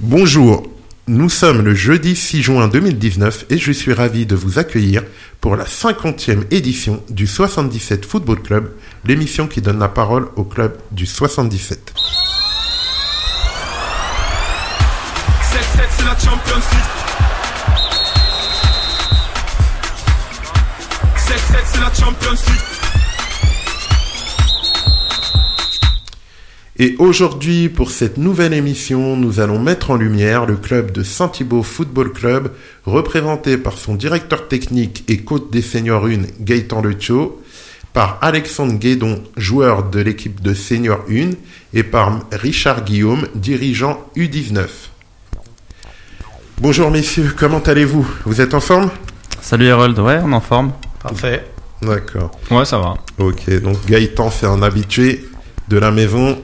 [0.00, 0.66] Bonjour,
[1.06, 5.02] nous sommes le jeudi 6 juin 2019 et je suis ravi de vous accueillir
[5.40, 8.72] pour la 50e édition du 77 Football Club,
[9.06, 11.94] l'émission qui donne la parole au club du 77.
[15.40, 16.92] 7-7 c'est la Champions League
[21.16, 22.55] 7-7 c'est la Champions League
[26.78, 31.62] Et aujourd'hui, pour cette nouvelle émission, nous allons mettre en lumière le club de Saint-Thibault
[31.62, 32.52] Football Club,
[32.84, 37.40] représenté par son directeur technique et coach des seniors 1, Gaëtan Lecho,
[37.94, 41.30] par Alexandre Guédon, joueur de l'équipe de senior 1,
[41.72, 44.66] et par Richard Guillaume, dirigeant U19.
[46.60, 48.06] Bonjour messieurs, comment allez-vous?
[48.26, 48.90] Vous êtes en forme?
[49.40, 50.72] Salut Harold, ouais, on est en forme.
[51.02, 51.42] Parfait.
[51.80, 52.32] D'accord.
[52.50, 52.96] Ouais, ça va.
[53.16, 55.26] Ok, donc Gaëtan, c'est un habitué
[55.68, 56.36] de la maison.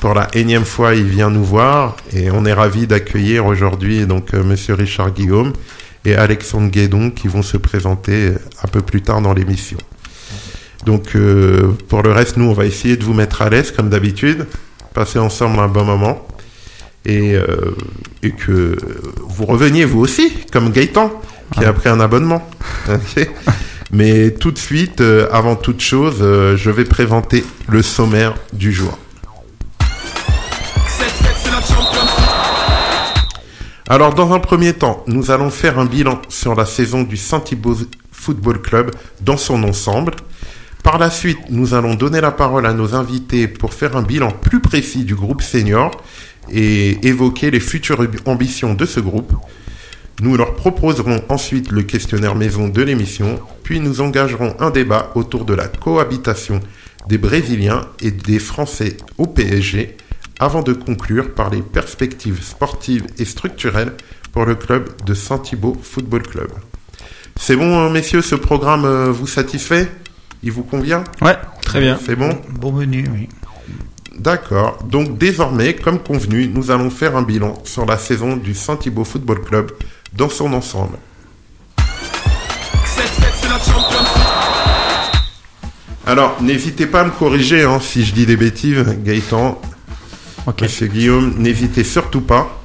[0.00, 4.34] Pour la énième fois, il vient nous voir et on est ravi d'accueillir aujourd'hui donc
[4.34, 5.54] euh, Monsieur Richard Guillaume
[6.04, 9.78] et Alexandre Guédon qui vont se présenter un peu plus tard dans l'émission.
[10.84, 13.88] Donc euh, pour le reste, nous on va essayer de vous mettre à l'aise comme
[13.88, 14.46] d'habitude,
[14.92, 16.28] passer ensemble un bon moment
[17.06, 17.74] et, euh,
[18.22, 18.76] et que
[19.26, 21.10] vous reveniez vous aussi comme Gaëtan
[21.52, 22.46] qui a pris un abonnement.
[23.92, 25.00] Mais tout de suite,
[25.30, 28.98] avant toute chose, je vais présenter le sommaire du jour.
[33.88, 37.76] Alors, dans un premier temps, nous allons faire un bilan sur la saison du Saint-Thibault
[38.10, 40.12] Football Club dans son ensemble.
[40.82, 44.32] Par la suite, nous allons donner la parole à nos invités pour faire un bilan
[44.32, 45.92] plus précis du groupe senior
[46.50, 49.32] et évoquer les futures ambitions de ce groupe.
[50.20, 55.44] Nous leur proposerons ensuite le questionnaire maison de l'émission, puis nous engagerons un débat autour
[55.44, 56.58] de la cohabitation
[57.08, 59.96] des Brésiliens et des Français au PSG,
[60.38, 63.92] avant de conclure par les perspectives sportives et structurelles
[64.32, 66.50] pour le club de Saint-Thibault Football Club.
[67.38, 69.90] C'est bon, euh, messieurs, ce programme euh, vous satisfait?
[70.42, 71.04] Il vous convient?
[71.22, 71.98] Ouais, très bien.
[72.04, 72.30] C'est bon?
[72.50, 73.28] Bon menu, oui.
[74.18, 74.78] D'accord.
[74.84, 79.42] Donc désormais, comme convenu, nous allons faire un bilan sur la saison du Saint-Thibault Football
[79.42, 79.72] Club
[80.14, 80.96] dans son ensemble.
[81.78, 81.84] 7-7
[82.84, 85.20] c'est la Champions League
[86.06, 89.60] Alors, n'hésitez pas à me corriger hein, si je dis des bêtises, Gaëtan,
[90.62, 92.60] Monsieur Guillaume, n'hésitez surtout pas.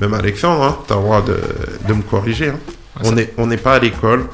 [0.00, 1.38] Même Alexandre, hein, tu as le droit de,
[1.88, 2.48] de me corriger.
[2.50, 2.58] hein.
[3.02, 4.26] on n'est on n'est pas à l'école.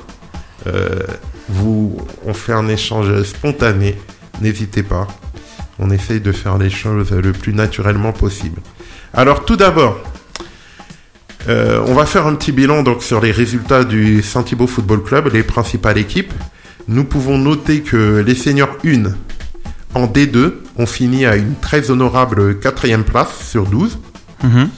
[0.66, 1.00] Euh,
[1.48, 3.96] vous, on fait un échange spontané.
[4.40, 5.06] N'hésitez pas.
[5.78, 8.60] On essaye de faire les choses le plus naturellement possible.
[9.14, 9.98] Alors, tout d'abord,
[11.48, 15.30] euh, on va faire un petit bilan donc sur les résultats du Saint-Thibault Football Club,
[15.32, 16.32] les principales équipes.
[16.88, 19.04] Nous pouvons noter que les seniors 1
[19.94, 23.98] en D2 ont fini à une très honorable quatrième place sur 12.
[24.42, 24.68] Mhm.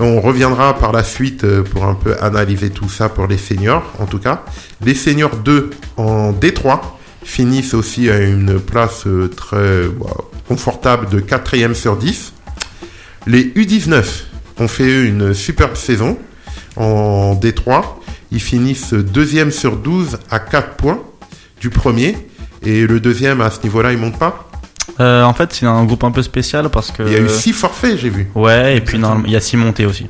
[0.00, 3.84] On reviendra par la suite euh, pour un peu analyser tout ça pour les seniors,
[3.98, 4.44] en tout cas.
[4.84, 6.80] Les seniors 2 en D3
[7.24, 10.06] finissent aussi à une place euh, très bah,
[10.46, 12.32] confortable de quatrième sur 10.
[13.26, 14.04] Les U19
[14.60, 16.16] ont fait une superbe saison
[16.76, 17.82] en D3.
[18.30, 21.02] Ils finissent deuxième sur 12 à 4 points
[21.60, 22.27] du premier.
[22.68, 24.46] Et le deuxième, à ce niveau-là, il monte pas.
[25.00, 27.02] Euh, en fait, c'est un groupe un peu spécial parce que.
[27.02, 28.28] Il y a eu 6 forfaits, j'ai vu.
[28.34, 30.06] Ouais, et puis il y a six montées aussi.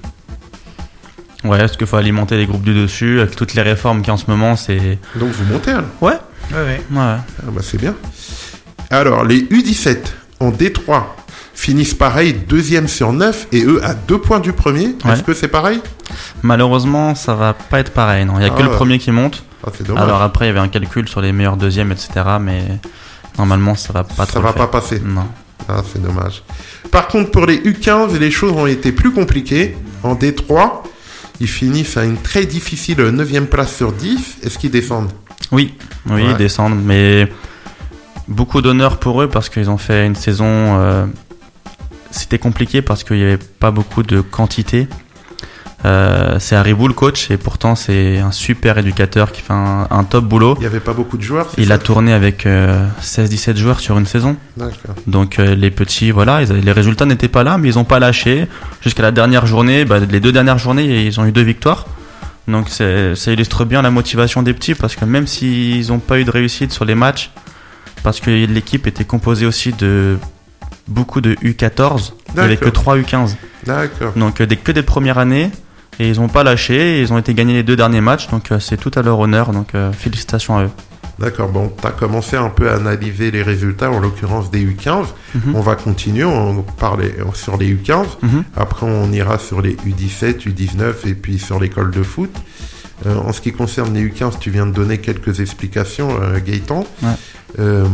[1.44, 4.10] Ouais, parce qu'il faut alimenter les groupes du dessus avec toutes les réformes qu'il y
[4.10, 4.98] a en ce moment, c'est.
[5.14, 5.84] Donc vous montez, alors.
[6.00, 6.14] Ouais,
[6.50, 6.64] Ouais, ouais.
[6.64, 6.80] ouais.
[6.90, 7.94] Ah bah c'est bien.
[8.90, 9.98] Alors, les U17
[10.40, 11.02] en D3
[11.58, 14.94] finissent pareil, deuxième sur 9, et eux à 2 points du premier.
[15.04, 15.12] Ouais.
[15.12, 15.80] Est-ce que c'est pareil?
[16.42, 18.34] Malheureusement, ça va pas être pareil, non.
[18.38, 18.76] Il y a Ah que le ouais.
[18.76, 19.42] premier qui monte.
[19.66, 19.70] Ah.
[20.00, 22.10] Alors après, il y avait un calcul sur les meilleurs deuxièmes, etc.
[22.40, 22.62] Mais
[23.36, 25.02] normalement, ça va pas Ça trop va pas passer.
[25.04, 25.26] Non.
[25.68, 26.42] Ah, c'est dommage.
[26.92, 29.76] Par contre, pour les U15, les choses ont été plus compliquées.
[30.04, 30.82] En D3,
[31.40, 34.38] ils finissent à une très difficile 9 place sur 10.
[34.44, 35.10] Est-ce qu'ils descendent?
[35.50, 35.74] Oui,
[36.06, 36.30] oui, Ouais.
[36.30, 37.28] ils descendent, mais
[38.28, 40.46] beaucoup d'honneur pour eux parce qu'ils ont fait une saison.
[40.46, 41.06] euh,
[42.10, 44.88] C'était compliqué parce qu'il n'y avait pas beaucoup de quantité.
[45.84, 50.04] Euh, c'est Haribou le coach et pourtant c'est un super éducateur qui fait un, un
[50.04, 50.54] top boulot.
[50.56, 53.96] Il n'y avait pas beaucoup de joueurs Il a tourné avec euh, 16-17 joueurs sur
[53.96, 54.36] une saison.
[55.06, 58.00] Donc euh, les petits, voilà, ils les résultats n'étaient pas là, mais ils n'ont pas
[58.00, 58.48] lâché.
[58.80, 61.86] Jusqu'à la dernière journée, bah, les deux dernières journées, ils ont eu deux victoires.
[62.48, 66.24] Donc ça illustre bien la motivation des petits parce que même s'ils n'ont pas eu
[66.24, 67.30] de réussite sur les matchs,
[68.02, 70.16] parce que l'équipe était composée aussi de
[70.88, 72.96] beaucoup de U14, il n'y avait que D'accord.
[72.96, 73.36] 3 U15.
[73.64, 74.12] D'accord.
[74.16, 75.50] Donc euh, des, que des premières années.
[76.00, 78.52] Et ils n'ont pas lâché, et ils ont été gagnés les deux derniers matchs, donc
[78.52, 80.70] euh, c'est tout à leur honneur, donc euh, félicitations à eux.
[81.18, 85.06] D'accord, bon, tu as commencé un peu à analyser les résultats, en l'occurrence des U15.
[85.34, 85.56] Mhm.
[85.56, 88.04] On va continuer, on parler sur les U15.
[88.22, 88.44] Mhm.
[88.56, 92.30] Après, on ira sur les U17, U19 et puis sur l'école de foot.
[93.06, 96.84] Euh, en ce qui concerne les U15, tu viens de donner quelques explications, euh, Gaëtan.
[97.02, 97.08] Ouais.
[97.58, 97.84] Euh,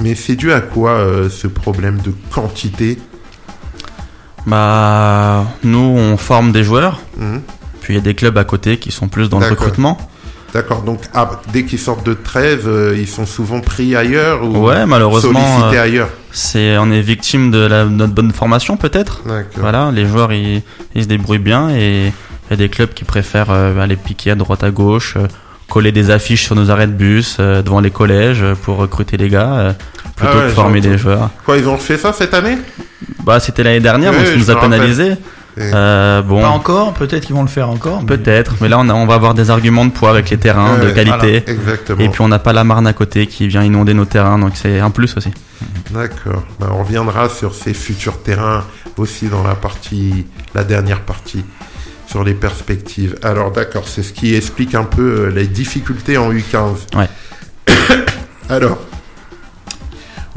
[0.00, 2.98] mais c'est dû à quoi euh, ce problème de quantité?
[4.46, 7.00] Bah, nous, on forme des joueurs.
[7.18, 7.42] Mhm.
[7.80, 9.98] Puis il y a des clubs à côté qui sont plus dans le recrutement.
[10.54, 14.66] D'accord, donc ah, dès qu'ils sortent de 13, euh, ils sont souvent pris ailleurs ou
[14.66, 16.08] Ouais, malheureusement, sollicités euh, ailleurs?
[16.30, 19.22] c'est on est victime de, la, de notre bonne formation peut-être.
[19.56, 20.62] Voilà, les joueurs ils,
[20.94, 22.12] ils se débrouillent bien et
[22.52, 25.26] y a des clubs qui préfèrent euh, aller piquer à droite à gauche, euh,
[25.68, 29.28] coller des affiches sur nos arrêts de bus euh, devant les collèges pour recruter les
[29.28, 29.72] gars euh,
[30.16, 31.30] plutôt Ah ouais, que former des joueurs.
[31.44, 32.58] Quoi, ils ont fait ça cette année?
[33.24, 35.12] Bah c'était l'année dernière Ouais, donc ça nous a pénalisé.
[35.58, 38.00] Euh, bon, Pas encore, peut-être qu'ils vont le faire encore.
[38.00, 40.38] mais- peut-être, mais là on, a- on va avoir des arguments de poids avec les
[40.38, 41.44] terrains de qualité.
[41.46, 42.00] Exactement.
[42.00, 44.52] Et puis on n'a pas la Marne à côté qui vient inonder nos terrains, donc
[44.54, 45.30] c'est un plus aussi.
[45.90, 46.42] D'accord.
[46.58, 48.64] Ben, on reviendra sur ces futurs terrains
[48.96, 51.44] aussi dans la partie, la dernière partie,
[52.12, 53.16] sur les perspectives.
[53.22, 56.94] Alors d'accord, c'est ce qui explique un peu euh, les difficultés en U15.
[56.94, 57.08] Ouais.
[58.50, 58.78] Alors,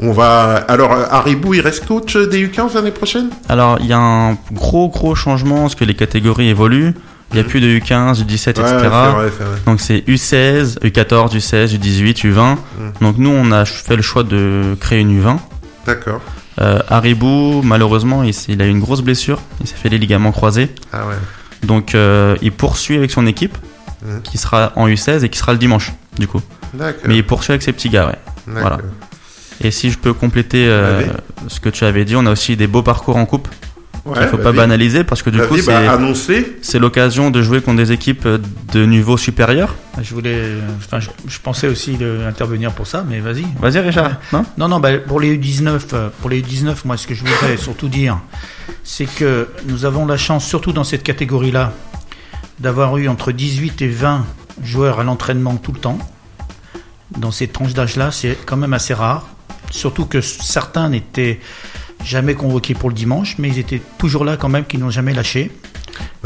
[0.00, 0.54] on va.
[0.68, 3.28] Alors, euh, Haribou, il reste coach des U15 l'année prochaine?
[3.50, 6.94] Alors il y a un gros gros changement parce que les catégories évoluent.
[7.32, 7.48] Il n'y a Mhm.
[7.50, 8.88] plus de U15, U17, Ouais, etc.
[8.88, 9.30] vrai.
[9.66, 12.54] Donc c'est U16, U14, U16, U18, U20.
[12.54, 12.58] Mm.
[13.02, 15.38] Donc nous on a fait le choix de créer une U20.
[15.86, 16.20] D'accord.
[16.60, 19.40] Euh, Haribou, malheureusement, il, il a eu une grosse blessure.
[19.60, 20.70] Il s'est fait les ligaments croisés.
[20.92, 21.16] Ah ouais.
[21.66, 23.56] Donc euh, il poursuit avec son équipe,
[24.04, 24.20] Mhm.
[24.22, 26.40] qui sera en U16 et qui sera le dimanche, du coup.
[27.08, 28.18] Mais il poursuit avec ses petits gars, ouais.
[28.46, 28.78] Voilà.
[29.62, 31.02] Et si je peux compléter euh,
[31.48, 33.48] ce que tu avais dit, on a aussi des beaux parcours en coupe.
[34.06, 34.56] Ouais, Il faut pas vas-y.
[34.56, 35.98] banaliser parce que du Vas-y, coup bah,
[36.62, 38.28] c'est l'occasion de jouer contre des équipes
[38.72, 39.74] de niveau supérieur.
[40.00, 40.42] Je voulais,
[40.78, 43.44] enfin, je, je pensais aussi de- intervenir pour ça, mais vas-y.
[43.60, 44.44] Vas-y Richard, non?
[44.58, 47.56] Non, non, bah, pour les U19, euh, pour les U19, moi, ce que je voudrais
[47.58, 48.18] surtout dire,
[48.84, 51.72] c'est que nous avons la chance, surtout dans cette catégorie-là,
[52.60, 54.24] d'avoir eu entre 18 et 20
[54.62, 55.98] joueurs à l'entraînement tout le temps.
[57.18, 59.26] Dans ces tranches d'âge-là, c'est quand même assez rare.
[59.70, 61.40] Surtout que certains n'étaient
[62.04, 65.14] jamais convoqués pour le dimanche, mais ils étaient toujours là quand même, qui n'ont jamais
[65.14, 65.50] lâché.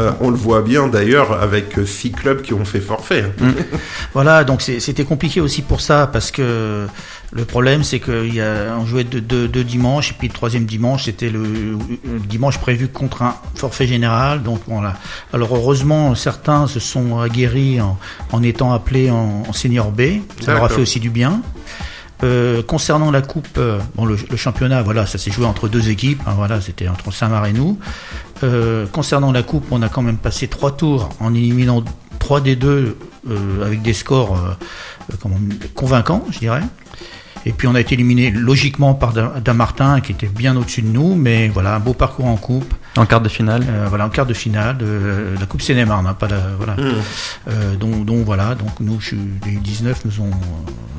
[0.01, 3.25] Euh, on le voit bien d'ailleurs avec euh, six clubs qui ont fait forfait.
[3.41, 3.53] hein.
[4.15, 6.87] Voilà, donc c'était compliqué aussi pour ça parce que
[7.33, 11.31] le problème c'est qu'on jouait deux, deux, deux dimanches et puis le troisième dimanche c'était
[11.31, 14.43] le, le dimanche prévu contre un forfait général.
[14.43, 14.95] Donc voilà.
[15.33, 17.97] Alors heureusement certains se sont aguerris en,
[18.33, 20.01] en étant appelés en, en senior B.
[20.41, 21.43] Ça leur a fait aussi du bien.
[22.23, 26.21] Euh, concernant la coupe, euh, bon le, championnat, voilà, ça s'est joué entre deux équipes.
[26.27, 27.79] hein, voilà, c'était entre Saint-Marc et nous.
[28.43, 31.83] Euh, concernant la coupe, on a quand même passé trois tours en éliminant
[32.19, 32.97] trois des deux
[33.63, 34.57] avec des scores
[35.75, 36.63] convaincants, je dirais.
[37.47, 40.89] Et puis on a été éliminé logiquement par Da- Damartin qui était bien au-dessus de
[40.89, 43.65] nous, mais voilà un beau parcours en coupe, En quart de finale.
[43.69, 46.75] euh, voilà en quart de finale de la Coupe Seine-et-Marne, hein, pas la, voilà.
[46.75, 46.95] Mmh.
[47.49, 49.15] Euh, donc, donc voilà, donc nous, je
[49.47, 50.31] les U19 nous ont,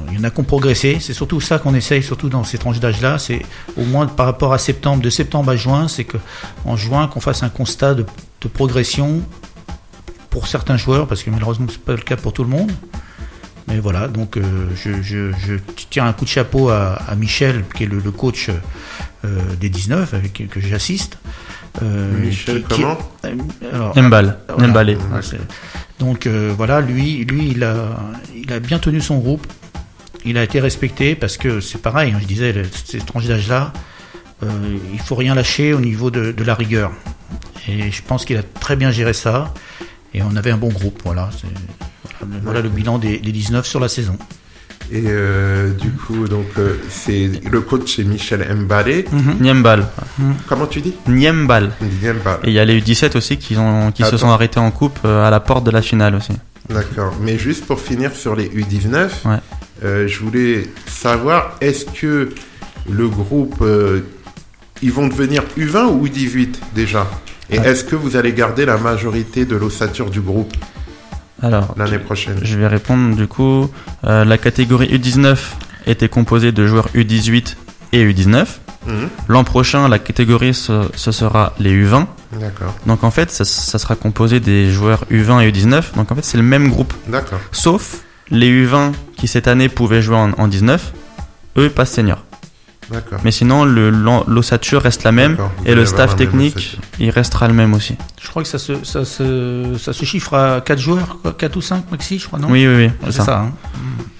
[0.10, 0.98] il y en a qui ont progressé.
[1.02, 3.20] C'est surtout ça qu'on essaye, surtout dans ces tranches d'âge-là.
[3.20, 3.42] C'est
[3.78, 6.18] au moins par rapport à septembre, de septembre à juin, c'est que
[6.66, 8.06] en juin qu'on fasse un constat de,
[8.42, 9.22] de progression
[10.30, 12.72] pour certains joueurs, parce que malheureusement c'est pas le cas pour tout le monde.
[13.68, 14.42] Mais voilà, donc euh,
[14.76, 15.56] je, je, je
[15.90, 18.50] tiens un coup de chapeau à, à Michel, qui est le, le coach
[19.24, 21.18] euh, des 19, avec que j'assiste.
[22.26, 22.82] Michel, qui- qui-
[24.48, 25.16] comment Mbal, voilà.
[26.00, 27.76] Donc euh, voilà, lui, lui, il a,
[28.36, 29.46] il a bien tenu son groupe.
[30.26, 32.14] Il a été respecté parce que c'est pareil.
[32.16, 32.54] hein, je disais,
[32.86, 33.74] ces tranches d'âge-là,
[34.44, 34.48] euh,
[34.94, 36.92] il faut rien lâcher au niveau de, de la rigueur.
[37.68, 39.54] Et je pense qu'il a très bien géré ça.
[40.14, 41.02] Et on avait un bon groupe.
[41.06, 41.48] Voilà, c'est-
[42.20, 44.18] voilà, le- voilà le bilan des, des 19 sur la saison.
[44.94, 49.06] Et euh, du coup, donc euh, c'est le coach c'est Michel Mbalé.
[49.40, 49.88] Niembal.
[50.48, 50.94] Comment tu dis?
[51.08, 51.72] Niembal.
[52.44, 55.00] Et il y a les U17 aussi qui, ont, qui se sont arrêtés en coupe
[55.06, 56.34] euh, à la porte de la finale aussi.
[56.70, 57.14] D'accord.
[57.22, 59.38] Mais juste pour finir sur les U19, Ouais.
[59.86, 62.30] euh, je voulais savoir est-ce que
[62.90, 64.02] le groupe euh,
[64.82, 67.10] ils vont devenir U20 ou U18 déjà?
[67.50, 67.68] Et Ouais.
[67.70, 70.54] est-ce que vous allez garder la majorité de l'ossature du groupe?
[71.42, 73.70] Alors, l'année prochaine je vais répondre du coup.
[74.04, 75.38] Euh, la catégorie U19
[75.88, 77.56] était composée de joueurs U18
[77.94, 78.46] et U19.
[78.88, 79.10] Mhm.
[79.28, 82.08] L'an prochain, la catégorie, ce, ce sera les U20.
[82.40, 82.74] D'accord.
[82.86, 85.96] Donc en fait, ça, ça sera composé des joueurs U20 et U19.
[85.96, 86.94] Donc en fait, c'est le même groupe.
[87.08, 87.40] D'accord.
[87.52, 87.98] Sauf
[88.30, 90.94] les U20 qui cette année pouvaient jouer en, en 19,
[91.58, 92.24] eux passent senior.
[92.92, 93.20] D'accord.
[93.24, 97.96] Mais sinon, l'ossature reste la même et le staff technique, il restera le même aussi.
[98.22, 101.56] Je crois que ça se, ça se, ça se chiffre à 4 joueurs, quoi, 4
[101.56, 102.48] ou 5 maxi, je crois, non?
[102.50, 102.92] Oui, oui, oui.
[103.06, 103.26] C'est ça.
[103.26, 103.40] ça.
[103.40, 103.52] hein.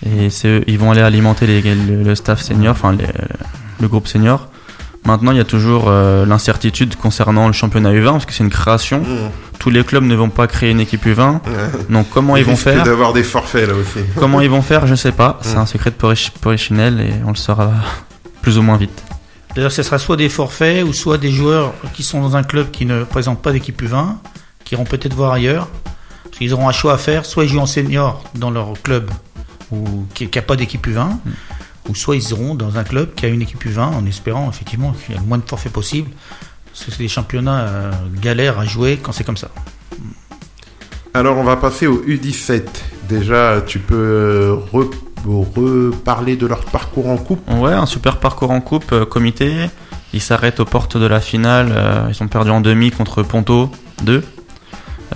[0.06, 0.30] Et
[0.68, 2.96] ils vont aller alimenter les- le, le staff senior, enfin
[3.80, 4.48] le groupe senior.
[5.06, 8.52] Maintenant, il y a toujours euh, l'incertitude concernant le championnat U20 parce que c'est une
[8.52, 9.00] création.
[9.00, 9.30] Mmh.
[9.58, 11.40] Tous les clubs ne vont pas créer une équipe U20.
[11.90, 12.84] Donc comment ils vont faire?
[12.84, 14.00] d'avoir des forfaits là aussi.
[14.16, 15.40] Comment ils vont faire, je sais pas.
[15.42, 15.60] C'est Mm.
[15.60, 15.96] un secret de
[16.42, 17.72] Porichinelle et on le saura
[18.42, 19.04] plus ou moins vite.
[19.56, 22.72] D'ailleurs, ce sera soit des forfaits ou soit des joueurs qui sont dans un club
[22.72, 24.16] qui ne présente pas d'équipe U20,
[24.64, 25.68] qui iront peut-être voir ailleurs.
[26.24, 27.26] Parce qu'ils auront un choix à faire.
[27.26, 29.12] Soit ils jouent en senior dans leur club
[29.72, 31.18] ou qui n'a pas d'équipe U20,
[31.90, 34.92] ou soit ils iront dans un club qui a une équipe U20 en espérant effectivement
[34.94, 36.10] qu'il y a le moins de forfaits possible.
[36.72, 39.50] Parce que c'est des championnats euh, galères à jouer quand c'est comme ça.
[41.14, 42.64] Alors on va passer au U17.
[43.10, 44.94] Déjà, tu peux euh, re-
[45.26, 47.42] reparler de leur parcours en coupe.
[47.50, 49.70] Ouais, un super parcours en coupe euh, comité.
[50.14, 51.72] Ils s'arrêtent aux portes de la finale.
[51.72, 53.72] euh, ils ont perdu en demi contre Ponto
[54.04, 54.24] 2.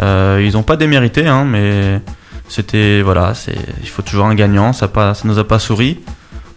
[0.01, 2.01] Euh, ils n'ont pas démérité, hein, mais
[2.47, 4.74] c'était voilà, c'est il faut toujours un gagnant.
[4.74, 6.00] Ça pas, ça nous a pas souri,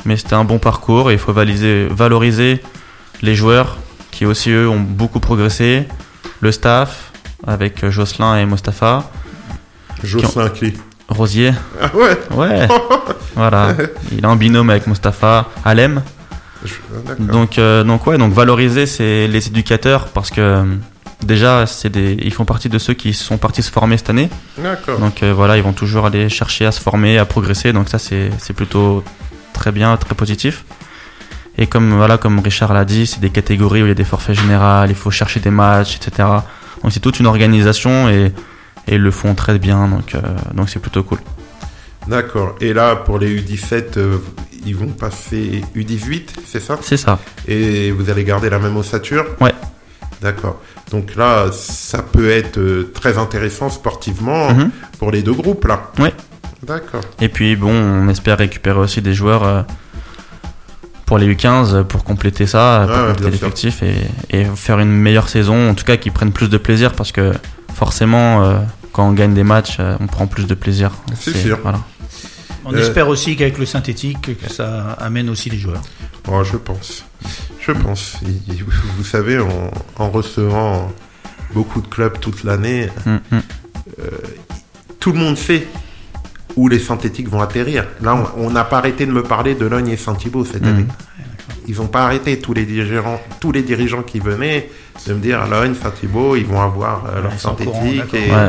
[0.04, 2.60] mais c'était un bon parcours et il faut valiser, valoriser
[3.22, 3.76] les joueurs
[4.10, 5.86] qui aussi eux ont beaucoup progressé,
[6.40, 7.12] le staff
[7.46, 9.10] avec Jocelyn et Mostafa,
[10.02, 10.74] Jocelyn Clé.
[11.08, 11.52] Rosier.
[11.80, 12.68] Ah ouais Ouais,
[13.34, 13.74] voilà.
[14.12, 16.02] Il a un binôme avec Mostafa Alem.
[16.64, 16.74] Je-
[17.08, 17.12] ah.
[17.18, 20.64] Donc, euh, donc ouais, donc valoriser c'est les éducateurs parce que euh,
[21.24, 24.28] déjà c'est des, ils font partie de ceux qui sont partis se former cette année.
[24.58, 24.98] D'accord.
[24.98, 27.72] Donc euh, voilà, ils vont toujours aller chercher à se former, à progresser.
[27.72, 29.02] Donc ça c'est c'est plutôt
[29.54, 30.64] très bien, très positif.
[31.56, 34.04] Et comme voilà, comme Richard l'a dit, c'est des catégories où il y a des
[34.04, 36.28] forfaits généraux, il faut chercher des matchs, etc.
[36.82, 38.32] Donc c'est toute une organisation et,
[38.88, 39.86] et ils le font très bien.
[39.88, 40.20] Donc euh,
[40.54, 41.18] donc c'est plutôt cool.
[42.06, 42.54] D'accord.
[42.60, 44.16] Et là, pour les U17, euh,
[44.64, 46.78] ils vont passer U18, c'est ça?
[46.80, 47.18] C'est ça.
[47.46, 49.26] Et vous allez garder la même ossature?
[49.40, 49.52] Ouais.
[50.22, 50.60] D'accord.
[50.90, 54.70] Donc là, ça peut être euh, très intéressant sportivement Mhm.
[54.98, 55.90] pour les deux groupes là.
[55.98, 56.14] Ouais.
[56.66, 57.02] D'accord.
[57.20, 59.64] Et puis bon, on espère récupérer aussi des joueurs
[61.06, 63.94] pour les U15 pour compléter ça, pour compléter l'effectif et,
[64.30, 65.70] et faire une meilleure saison.
[65.70, 67.32] En tout cas, qu'ils prennent plus de plaisir parce que
[67.74, 68.60] forcément,
[68.98, 70.90] quand on gagne des matchs, euh, on prend plus de plaisir.
[71.20, 71.60] C'est sûr.
[71.62, 71.78] Voilà.
[72.64, 75.82] On Euh, espère aussi qu'avec le synthétique, que ça amène aussi les joueurs.
[76.28, 77.04] Oh, je pense.
[77.60, 78.16] Je pense.
[78.96, 80.90] Vous savez, en, en recevant
[81.54, 83.40] beaucoup de clubs toute l'année, Mm, mm.
[84.98, 85.68] tout le monde sait
[86.56, 87.86] où les synthétiques vont atterrir.
[88.02, 90.68] Là, on- n'a pas arrêté de me parler de Logne et Saint-Thibault cette Mm.
[90.68, 90.86] année.
[91.68, 94.68] Ils n'ont pas arrêté tous les dirigeants, tous les dirigeants qui venaient
[95.06, 98.12] de me dire Logne, Saint-Thibault, ils vont avoir euh, leur synthétique.
[98.14, 98.48] Et Ouais.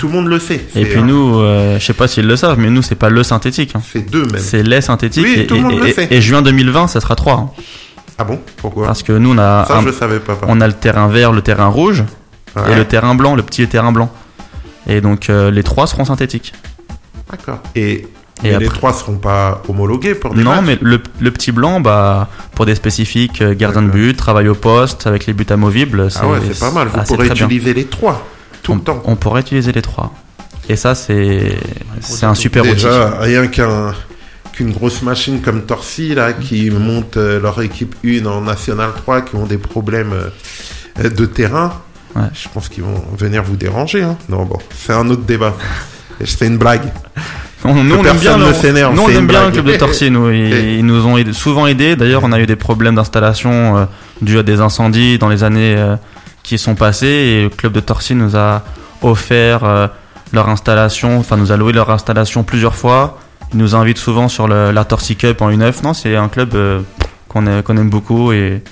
[0.00, 0.60] Tout le monde le sait.
[0.74, 3.22] Et puis nous, euh, je sais pas s'ils le savent, mais nous, c'est pas le
[3.22, 3.72] synthétique.
[3.76, 3.82] hein.
[3.86, 4.38] c'est deux même.
[4.40, 5.22] C'est les synthétiques.
[5.24, 6.08] Oui, et, tout le monde et- le et- sait.
[6.10, 7.54] et juin 2020, ça sera 3.
[8.18, 8.40] Ah bon?
[8.56, 8.86] Pourquoi?
[8.86, 10.38] Parce que nous, on a, Ça, un- je savais pas.
[10.48, 12.02] on a le terrain vert, le terrain rouge
[12.56, 12.72] Ouais.
[12.72, 14.10] et le terrain blanc, le petit terrain blanc.
[14.88, 16.52] Et donc, euh, les trois seront synthétiques.
[17.30, 17.60] D'accord.
[17.76, 18.06] Et, Et
[18.42, 21.52] mais les après- trois seront pas homologués pour des Non, matchs mais le, le petit
[21.52, 25.46] blanc, bah, pour des spécifiques, euh, gardien de but, travail au poste, avec les buts
[25.50, 26.88] amovibles, Ah ouais, c'est pas mal.
[26.88, 28.26] Vous pourrez utiliser les trois
[28.62, 29.02] tout on, le temps.
[29.04, 30.12] on pourrait utiliser les trois.
[30.68, 31.56] Et ça, c'est
[32.00, 32.74] c'est un super outil.
[32.74, 33.94] Déjà, rien qu'un
[34.52, 39.22] qu'une grosse machine comme Torcy là qui monte euh, leur équipe 1 en National 3
[39.22, 41.72] qui ont des problèmes euh, de terrain.
[42.16, 42.22] Ouais.
[42.34, 44.02] Je pense qu'ils vont venir vous déranger.
[44.02, 44.16] Hein.
[44.28, 45.54] Non, bon, c'est un autre débat.
[46.24, 46.82] C'est une blague.
[47.64, 49.64] On- nous, on aime bien, ne le- s'énerve, nous, on aime une bien le club
[49.64, 50.10] de Torcy.
[50.10, 51.96] Nous, ils, Et- ils nous ont aidé- souvent aidés.
[51.96, 53.84] D'ailleurs, on a eu des problèmes d'installation euh,
[54.20, 55.76] dus à des incendies dans les années
[56.50, 57.06] qui sont passées.
[57.06, 58.64] Et le club de Torcy nous a
[59.02, 59.86] offert euh,
[60.32, 63.20] leur installation, enfin, nous a loué leur installation plusieurs fois.
[63.52, 65.84] Ils nous invitent souvent sur la Torcy Cup en U9.
[65.84, 66.80] Non, c'est un club euh,
[67.28, 68.32] qu'on a- qu'on aime beaucoup.
[68.32, 68.62] Et,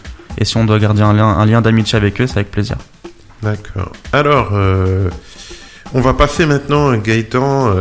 [0.42, 1.12] si on doit garder un
[1.46, 2.76] lien, d'amitié avec eux, c'est avec plaisir.
[3.44, 3.92] D'accord.
[4.12, 5.08] Alors, euh,
[5.94, 7.72] on va passer maintenant, Gaëtan,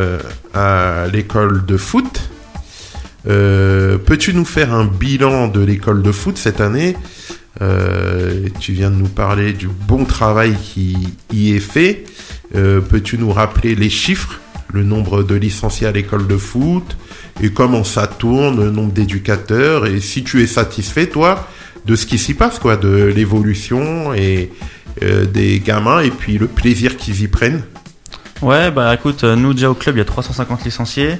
[0.54, 2.30] à l'école de foot.
[3.25, 6.96] Peux-tu nous faire un bilan de l'école de foot cette année?
[7.62, 10.96] Euh, Tu viens de nous parler du bon travail qui
[11.34, 12.04] y est fait.
[12.56, 14.40] Euh, Peux-tu nous rappeler les chiffres,
[14.74, 16.98] le nombre de licenciés à l'école de foot
[17.42, 21.48] et comment ça tourne, le nombre d'éducateurs et si tu es satisfait, toi,
[21.86, 24.52] de ce qui s'y passe, quoi, de l'évolution et
[25.04, 27.64] euh, des gamins et puis le plaisir qu'ils y prennent?
[28.42, 31.18] Ouais, bah écoute, nous déjà au club, il y a 350 licenciés.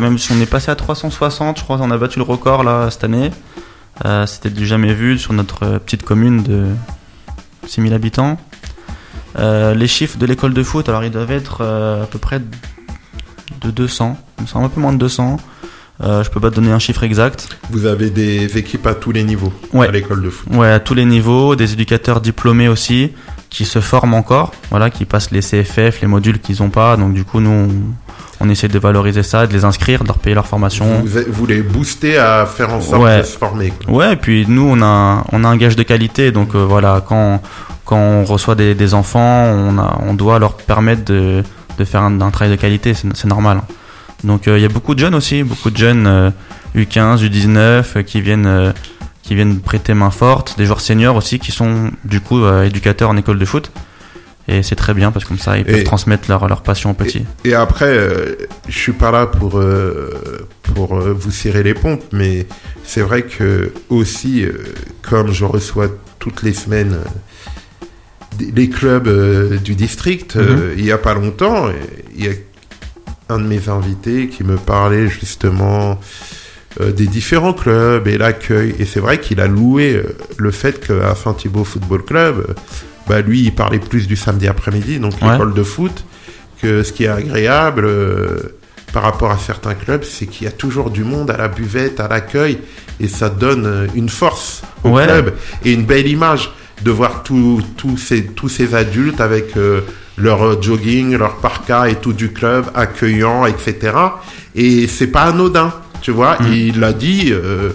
[0.00, 2.90] Même si on est passé à 360, je crois qu'on a battu le record là
[2.90, 3.30] cette année.
[4.04, 6.66] Euh, C'était du jamais vu sur notre euh, petite commune de
[7.66, 8.38] 6000 habitants.
[9.38, 12.40] Euh, les chiffres de l'école de foot, alors ils doivent être à peu près
[13.60, 15.36] de 200, il me semble un peu moins de 200.
[16.00, 17.48] Euh, je peux pas te donner un chiffre exact.
[17.70, 19.88] Vous avez des équipes à tous les niveaux Ouais.
[19.88, 20.48] à l'école de foot.
[20.54, 23.12] Ouais, à tous les niveaux, des éducateurs diplômés aussi.
[23.50, 26.96] qui se forment encore, voilà, qui passent les CFF, les modules qu'ils n'ont pas.
[26.98, 27.70] Donc du coup, nous,
[28.40, 30.84] on, essaie de valoriser ça, de les inscrire, de leur payer leur formation.
[31.04, 33.18] Vous, vous les booster à faire en sorte Ouais.
[33.18, 33.72] de se former.
[33.88, 36.30] Ouais, et puis nous, on a, on a un gage de qualité.
[36.32, 37.40] Donc euh, voilà, quand,
[37.84, 41.42] quand on reçoit des, des enfants, on, a, on doit leur permettre de,
[41.78, 43.62] de faire un, un travail de qualité, c'est normal.
[44.24, 46.30] Donc euh, il y a beaucoup de jeunes aussi, beaucoup de jeunes euh,
[46.76, 48.72] U15, U19 euh, qui viennent,
[49.22, 53.16] qui viennent prêter main forte, des joueurs seniors aussi qui sont du coup éducateurs en
[53.16, 53.70] école de foot.
[54.50, 56.90] Et c'est très bien parce que comme ça, ils peuvent Et- transmettre leur, leur passion
[56.90, 57.24] aux petits.
[57.44, 58.34] Et après, euh,
[58.68, 60.10] je suis pas là pour euh,
[60.74, 62.46] pour euh, vous serrer les pompes, mais
[62.82, 64.52] c'est vrai que aussi, euh,
[65.02, 65.88] comme je reçois
[66.18, 66.96] toutes les semaines
[68.54, 69.08] les clubs
[69.62, 71.66] du district, euh, il y a pas longtemps,
[72.16, 72.32] il y a
[73.28, 75.98] un de mes invités qui me parlait justement
[76.80, 78.74] des différents clubs et l'accueil.
[78.78, 80.00] Et c'est vrai qu'il a loué
[80.36, 82.54] le fait qu'à Saint-Thibault Football Club,
[83.08, 85.30] bah lui, il parlait plus du samedi après-midi, donc Ouais.
[85.32, 86.04] l'école de foot,
[86.62, 88.38] que ce qui est agréable euh,
[88.92, 92.00] par rapport à certains clubs, c'est qu'il y a toujours du monde à la buvette,
[92.00, 92.58] à l'accueil,
[93.00, 95.04] et ça donne euh, une force au Ouais.
[95.04, 95.34] club
[95.64, 96.50] et une belle image
[96.84, 97.62] de voir tous
[97.96, 99.80] ces, tous ces adultes avec euh,
[100.16, 103.92] leur jogging, leur parka et tout du club accueillant, etc.
[104.54, 105.72] Et c'est pas anodin,
[106.02, 106.36] tu vois.
[106.40, 106.52] Mm.
[106.52, 107.70] Il l'a dit euh,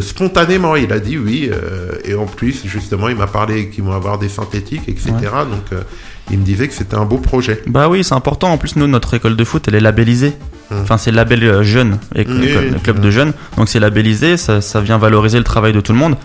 [0.00, 1.50] spontanément, il a dit oui.
[1.52, 5.12] euh, et en plus, justement, il m'a parlé qu'ils vont avoir des synthétiques, etc.
[5.50, 5.82] Donc, euh,
[6.30, 7.62] il me disait que c'était un beau projet.
[7.66, 8.52] Bah oui, c'est important.
[8.52, 10.32] En plus, nous, notre école de foot, elle est labellisée.
[10.72, 10.78] Hum.
[10.82, 13.02] Enfin, c'est label euh, jeune, et Oui, club, oui, le club oui.
[13.04, 13.32] de jeunes.
[13.56, 16.16] Donc c'est labellisé, ça, ça vient valoriser le travail de tout le monde.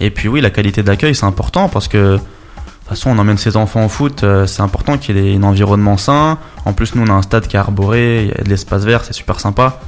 [0.00, 3.36] Et puis oui, la qualité d'accueil, c'est important parce que de toute façon, on emmène
[3.36, 6.38] ses enfants au foot, euh, c'est important qu'il y ait un environnement sain.
[6.64, 8.84] En plus, nous, on a un stade qui est arboré, il y a de l'espace
[8.84, 9.80] vert, c'est super sympa.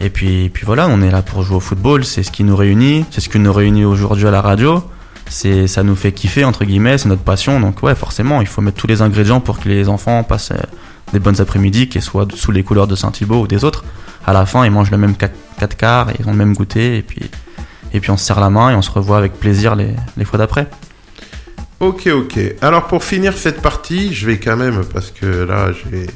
[0.00, 2.56] Et puis, puis voilà, on est là pour jouer au football, c'est ce qui nous
[2.56, 4.82] réunit, c'est ce qui nous réunit aujourd'hui à la radio.
[5.28, 7.60] C'est, ça nous fait kiffer entre guillemets, c'est notre passion.
[7.60, 10.58] Donc ouais, forcément, il faut mettre tous les ingrédients pour que les enfants passent euh,
[11.12, 13.84] des bonnes après-midi, qu'ils soient sous les couleurs de Saint-Thibault ou des autres.
[14.26, 17.02] À la fin, ils mangent le même 4 quarts, ils ont le même goûter, et
[17.02, 17.30] puis,
[17.92, 20.24] et puis on se serre la main et on se revoit avec plaisir les, les
[20.24, 20.68] fois d'après.
[21.80, 22.38] Ok, ok.
[22.62, 26.06] Alors, pour finir cette partie, je vais quand même, parce que là, j'ai.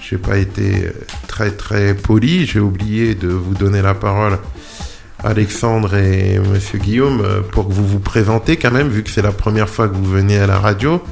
[0.00, 0.92] J'ai pas été euh,
[1.28, 4.38] très très poli, j'ai oublié de vous donner la parole
[5.22, 9.22] Alexandre et Monsieur Guillaume euh, pour que vous vous présentez quand même, vu que c'est
[9.22, 11.02] la première fois que vous venez à la radio.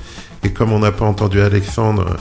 [0.45, 2.17] Et comme on n'a pas entendu Alexandre,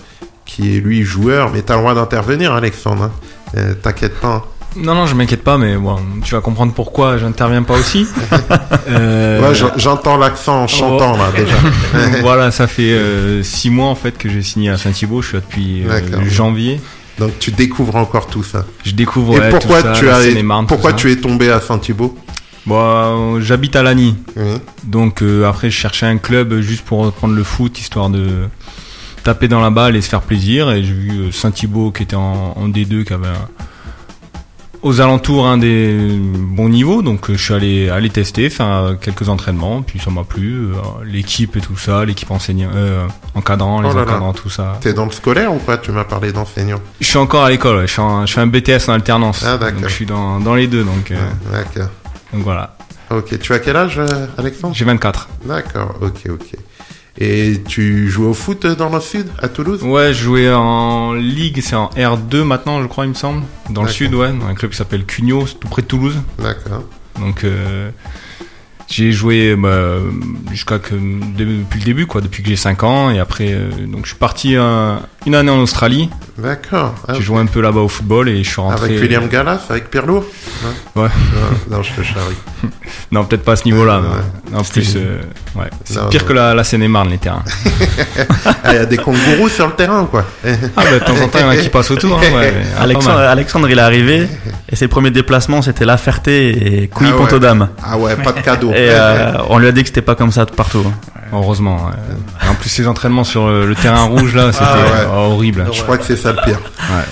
[0.45, 3.03] qui est lui joueur, mais t'as le droit d'intervenir, Alexandre.
[3.03, 3.11] hein.
[3.55, 4.45] Euh, T'inquiète pas.
[4.77, 8.05] Non, non, je m'inquiète pas, mais bon, tu vas comprendre pourquoi j'interviens pas aussi.
[8.89, 11.55] Euh, Ouais, j'en- j'entends l'accent en chantant là déjà.
[12.21, 15.21] voilà, ça fait euh, six mois en fait que j'ai signé à Saint-Thibault.
[15.21, 16.79] Je suis là depuis euh, janvier.
[17.19, 18.65] Donc tu découvres encore tout ça.
[18.85, 22.17] Je découvre et ouais, pourquoi tout ça, tu as pourquoi tu es tombé à Saint-Thibault?
[22.65, 24.43] Bon, euh, j'habite à Lagny, Oui.
[24.85, 28.47] donc après je cherchais un club juste pour reprendre le foot, histoire de
[29.23, 30.71] taper dans la balle et se faire plaisir.
[30.71, 33.47] Et j'ai vu Saint-Thibault qui était en, en D2, qui avait un-
[34.81, 37.01] aux alentours un des bons niveaux.
[37.01, 40.55] Donc euh, je suis allé aller tester, faire euh, quelques entraînements, puis ça m'a plu.
[40.73, 44.11] euh, L'équipe et tout ça, l'équipe enseignant, euh, encadrant, les Oh là là.
[44.11, 44.77] encadrants, tout ça.
[44.81, 45.77] T'es dans le scolaire ou pas?
[45.77, 46.79] Tu m'as parlé d'enseignant.
[47.01, 47.87] Je suis encore à l'école, ouais.
[47.87, 49.43] je, suis en- je fais un BTS en alternance.
[49.45, 49.81] Ah, d'accord.
[49.81, 51.89] donc je suis dans, dans les deux, donc, euh, Ouais, D'accord.
[52.33, 52.75] donc voilà.
[53.09, 53.39] Ok.
[53.39, 54.01] Tu as quel âge,
[54.37, 54.75] Alexandre?
[54.75, 55.29] J'ai 24.
[55.45, 55.95] D'accord.
[56.01, 56.55] Ok, ok.
[57.19, 59.81] Et tu joues au foot dans le sud, à Toulouse?
[59.81, 63.43] Ouais, je jouais en Ligue, c'est en R2 maintenant, je crois, il me semble.
[63.71, 66.17] Dans le sud, ouais, dans un club qui s'appelle Cugno, tout près de Toulouse.
[66.37, 66.83] D'accord.
[67.19, 67.89] Donc, euh,
[68.87, 69.95] j'ai joué bah,
[70.51, 73.09] jusqu'à que depuis le début, quoi, depuis que j'ai 5 ans.
[73.11, 74.95] Et après, euh, donc je suis parti euh,
[75.25, 76.09] une année en Australie.
[76.37, 76.95] D'accord.
[77.07, 78.85] Ah, J'ai joué un peu là-bas au football et je suis rentré.
[78.85, 80.23] Avec William Gallas, avec Pierre Lourd
[80.95, 81.01] Non?
[81.03, 81.09] Ouais.
[81.69, 82.35] Non, non, je te charrie.
[83.11, 83.99] Non, peut-être pas à ce niveau-là.
[83.99, 84.07] Ouais.
[84.51, 85.21] mais- En plus, euh,
[85.55, 86.27] ouais, c'est Non, pire non.
[86.27, 87.43] que la, la Seine-et-Marne, les terrains.
[88.45, 90.25] Ah, il y a des kangourous sur le terrain, quoi.
[90.45, 92.17] Ah, bah, de temps en temps, il y en a qui passent autour.
[92.19, 92.83] Hein, ouais, Ah.
[93.31, 94.27] Alexandre, il est arrivé
[94.69, 97.27] et ses premiers déplacements c'était La Ferté et couilles Ah ouais.
[97.27, 97.69] Pont-aux-Dames.
[97.83, 98.71] Ah ouais, pas de cadeau.
[98.75, 100.83] Et euh, on lui a dit que c'était pas comme ça de partout.
[101.33, 101.75] Heureusement.
[101.87, 102.45] ouais.
[102.45, 105.07] Et en plus, ces entraînements sur le, le terrain rouge, là, c'était Ah ouais.
[105.11, 105.65] oh, horrible.
[105.73, 106.59] Je crois que c'est ça le pire.
[106.79, 107.03] Ouais.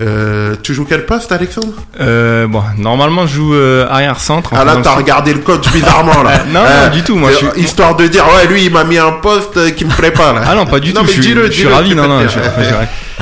[0.00, 4.54] Euh, tu joues quel poste, Alexandre Euh, bon, normalement, je joue euh, arrière-centre.
[4.54, 6.44] en Ah là, t'as regardé le coach bizarrement, là.
[6.52, 7.16] Non, non, du tout.
[7.16, 7.46] Moi, je suis...
[7.62, 10.42] Histoire de dire, ouais, lui, il m'a mis un poste qui me plaît pas, là.
[10.46, 11.06] Ah non, pas du Non, tout.
[11.06, 11.94] mais je suis, dis-le, je suis ravi.
[11.94, 12.22] Non, non.
[12.22, 12.28] Je,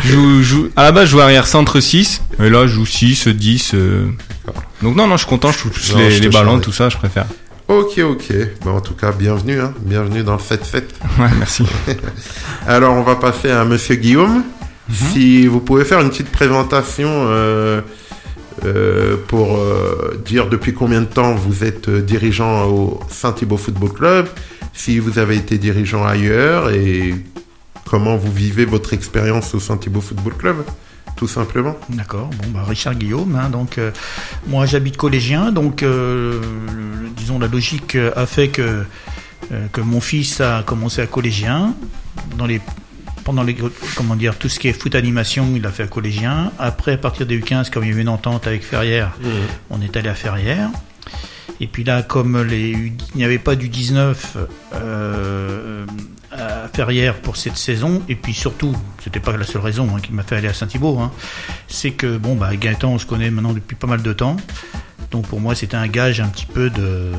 [0.05, 2.23] je joue, je joue- à la base, je joue arrière-centre 6.
[2.43, 3.73] Et là, je joue 6, 10.
[3.75, 4.07] euh.
[4.83, 5.51] Donc, non, non, je suis content.
[5.51, 7.27] Je touche Non, les, ballons, tout ça, je préfère.
[7.67, 8.33] Ok, ok.
[8.65, 9.73] Bon, en tout cas, bienvenue, hein.
[9.81, 10.83] Bienvenue dans le 7-7.
[11.19, 11.65] Ouais, merci.
[12.69, 14.45] Alors, on va passer à Monsieur Guillaume.
[14.89, 14.95] Mhm.
[15.13, 17.81] Si vous pouvez faire une petite présentation euh,
[18.65, 23.93] euh, pour euh, dire depuis combien de temps vous êtes euh, dirigeant au Saint-Thibault Football
[23.93, 24.29] Club,
[24.73, 27.15] si vous avez été dirigeant ailleurs et
[27.85, 30.57] comment vous vivez votre expérience au Saint-Thibault Football Club,
[31.17, 31.77] tout simplement.
[31.91, 32.31] D'accord.
[32.43, 33.37] Bon, bah, Richard Guillaume.
[33.37, 33.91] hein, donc, euh,
[34.47, 35.53] moi, j'habite collégien.
[35.53, 36.41] Donc, euh,
[36.73, 38.83] le- disons, la logique euh, a fait que,
[39.53, 41.75] euh, que mon fils a commencé à collégien.
[42.37, 42.61] Dans les,
[43.29, 43.55] pendant les,
[43.95, 46.51] comment dire, tout ce qui est foot animation, il a fait à collégien.
[46.59, 49.19] Après, à partir des U15, comme il y avait une entente avec Ferrières,
[49.69, 50.71] on est allé à Ferrières.
[51.61, 54.39] Et puis là, comme les, il n'y avait pas du 19
[54.73, 55.85] euh,
[56.33, 60.15] à Ferrières pour cette saison, et puis surtout, c'était pas la seule raison hein, qui
[60.15, 61.13] m'a fait aller à Saint-Thibault, hein,
[61.67, 64.39] c'est que bon, bah, Gaëtan, on se connaît maintenant depuis pas mal de temps.
[65.11, 67.13] Donc pour moi, c'était un gage un petit peu de,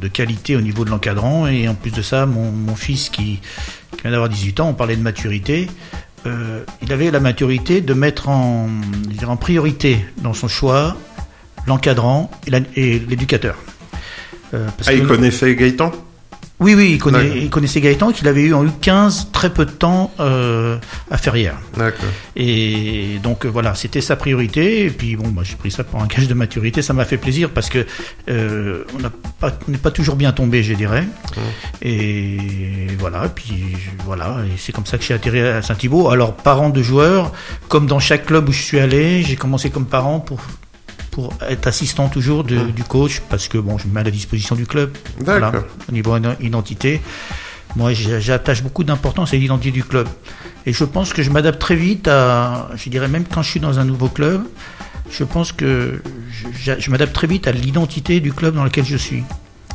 [0.00, 1.46] de qualité au niveau de l'encadrant.
[1.46, 3.40] Et en plus de ça, mon, mon fils qui,
[4.10, 5.68] d'avoir 18 ans, on parlait de maturité.
[6.26, 8.68] euh, il avait la maturité de mettre en,
[9.40, 10.96] priorité dans son choix
[11.66, 12.30] l'encadrant
[12.76, 13.56] et l'éducateur.
[14.54, 15.92] Euh, Ah, il connaissait Gaëtan?
[16.58, 17.36] Oui, oui, il, connaît- D'accord.
[17.36, 20.78] il connaissait Gaëtan, qu'il avait eu en U15 très peu de temps euh,
[21.10, 21.58] à Ferrières.
[21.76, 22.08] D'accord.
[22.34, 24.86] Et donc euh, voilà, c'était sa priorité.
[24.86, 26.80] Et puis bon, bah, j'ai pris ça pour un gage de maturité.
[26.80, 27.84] Ça m'a fait plaisir parce que
[28.30, 31.04] euh, on n'est pas toujours bien tombé, je dirais.
[31.82, 32.38] Et
[32.98, 33.26] voilà.
[33.26, 33.64] Et puis
[34.04, 36.08] voilà, et c'est comme ça que j'ai atterri à Saint-Thibault.
[36.10, 37.32] Alors parent de joueurs,
[37.68, 40.40] comme dans chaque club où je suis allé, j'ai commencé comme parent pour
[41.16, 42.72] pour être assistant toujours de- Mm.
[42.80, 44.88] du coach parce que bon, je me mets à la disposition du club.
[45.24, 45.50] Voilà,
[45.88, 47.00] au niveau iden- identité.
[47.74, 50.06] Moi, j'attache beaucoup d'importance à l'identité du club.
[50.66, 53.60] Et je pense que je m'adapte très vite à, je dirais même quand je suis
[53.60, 54.42] dans un nouveau club,
[55.10, 56.02] je pense que
[56.64, 59.22] je, je m'adapte très vite à l'identité du club dans lequel je suis.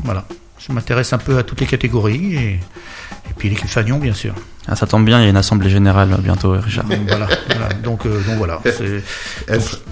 [0.03, 0.25] Voilà.
[0.63, 2.59] Je m'intéresse un peu à toutes les catégories et,
[3.31, 4.33] et puis l'équipe Fagnon, bien sûr.
[4.67, 6.85] Ah, ça tombe bien, il y a une assemblée générale euh, bientôt, Richard.
[6.85, 7.69] Donc, voilà, voilà.
[7.83, 8.61] Donc, euh, donc voilà.
[8.65, 9.01] Elle,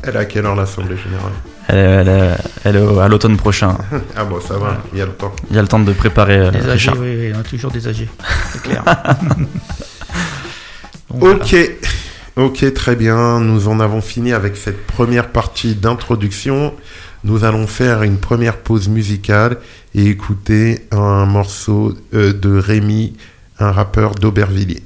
[0.04, 1.32] elle est à quelle heure l'Assemblée Générale?
[1.68, 3.76] Elle, est- elle est- elle à l'automne prochain.
[4.16, 5.34] Ah bon, ça va, il y a le temps.
[5.50, 6.96] Il y a le temps de préparer euh, des âgés, Richard.
[7.00, 8.10] oui, oui, on a toujours des âgés.
[8.52, 8.84] C'est clair.
[11.10, 11.36] Donc, voilà.
[11.36, 11.56] Ok,
[12.36, 13.40] ok, très bien.
[13.40, 16.74] Nous en avons fini avec cette première partie d'introduction.
[17.24, 19.58] Nous allons faire une première pause musicale
[19.94, 23.16] et écouter un morceau euh, de Rémi,
[23.60, 24.84] un rappeur d'Aubervilliers.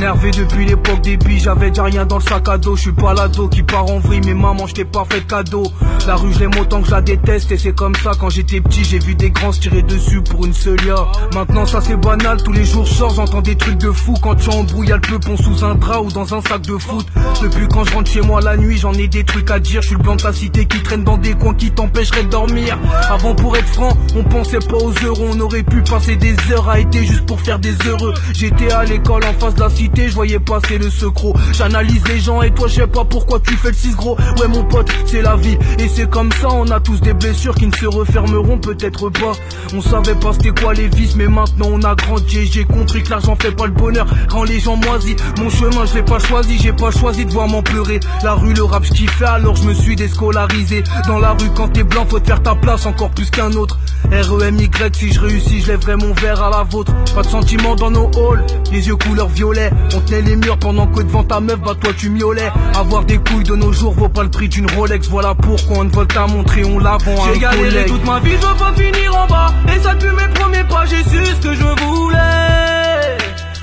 [0.00, 2.74] Énervé depuis l'époque des billes, j'avais déjà rien dans le sac à dos.
[2.74, 5.26] Je suis pas l'ado qui part en vrille, mais maman, je t'ai pas fait de
[5.26, 5.64] cadeau.
[6.06, 8.62] La rue, je l'aime autant que je la déteste, et c'est comme ça quand j'étais
[8.62, 11.12] petit, j'ai vu des grands se tirer dessus pour une seule heure.
[11.34, 14.14] Maintenant, ça c'est banal, tous les jours je sors, j'entends des trucs de fou.
[14.22, 17.06] Quand tu embrouilles, y'a le peupon sous un drap ou dans un sac de foot.
[17.42, 19.82] Depuis quand je rentre chez moi la nuit, j'en ai des trucs à dire.
[19.82, 22.30] Je suis le blanc de la cité qui traîne dans des coins qui t'empêcheraient de
[22.30, 22.78] dormir.
[23.10, 26.70] Avant, pour être franc, on pensait pas aux euros, on aurait pu passer des heures
[26.70, 28.14] à été juste pour faire des heureux.
[28.32, 31.34] J'étais à l'école en face de la cité, je voyais passer le secro.
[31.52, 34.16] J'analyse les gens et toi, je sais pas pourquoi tu fais le 6 gros.
[34.38, 35.58] Ouais, mon pote, c'est la vie.
[35.78, 39.32] Et c'est comme ça, on a tous des blessures qui ne se refermeront peut-être pas.
[39.74, 42.46] On savait pas c'était quoi les vices, mais maintenant on a grandi.
[42.46, 45.16] J'ai compris que l'argent fait pas le bonheur, rend les gens moisis.
[45.38, 48.00] Mon chemin, je l'ai pas choisi, j'ai pas choisi de voir m'en pleurer.
[48.22, 50.82] La rue, le rap, je kiffais, alors je me suis déscolarisé.
[51.06, 53.78] Dans la rue, quand t'es blanc, faut te faire ta place encore plus qu'un autre.
[54.10, 56.92] REMY, si je réussis, je lèverai mon verre à la vôtre.
[57.14, 59.70] Pas de sentiments dans nos halls, les yeux couleur violet.
[59.94, 62.50] On tenait les murs pendant que devant ta meuf, bah toi tu miaulais.
[62.74, 65.08] Avoir des couilles de nos jours vaut pas le prix d'une Rolex.
[65.08, 68.20] Voilà pourquoi on ne veut ta montrer, on la vend à J'ai galéré toute ma
[68.20, 69.52] vie, je veux pas finir en bas.
[69.74, 72.18] Et ça depuis mes premiers pas, j'ai su ce que je voulais.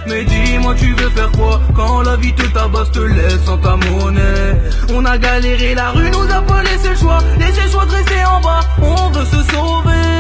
[0.08, 3.76] Mais dis-moi, tu veux faire quoi quand la vie te tabasse, te laisse sans ta
[3.76, 4.62] monnaie?
[4.94, 7.20] On a galéré, la rue nous a pas laissé le choix.
[7.40, 10.17] Laissez le choix de rester en bas, on veut se sauver.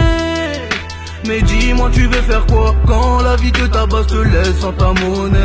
[1.25, 4.93] Mais dis-moi, tu veux faire quoi quand la vie te tabasse, te laisse sans ta
[4.93, 5.39] monnaie?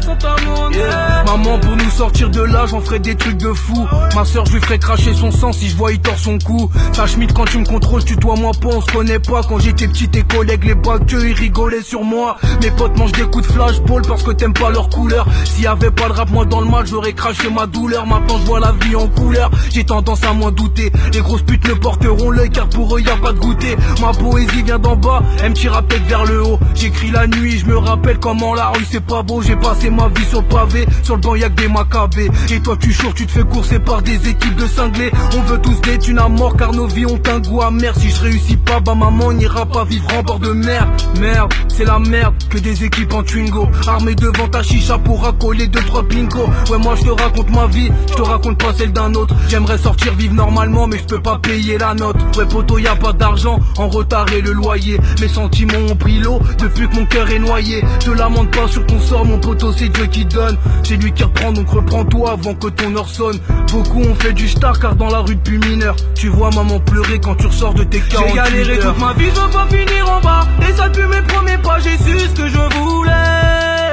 [0.00, 0.76] Sans ta monnaie.
[0.76, 1.24] Yeah.
[1.26, 3.86] Maman pour nous sortir de là j'en ferais des trucs de fou.
[4.14, 6.70] Ma soeur je lui ferais cracher son sang si je vois il tord son cou.
[7.06, 9.40] Schmidt quand tu me contrôles tu dois moi pas on se connaît pas.
[9.48, 12.36] Quand j'étais petit tes collègues les bagueux ils rigolaient sur moi.
[12.62, 15.26] Mes potes mangent des coups de flashball parce que t'aimes pas leur couleur.
[15.44, 18.06] S'il y avait pas de rap moi dans le mal j'aurais craché ma douleur.
[18.06, 19.50] Maintenant je vois la vie en couleur.
[19.72, 20.92] J'ai tendance à moins douter.
[21.12, 23.76] Les grosses putes ne porteront l'œil car pour eux y a pas de goûter.
[24.00, 27.58] Ma poésie vient d'en bas elle me tire peut-être vers le haut J'écris la nuit
[27.58, 30.48] je me rappelle comment la rue c'est pas beau J'ai passé ma vie sur le
[30.48, 33.44] pavé Sur le banc y'a que des macabées Et toi tu chours tu te fais
[33.44, 36.86] courser par des équipes de cinglés On veut tous des thunes à mort car nos
[36.86, 40.22] vies ont un goût amer Si je réussis pas bah maman n'ira pas vivre en
[40.22, 40.86] bord de mer
[41.20, 43.68] Merde c'est la merde que des équipes en Twingo.
[43.86, 46.48] Armé devant ta chicha pour raccoler deux trois pinko.
[46.70, 49.34] Ouais, moi je te raconte ma vie, je te raconte pas celle d'un autre.
[49.48, 52.16] J'aimerais sortir vivre normalement, mais je peux pas payer la note.
[52.36, 54.95] Ouais, poteau, y a pas d'argent, en retard et le loyer.
[55.20, 57.82] Mes sentiments ont pris l'eau depuis que mon cœur est noyé.
[58.00, 60.56] Te lamente pas sur ton sort, mon poteau, c'est Dieu qui donne.
[60.84, 63.38] C'est lui qui reprend, donc reprends-toi avant que ton heure sonne.
[63.70, 65.96] Beaucoup ont fait du star car dans la rue depuis mineur.
[66.14, 69.30] Tu vois maman pleurer quand tu ressors de tes 48 J'ai galéré toute ma vie,
[69.34, 70.46] je veux pas finir en bas.
[70.68, 73.85] Et ça depuis mes premiers pas, j'ai su ce que je voulais.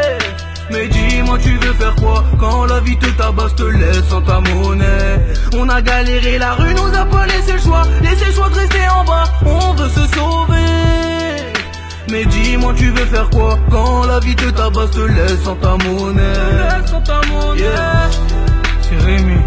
[0.72, 4.40] Mais dis-moi, tu veux faire quoi Quand la vie te tabasse, te laisse sans ta
[4.40, 5.20] monnaie?
[5.56, 7.84] On a galéré, la rue nous a pas laissé le choix.
[8.02, 11.54] Laissé le choix de rester en bas, on veut se sauver.
[12.10, 15.76] Mais dis-moi, tu veux faire quoi Quand la vie te tabasse, te laisse sans ta
[15.84, 16.22] monnaie?
[16.22, 17.62] Laisse sans ta monnaie.
[17.62, 18.10] Yeah.
[18.82, 19.38] C'est Rémi.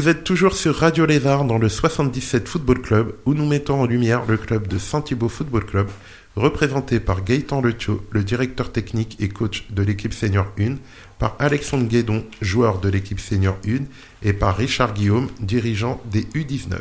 [0.00, 3.84] Vous êtes toujours sur Radio Lézard dans le 77 Football Club où nous mettons en
[3.84, 5.88] lumière le club de Saint-Thibault Football Club
[6.36, 10.76] représenté par Gaëtan Letio, le directeur technique et coach de l'équipe senior 1,
[11.18, 13.80] par Alexandre Guédon, joueur de l'équipe senior 1
[14.22, 16.78] et par Richard Guillaume, dirigeant des U19.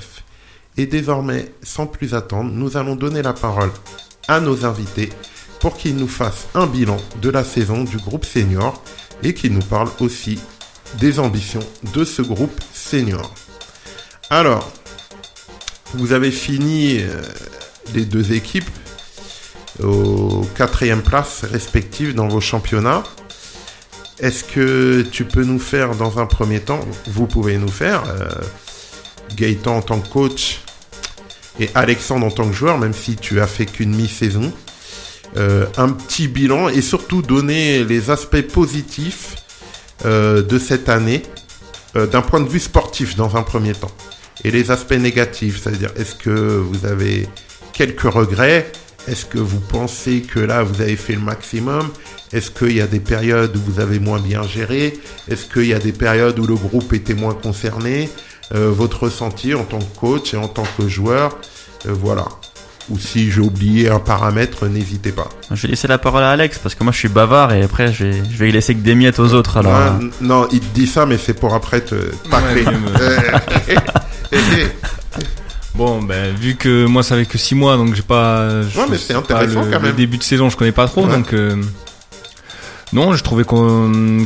[0.77, 3.71] Et désormais, sans plus attendre, nous allons donner la parole
[4.29, 5.09] à nos invités
[5.59, 8.81] pour qu'ils nous fassent un bilan de la saison du groupe senior
[9.23, 10.39] et qu'ils nous parlent aussi
[10.95, 13.33] des ambitions de ce groupe senior.
[14.29, 14.71] Alors,
[15.93, 17.21] vous avez fini euh,
[17.93, 18.69] les deux équipes
[19.81, 23.03] aux quatrième place respectives dans vos championnats.
[24.19, 28.27] Est-ce que tu peux nous faire dans un premier temps, vous pouvez nous faire, euh,
[29.35, 30.59] Gaëtan en tant que coach
[31.59, 34.51] et Alexandre en tant que joueur, même si tu as fait qu'une mi-saison,
[35.37, 39.35] euh, un petit bilan et surtout donner les aspects positifs
[40.05, 41.23] de cette année
[41.95, 43.91] euh, d'un point de vue sportif dans un premier temps.
[44.43, 47.27] Et les aspects négatifs, c'est-à-dire est-ce que vous avez
[47.73, 48.71] quelques regrets?
[49.07, 51.89] Est-ce que vous pensez que là vous avez fait le maximum?
[52.31, 54.99] Est-ce qu'il y a des périodes où vous avez moins bien géré?
[55.27, 58.09] Est-ce qu'il y a des périodes où le groupe était moins concerné?
[58.53, 61.37] Euh, Votre ressenti en tant que coach et en tant que joueur?
[61.87, 62.25] Euh, Voilà.
[62.89, 65.29] Ou si j'ai oublié un paramètre, n'hésitez pas.
[65.51, 67.93] Je vais laisser la parole à Alex parce que moi je suis bavard et après
[67.93, 69.57] je vais, je vais y laisser que des miettes aux autres.
[69.57, 71.95] Alors, Ouais, n- non, il te dit ça, mais c'est pour après te
[72.31, 72.65] tacler.
[72.65, 73.77] Ouais,
[75.75, 78.63] Bon, ben, vu que moi ça fait que 6 mois, donc j'ai pas.
[78.63, 79.91] je- Ouais, mais c'est pas intéressant le, quand même.
[79.91, 81.15] Le début de saison, je connais pas trop, Ouais.
[81.15, 81.31] donc.
[81.33, 81.55] euh,
[82.91, 84.25] non, je trouvais qu'on.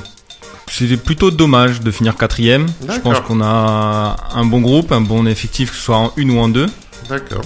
[0.72, 2.66] C'était plutôt dommage de finir quatrième.
[2.90, 6.32] Je pense qu'on a un bon groupe, un bon effectif, que ce soit en une
[6.32, 6.66] ou en deux.
[7.10, 7.42] D'accord.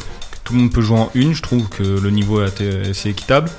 [0.48, 1.36] Tout le monde peut jouer en une.
[1.36, 3.50] Je trouve que le niveau est assez- équitable.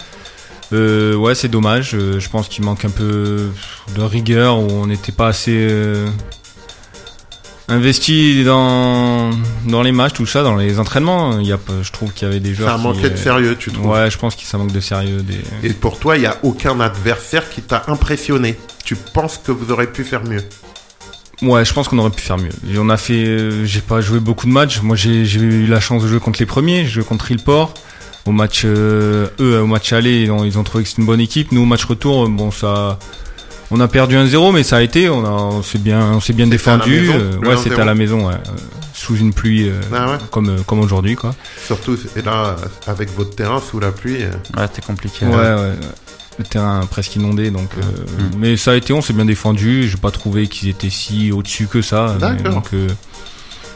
[0.73, 1.91] Euh, ouais, c'est dommage.
[1.93, 3.51] Euh, je pense qu'il manque un peu
[3.95, 6.09] de rigueur où on n'était pas assez euh,
[7.69, 9.31] investi dans
[9.67, 11.39] dans les matchs, tout ça, dans les entraînements.
[11.41, 12.71] Il y a, je trouve qu'il y avait des joueurs.
[12.71, 13.87] Ça manqué de sérieux, tu trouves?
[13.87, 15.21] Ouais, je pense que ça manque de sérieux.
[15.21, 15.69] Des...
[15.69, 18.59] Et pour toi, il n'y a aucun adversaire qui t'a impressionné.
[18.83, 20.43] Tu penses que vous aurez pu faire mieux?
[21.43, 22.51] Ouais, je pense qu'on aurait pu faire mieux.
[22.69, 24.81] Et on a fait, euh, j'ai pas joué beaucoup de matchs.
[24.83, 26.85] Moi, j'ai eu la chance de jouer contre les premiers.
[26.85, 27.75] J'ai joué contre Ilport.
[28.27, 31.07] Au match, euh, eux, au match aller, ils ont, ils ont trouvé que c'était une
[31.07, 31.53] bonne équipe.
[31.53, 32.99] Nous, au match retour, euh, bon, ça,
[33.71, 35.09] on a perdu 1-0, mais ça a été.
[35.09, 37.01] On a, on s'est bien, on s'est bien défendu.
[37.03, 37.81] maison, Euh, ouais, c'était 1-0.
[37.81, 38.35] à la maison, ouais,
[38.93, 41.35] sous une pluie, euh, Ah ouais comme, euh, comme aujourd'hui, quoi.
[41.65, 44.23] Surtout, et là, avec votre terrain sous la pluie.
[44.25, 45.25] euh, ouais, c'était compliqué.
[45.25, 45.73] Ouais, ouais, ouais.
[46.39, 47.71] Le terrain presque inondé, donc.
[47.77, 48.39] euh, Mm.
[48.39, 49.89] Mais ça a été, on s'est bien défendu.
[49.89, 52.17] J'ai pas trouvé qu'ils étaient si au-dessus que ça.
[52.35, 52.43] mais.
[52.51, 52.89] Donc, euh,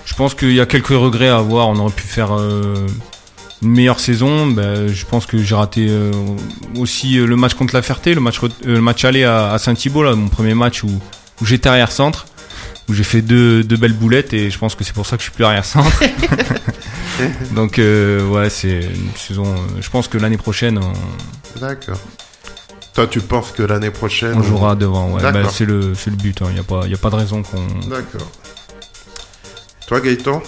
[0.05, 1.69] je pense qu'il y a quelques regrets à avoir.
[1.69, 2.75] On aurait pu faire euh,
[3.63, 4.47] une meilleure saison.
[4.47, 6.11] Ben, je pense que j'ai raté euh,
[6.77, 9.59] aussi euh, le match contre la Ferté, le match, euh, le match aller à, à
[9.59, 10.89] Saint-Thibault, là, mon premier match où,
[11.41, 12.27] où j'étais arrière-centre.
[12.89, 15.23] Où j'ai fait deux, deux belles boulettes et je pense que c'est pour ça que
[15.23, 16.03] je suis plus arrière-centre.
[17.55, 19.45] Donc euh, ouais, c'est une saison.
[19.81, 21.99] je pense que l'année prochaine, on, D'accord.
[23.03, 24.35] Toi, tu penses que l'année prochaine.
[24.39, 25.23] on jouera devant, ouais.
[25.23, 27.43] Bah, c'est le, c'est le but, il n'y a, pas- y a pas de raison
[27.43, 27.89] qu'on.
[27.89, 28.31] D'accord.
[29.89, 30.41] Toi, Gaëtan?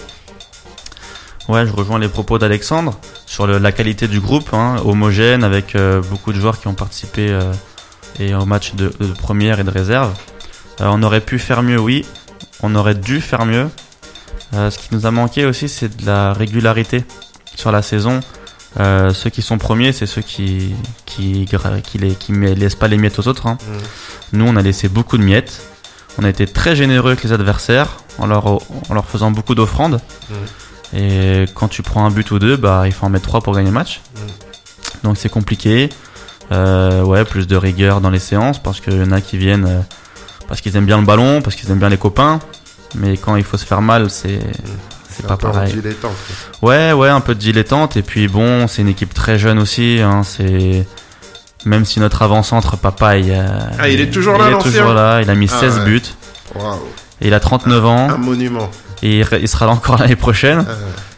[1.49, 5.75] Ouais, je rejoins les propos d'Alexandre sur le- la qualité du groupe, hein, homogène avec
[5.75, 7.53] euh, beaucoup de joueurs qui ont participé euh,
[8.21, 10.13] et au match de, de première et de réserve.
[10.81, 12.07] Euh, on aurait pu faire mieux, oui.
[12.63, 13.69] On aurait dû faire mieux.
[14.55, 17.05] Euh, ce qui nous a manqué aussi, c'est de la régularité
[17.57, 18.21] sur la saison.
[18.81, 20.75] Euh, ceux qui sont premiers, c'est ceux qui
[21.07, 23.47] qui gra- qui, les, qui met- laissent pas les miettes aux autres.
[23.47, 23.57] hein.
[24.33, 25.63] Nous, on a laissé beaucoup de miettes.
[26.19, 30.01] On a été très généreux avec les adversaires en leur, en leur faisant beaucoup d'offrandes.
[30.29, 30.97] Mm.
[30.97, 33.55] Et quand tu prends un but ou deux, bah, il faut en mettre trois pour
[33.55, 34.01] gagner le match.
[34.15, 34.19] Mm.
[35.05, 35.89] Donc c'est compliqué.
[36.53, 39.65] Euh, ouais, plus de rigueur dans les séances parce qu'il y en a qui viennent
[39.67, 39.81] euh,
[40.47, 42.39] parce qu'ils aiment bien le ballon, parce qu'ils aiment bien les copains.
[42.97, 44.41] Mais quand il faut se faire mal, c'est
[45.27, 45.73] c'est un pas pareil.
[45.73, 46.13] dilettante.
[46.63, 47.97] Ouais, ouais, un peu de dilettante.
[47.97, 50.01] Et puis bon, c'est une équipe très jeune aussi.
[50.03, 50.87] Hein, c'est
[51.65, 53.33] même si notre avant-centre, papa, il,
[53.79, 55.23] Ah, il est toujours là, Il est l'ancien toujours là.
[55.23, 55.85] Il a mis Ah 16 ouais.
[55.85, 56.03] buts.
[57.21, 58.11] Et il a 39 ans.
[58.11, 58.71] Un monument.
[59.03, 60.65] Et il, sera là encore l'année prochaine.
[60.69, 60.73] Ah,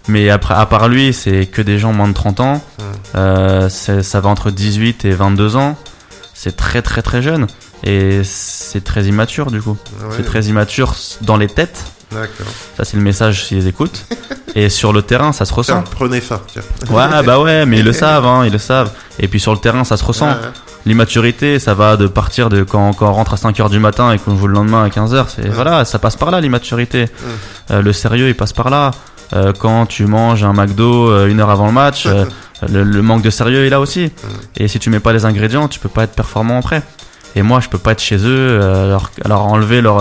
[0.08, 2.62] Mais après, à part lui, c'est que des gens moins de 30 ans.
[3.14, 5.76] Euh, ça va entre 18 et 22 ans.
[6.34, 7.46] C'est très très très jeune.
[7.84, 9.76] Et c'est très immature du coup.
[10.00, 11.84] ouais, C'est très immature dans les têtes.
[12.20, 12.46] D'accord.
[12.76, 14.04] Ça c'est le message s'ils écoutent.
[14.54, 15.84] et sur le terrain, ça se Tiens, ressent.
[15.90, 16.40] prenez ça.
[16.46, 16.62] Tiens.
[16.90, 18.90] Ouais, bah ouais, mais ils le savent, hein, ils le savent.
[19.18, 20.28] Et puis sur le terrain, ça se ressent.
[20.28, 20.34] Ouais,
[20.86, 24.18] L'immaturité, ça va de partir de quand, quand on rentre à 5h du matin et
[24.18, 25.24] qu'on joue le lendemain à 15h.
[25.34, 25.48] C'est, Ouais.
[25.50, 27.06] voilà, ça passe par là, l'immaturité.
[27.72, 28.92] Euh, le sérieux, il passe par là.
[29.34, 32.06] Euh, quand tu manges un McDo euh, une heure avant le match,
[32.70, 34.12] le, le manque de sérieux est là aussi.
[34.56, 36.82] Et si tu mets pas les ingrédients, tu peux pas être performant après.
[37.34, 39.98] Et moi, je peux pas être chez eux, leur, leur enlever leur,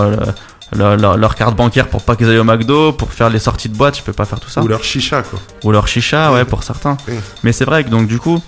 [0.72, 3.68] leur, leur- leur carte bancaire pour pas qu'ils aillent au McDo, pour faire les sorties
[3.68, 5.38] de boîte, je peux pas faire tout ça Ou leur chicha, quoi.
[5.64, 6.96] ou leur chicha, ouais, pour certains.
[7.44, 8.42] Mais c'est vrai que donc du coup,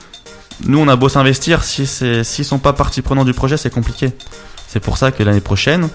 [0.67, 3.71] nous on a beau s'investir, si c'est s'ils sont pas partie prenante du projet, c'est
[3.71, 4.11] compliqué.
[4.67, 5.89] C'est pour ça que l'année prochaine,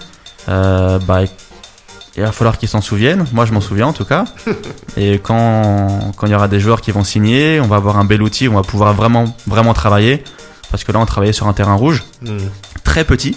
[0.48, 1.20] euh, bah
[2.16, 3.24] il va falloir qu'ils s'en souviennent.
[3.32, 4.24] Moi je m'en souviens en tout cas.
[4.96, 8.04] Et quand quand il y aura des joueurs qui vont signer, on va avoir un
[8.04, 10.24] bel outil, on va pouvoir vraiment vraiment travailler.
[10.70, 12.38] Parce que là on travaillait sur un terrain rouge Mm.
[12.84, 13.36] très petit.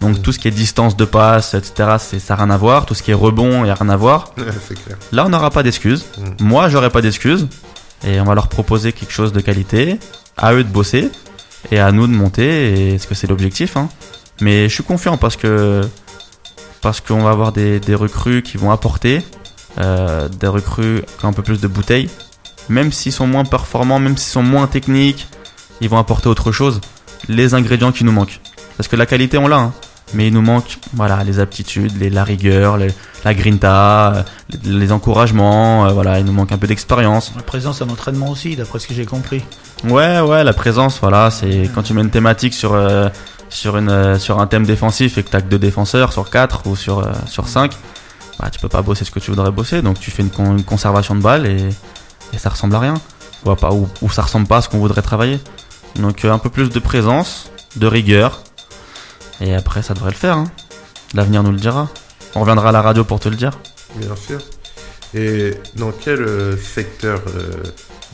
[0.00, 0.22] Donc Mm.
[0.22, 2.86] tout ce qui est distance de passe, etc., c'est ça n'a rien à voir.
[2.86, 4.32] Tout ce qui est rebond, il y a rien à voir.
[4.36, 4.96] Clair.
[5.12, 6.06] Là, on n'aura pas d'excuses.
[6.18, 6.44] Mm.
[6.44, 7.48] Moi, j'aurai pas d'excuses.
[8.06, 9.98] Et on va leur proposer quelque chose de qualité.
[10.38, 11.10] À eux de bosser.
[11.70, 12.94] Et à nous de monter.
[12.94, 13.76] Et ce que c'est l'objectif.
[13.76, 13.88] Hein.
[14.40, 15.82] Mais je suis confiant parce que
[16.80, 19.22] parce qu'on va avoir des, des recrues qui vont apporter.
[19.78, 22.08] euh, des recrues qui ont un peu plus de bouteilles.
[22.70, 25.28] Même s'ils sont moins performants, même s'ils sont moins techniques,
[25.82, 26.80] ils vont apporter autre chose.
[27.28, 28.40] Les ingrédients qui nous manquent.
[28.78, 29.58] Parce que la qualité, on l'a.
[29.58, 29.72] hein.
[30.14, 32.92] Mais il nous manque voilà, les aptitudes, les, la rigueur, les-
[33.24, 34.22] la grinta, euh,
[34.64, 35.86] les, les encouragements.
[35.86, 37.32] euh, voilà, il nous manque un peu d'expérience.
[37.36, 39.42] La présence à l'entraînement aussi, d'après ce que j'ai compris.
[39.84, 43.08] Ouais, ouais, la présence, voilà, c'est quand tu mets une thématique sur euh,
[43.48, 46.66] sur une euh, sur un thème défensif et que t'as que deux défenseurs sur quatre
[46.66, 47.72] ou sur sur cinq,
[48.38, 50.56] bah tu peux pas bosser ce que tu voudrais bosser, donc tu fais une, con-
[50.56, 51.68] une conservation de balles et,
[52.32, 52.94] et ça ressemble à rien,
[53.44, 55.40] ou, pas, ou, ou ça ressemble pas à ce qu'on voudrait travailler.
[55.96, 58.42] Donc un peu plus de présence, de rigueur,
[59.40, 60.36] et après ça devrait le faire.
[60.36, 60.50] Hein.
[61.14, 61.88] L'avenir nous le dira.
[62.34, 63.58] On reviendra à la radio pour te le dire.
[63.96, 64.40] Bien sûr.
[65.14, 67.50] Et dans quel euh, secteur euh,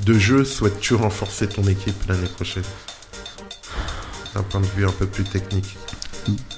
[0.05, 2.63] de jeu souhaites-tu renforcer ton équipe l'année prochaine?
[4.35, 5.77] D'un point de vue un peu plus technique.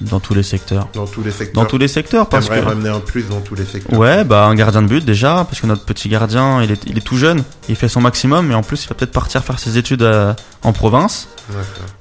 [0.01, 0.87] Dans tous les secteurs.
[0.93, 1.63] Dans tous les secteurs.
[1.63, 2.59] Dans tous les secteurs, parce que.
[2.59, 3.97] Ramener un plus dans tous les secteurs.
[3.97, 6.97] Ouais, bah un gardien de but déjà, parce que notre petit gardien, il est, il
[6.97, 9.59] est tout jeune, il fait son maximum, mais en plus il va peut-être partir faire
[9.59, 11.27] ses études euh, en province.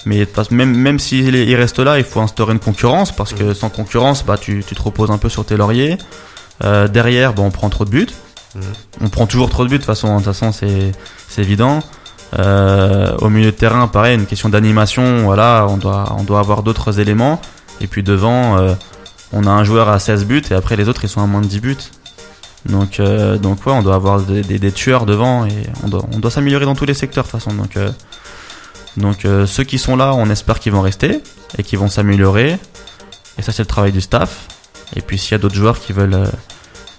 [0.04, 3.70] Mais même, même s'il il reste là, il faut instaurer une concurrence, parce que sans
[3.70, 5.98] concurrence, bah tu, tu te reposes un peu sur tes lauriers.
[6.64, 8.08] Euh, derrière, bah, on prend trop de buts.
[8.54, 8.62] Mhm.
[9.02, 10.92] On prend toujours trop de buts, de toute façon, de toute façon c'est
[11.28, 11.80] c'est évident.
[12.38, 16.62] Euh, au milieu de terrain, pareil, une question d'animation, voilà, on doit, on doit avoir
[16.62, 17.40] d'autres éléments.
[17.80, 18.74] Et puis devant, euh,
[19.32, 21.40] on a un joueur à 16 buts et après les autres ils sont à moins
[21.40, 21.76] de 10 buts.
[22.66, 25.52] Donc, euh, donc ouais, on doit avoir des, tueurs devant et
[25.84, 27.54] on doit, s'améliorer dans tous les secteurs de toute façon.
[27.54, 27.90] Donc, euh,
[28.96, 31.22] donc ceux qui sont là, on espère qu'ils vont rester
[31.56, 32.58] et qu'ils vont s'améliorer.
[33.38, 34.48] Et ça c'est le travail du staff.
[34.96, 36.24] Et puis s'il y a d'autres joueurs qui veulent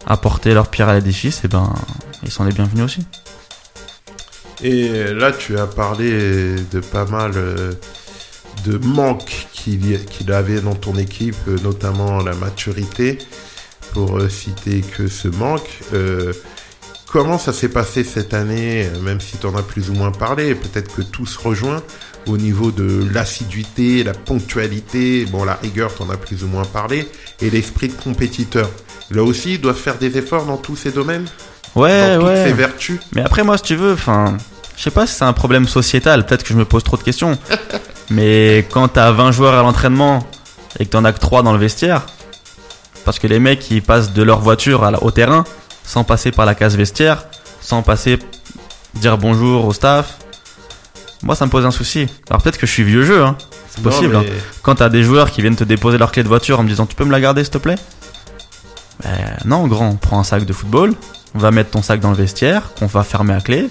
[0.07, 1.73] apporter leur pierre à l'édifice, et ben
[2.23, 3.05] ils sont les bienvenus aussi.
[4.61, 7.33] Et là, tu as parlé de pas mal
[8.65, 13.17] de manques qu'il avait dans ton équipe, euh, notamment la maturité,
[13.93, 15.69] pour euh, citer que ce manque.
[15.93, 16.34] Euh,
[17.08, 20.56] comment ça s'est passé cette année, même si tu en as plus ou moins parlé,
[20.56, 21.82] peut-être que tout se rejoint
[22.28, 26.65] au niveau de l'assiduité, la ponctualité, bon la rigueur, tu en as plus ou moins
[26.65, 27.08] parlé,
[27.41, 28.69] et l'esprit de compétiteur.
[29.12, 31.26] Là aussi, ils doivent faire des efforts dans tous ces domaines,
[31.76, 32.45] Ouais, dans toutes ouais.
[32.45, 33.00] ces vertus.
[33.13, 34.38] Mais après, moi, si tu veux, enfin,
[34.76, 36.26] je sais pas si c'est un problème sociétal.
[36.26, 37.38] Peut-être que je me pose trop de questions.
[38.10, 40.26] Mais quand t'as 20 joueurs à l'entraînement
[40.80, 42.04] et que t'en as que 3 dans le vestiaire,
[43.06, 45.43] parce que les mecs ils passent de leur voiture au terrain
[45.84, 47.26] sans passer par la case vestiaire,
[47.62, 48.20] sans passer
[48.95, 50.18] dire bonjour au staff.
[51.22, 52.07] Moi, ça me pose un souci.
[52.30, 53.36] Alors peut-être que je suis vieux jeu, hein.
[53.70, 54.16] C'est Non, possible.
[54.16, 54.24] hein.
[54.62, 56.86] Quand t'as des joueurs qui viennent te déposer leur clé de voiture en me disant
[56.86, 57.76] tu peux me la garder s'il te plaît?
[59.03, 60.93] Ben, Non grand, prends un sac de football,
[61.36, 63.70] on va mettre ton sac dans le vestiaire, qu'on va fermer à clé,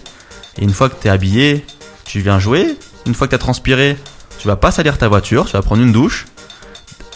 [0.58, 1.64] et une fois que t'es habillé,
[2.04, 2.76] tu viens jouer,
[3.06, 3.96] une fois que t'as transpiré,
[4.38, 6.26] tu vas pas salir ta voiture, tu vas prendre une douche.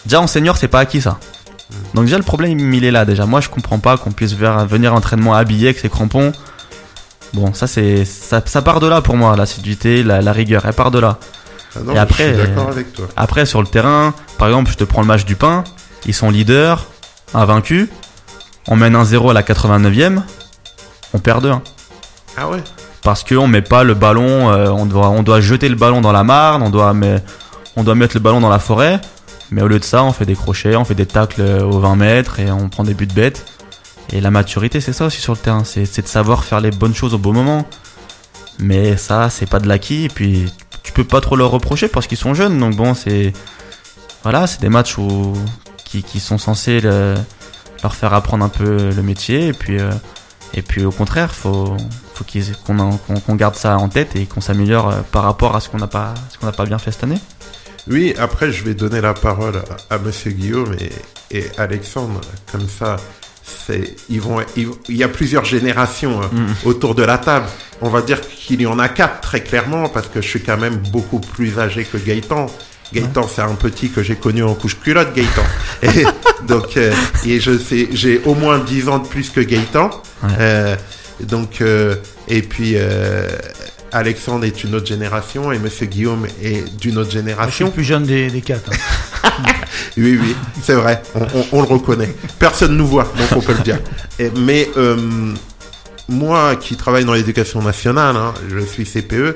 [0.05, 1.19] Déjà en senior c'est pas acquis ça.
[1.95, 3.27] Donc déjà le problème il est là déjà.
[3.27, 6.33] Moi je comprends pas qu'on puisse venir à entraînement habillé avec ses crampons.
[7.33, 10.75] Bon ça c'est ça, ça part de là pour moi l'assiduité, la, la rigueur, elle
[10.75, 11.19] part de là.
[11.75, 13.09] Ah non, Et après, je suis d'accord euh, avec toi.
[13.17, 15.65] Après sur le terrain, par exemple je te prends le match du pain,
[16.05, 16.87] ils sont leaders,
[17.33, 17.89] invaincus,
[18.69, 20.21] on mène 1-0 à la 89e,
[21.15, 21.61] on perd 2-1.
[22.37, 22.63] Ah ouais
[23.03, 26.13] Parce qu'on met pas le ballon, euh, on, doit, on doit jeter le ballon dans
[26.13, 26.95] la Marne, on doit,
[27.77, 29.01] on doit mettre le ballon dans la forêt.
[29.51, 31.97] Mais au lieu de ça, on fait des crochets, on fait des tacles aux 20
[31.97, 33.45] mètres et on prend des buts bêtes.
[34.13, 36.95] Et la maturité, c'est ça aussi sur le terrain, c'est de savoir faire les bonnes
[36.95, 37.67] choses au bon moment.
[38.59, 40.05] Mais ça, c'est pas de l'acquis.
[40.05, 42.59] Et puis, tu peux pas trop leur reprocher parce qu'ils sont jeunes.
[42.59, 43.33] Donc bon, c'est
[44.23, 45.33] voilà, c'est des matchs où
[45.85, 47.15] qui, qui sont censés le-
[47.83, 49.49] leur faire apprendre un peu le métier.
[49.49, 49.91] Et puis, euh,
[50.55, 51.77] et puis au contraire, faut
[52.27, 55.79] faut qu'on garde ça en tête et qu'on s'améliore euh, par rapport à ce qu'on
[55.79, 57.19] n'a pas ce qu'on n'a pas bien fait cette année.
[57.89, 59.57] Oui, après, je vais donner la parole
[59.91, 62.21] à, à Monsieur Guillaume et, et Alexandre.
[62.51, 62.97] Comme ça,
[64.09, 66.47] ils vont, ils- il y a plusieurs générations euh, Mm.
[66.65, 67.47] autour de la table.
[67.81, 70.57] On va dire qu'il y en a quatre, très clairement, parce que je suis quand
[70.59, 72.47] même beaucoup plus âgé que Gaëtan.
[72.93, 75.43] Gaëtan, c'est un petit que j'ai connu en couche culotte, Gaëtan.
[75.83, 76.05] Et
[76.47, 76.93] donc, euh,
[77.27, 79.91] et je sais, j'ai au moins 10 ans de plus que Gaëtan.
[80.23, 80.29] Ouais.
[80.39, 80.77] Euh,
[81.27, 81.97] donc, euh,
[82.29, 83.29] et puis, euh,
[83.93, 87.67] Alexandre est une autre génération et Monsieur Guillaume est d'une autre Je suis génération.
[87.67, 88.71] le plus jeune des, des quatre.
[88.73, 89.31] hein.
[89.99, 92.15] Oui, oui, c'est vrai, on, on- on le reconnaît.
[92.39, 93.79] Personne nous voit, donc on peut le dire.
[94.19, 94.97] Et- mais euh,
[96.09, 99.35] moi qui travaille dans l'éducation nationale, hein, je suis CPE,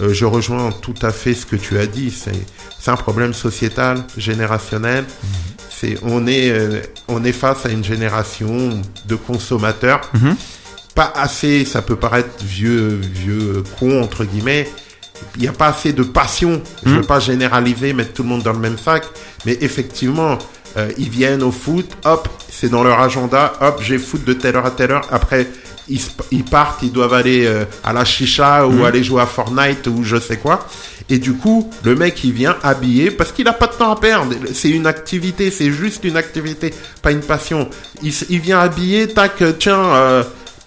[0.00, 2.12] euh, je rejoins tout à fait ce que tu as dit.
[2.16, 5.04] C'est, un problème sociétal, générationnel.
[5.70, 10.36] C'est, on, est, euh, on est face à une génération de consommateurs Mhm.
[10.94, 14.68] Pas assez, ça peut paraître vieux, vieux con entre guillemets.
[15.36, 16.62] Il n'y a pas assez de passion.
[16.84, 16.96] Je Mhm.
[16.96, 19.04] veux pas généraliser, mettre tout le monde dans le même sac,
[19.46, 20.38] mais effectivement,
[20.76, 24.56] euh, ils viennent au foot, hop, c'est dans leur agenda, hop, j'ai foot de telle
[24.56, 25.06] heure à telle heure.
[25.10, 25.46] Après,
[25.88, 28.84] ils, ils partent, ils doivent aller euh, à la chicha ou Mhm.
[28.84, 30.66] aller jouer à Fortnite ou je sais quoi.
[31.08, 33.96] Et du coup, le mec, il vient habillé parce qu'il a pas de temps à
[33.98, 34.32] perdre.
[34.54, 36.72] C'est une activité, c'est juste une activité,
[37.02, 37.68] pas une passion.
[38.02, 40.22] Il, il vient habillé, tac, euh, tiens, euh,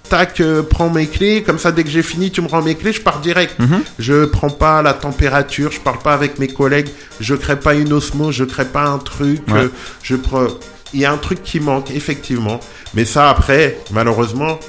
[0.10, 1.44] tac, euh, prends mes clés.
[1.44, 3.58] Comme ça, dès que j'ai fini, tu me rends mes clés, je pars direct.
[3.60, 3.82] Mhm.
[4.00, 6.90] Je prends pas la température, je parle pas avec mes collègues,
[7.20, 9.42] je crée pas une osmose, je crée pas un truc.
[9.48, 9.62] Ouais.
[9.62, 9.68] euh,
[10.04, 10.48] je prends.
[10.94, 12.60] Il y a un truc qui manque, effectivement.
[12.94, 14.60] Mais ça, après, malheureusement,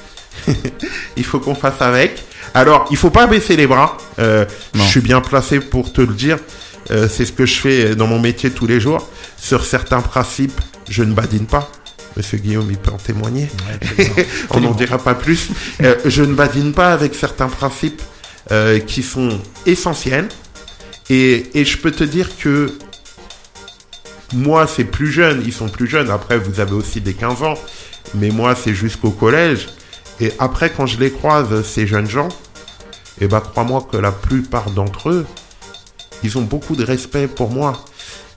[1.17, 2.25] il faut qu'on fasse avec.
[2.55, 3.97] Alors, il faut pas baisser les bras.
[4.19, 6.39] Euh, je suis bien placé pour te le dire.
[6.91, 9.09] Euh, c'est ce que je fais dans mon métier tous les jours.
[9.37, 10.59] Sur certains principes,
[10.89, 11.71] je ne badine pas.
[12.17, 13.49] Monsieur Guillaume, il peut en témoigner.
[14.51, 15.49] On n'en dira pas plus.
[15.83, 18.03] Euh, je ne badine pas avec certains principes
[18.51, 20.29] euh, qui sont essentiels.
[21.11, 22.73] Et, et je peux te dire que
[24.33, 25.43] moi, c'est plus jeune.
[25.45, 26.11] Ils sont plus jeunes.
[26.11, 27.59] Après, vous avez aussi des 15 ans.
[28.15, 29.69] Mais moi, c'est jusqu'au collège.
[30.21, 32.29] Et après, quand je les croise, ces jeunes gens,
[33.21, 35.27] et ben, crois-moi que la plupart d'entre eux,
[36.23, 37.85] ils ont beaucoup de respect pour moi.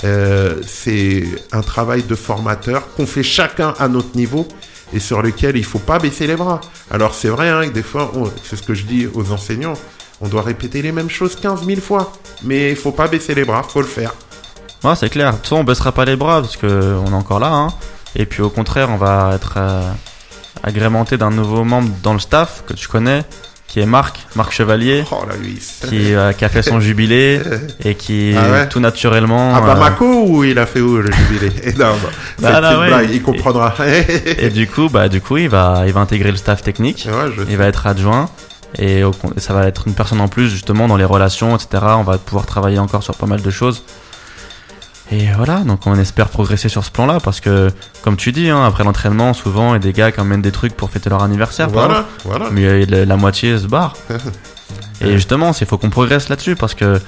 [0.04, 4.48] Euh, c'est un travail de formateur qu'on fait chacun à notre niveau
[4.94, 6.62] et sur lequel il faut pas baisser les bras.
[6.92, 8.12] Alors c'est vrai, hein, que des fois,
[8.44, 9.74] c'est ce que je dis aux enseignants,
[10.22, 13.46] on doit répéter les mêmes choses 15 000 fois, mais il faut pas baisser les
[13.46, 14.14] bras, faut le faire.
[14.84, 15.34] Ouais, c'est clair.
[15.34, 17.52] De on baissera pas les bras parce que on est encore là.
[17.52, 17.70] Hein.
[18.16, 19.92] Et puis au contraire, on va être euh,
[20.64, 23.24] agrémenté d'un nouveau membre dans le staff que tu connais,
[23.68, 25.24] qui est Marc, Marc Chevalier, Oh
[25.88, 27.42] qui, euh, qui a fait son jubilé
[27.84, 29.56] et qui Ah ouais tout naturellement.
[29.56, 31.52] À euh, Bamako ou il a fait où le jubilé?
[31.78, 31.94] Non,
[32.40, 32.88] bah, là, ouais.
[32.88, 33.74] blague, il comprendra.
[34.26, 37.08] et du coup, bah du coup, il va, il va intégrer le staff technique.
[37.08, 37.48] Ouais, je sais.
[37.50, 38.30] Il va être adjoint
[38.80, 39.04] et
[39.38, 41.84] ça va être une personne en plus justement dans les relations, etc.
[41.98, 43.84] On va pouvoir travailler encore sur pas mal de choses.
[45.12, 48.66] Et voilà, donc on espère progresser sur ce plan-là parce que, comme tu dis, hein,
[48.66, 51.24] après l'entraînement, souvent, il y a des gars qui emmènent des trucs pour fêter leur
[51.24, 51.70] anniversaire.
[51.70, 52.50] Voilà, voilà.
[52.52, 53.96] Mais euh, la, la moitié se barre.
[55.02, 57.00] et justement, il faut qu'on progresse là-dessus parce que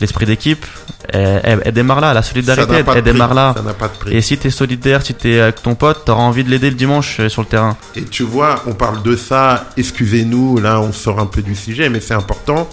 [0.00, 0.66] l'esprit d'équipe,
[1.10, 3.52] elle, elle- elle démarre là, la solidarité, elle démarre là.
[3.56, 4.16] Ça n'a pas de prix.
[4.16, 7.20] Et si t'es solidaire, si t'es avec ton pote, t'auras envie de l'aider le dimanche
[7.20, 7.76] euh, sur le terrain.
[7.94, 11.88] Et tu vois, on parle de ça, excusez-nous, là on sort un peu du sujet,
[11.88, 12.68] mais c'est important.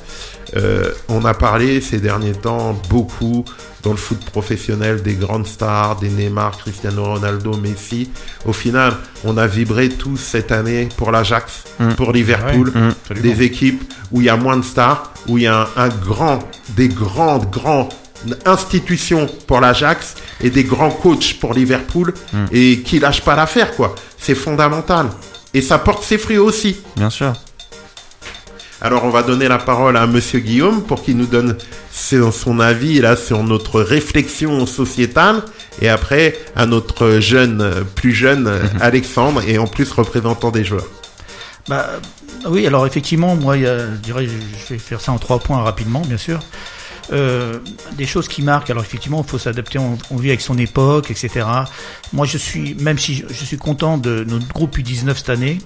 [0.56, 3.44] Euh, on a parlé ces derniers temps beaucoup
[3.86, 8.10] dans le foot professionnel des grandes stars, des Neymar, Cristiano Ronaldo, Messi.
[8.46, 11.90] Au final, on a vibré tous cette année pour l'Ajax, Mm.
[11.94, 13.22] pour Liverpool, Mm.
[13.22, 15.90] des équipes où il y a moins de stars, où il y a un, un
[15.90, 17.94] grand, des grandes, grandes
[18.46, 22.46] institutions pour l'Ajax et des grands coachs pour Liverpool Mm.
[22.52, 23.94] et qui lâchent pas l'affaire, quoi.
[24.18, 25.08] C'est fondamental.
[25.54, 26.76] Et ça porte ses fruits aussi.
[26.98, 27.34] Bien sûr.
[28.82, 31.56] Alors on va donner la parole à Monsieur Guillaume pour qu'il nous donne
[31.98, 35.44] c'est son avis là sur notre réflexion sociétale
[35.82, 40.88] et après à notre jeune, plus jeune Alexandre et en plus représentant des joueurs.
[41.70, 41.88] Bah,
[42.48, 46.18] oui, alors effectivement, moi, je dirais, je vais faire ça en trois points rapidement, bien
[46.18, 46.42] sûr.
[47.14, 47.60] Euh,
[47.94, 48.70] des choses qui marquent.
[48.72, 49.80] Alors effectivement, il faut s'adapter.
[49.80, 51.46] On, vit avec son époque, etc.
[52.12, 55.60] Moi, je suis, même si je, suis content de notre groupe U19 cette année,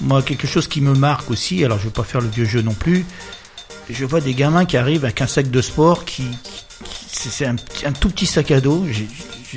[0.00, 1.64] moi, quelque chose qui me marque aussi.
[1.64, 3.06] Alors, je vais pas faire le vieux jeu non plus.
[3.92, 6.24] Je vois des gamins qui arrivent avec un sac de sport qui,
[7.08, 7.56] c'est un,
[7.92, 8.84] tout petit sac à dos.
[8.90, 9.04] Je,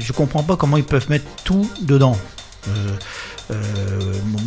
[0.01, 2.17] je comprends pas comment ils peuvent mettre tout dedans.
[2.67, 2.71] Euh,
[3.51, 3.55] euh,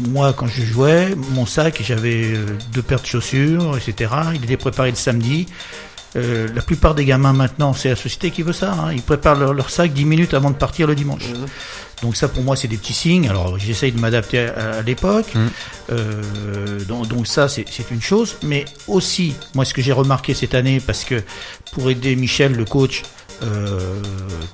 [0.08, 4.10] moi, quand je jouais, mon sac, j'avais euh, deux paires de chaussures, etc.
[4.34, 5.46] Il était préparé le samedi.
[6.14, 8.72] La plupart des gamins maintenant, c'est la société qui veut ça.
[8.72, 8.92] Hein.
[8.94, 11.28] Ils préparent leur, sac 10 minutes avant de partir le dimanche.
[11.28, 11.44] Mmh.
[12.02, 13.28] Donc ça, pour moi, c'est des petits signes.
[13.28, 15.34] Alors, j'essaye de m'adapter à, l'époque.
[15.34, 15.46] Mmh.
[15.92, 18.36] Euh, donc, donc, ça, c'est une chose.
[18.42, 21.22] Mais aussi, moi, ce que j'ai remarqué cette année, parce que
[21.72, 23.02] pour aider Michel, le coach,
[23.42, 24.00] euh,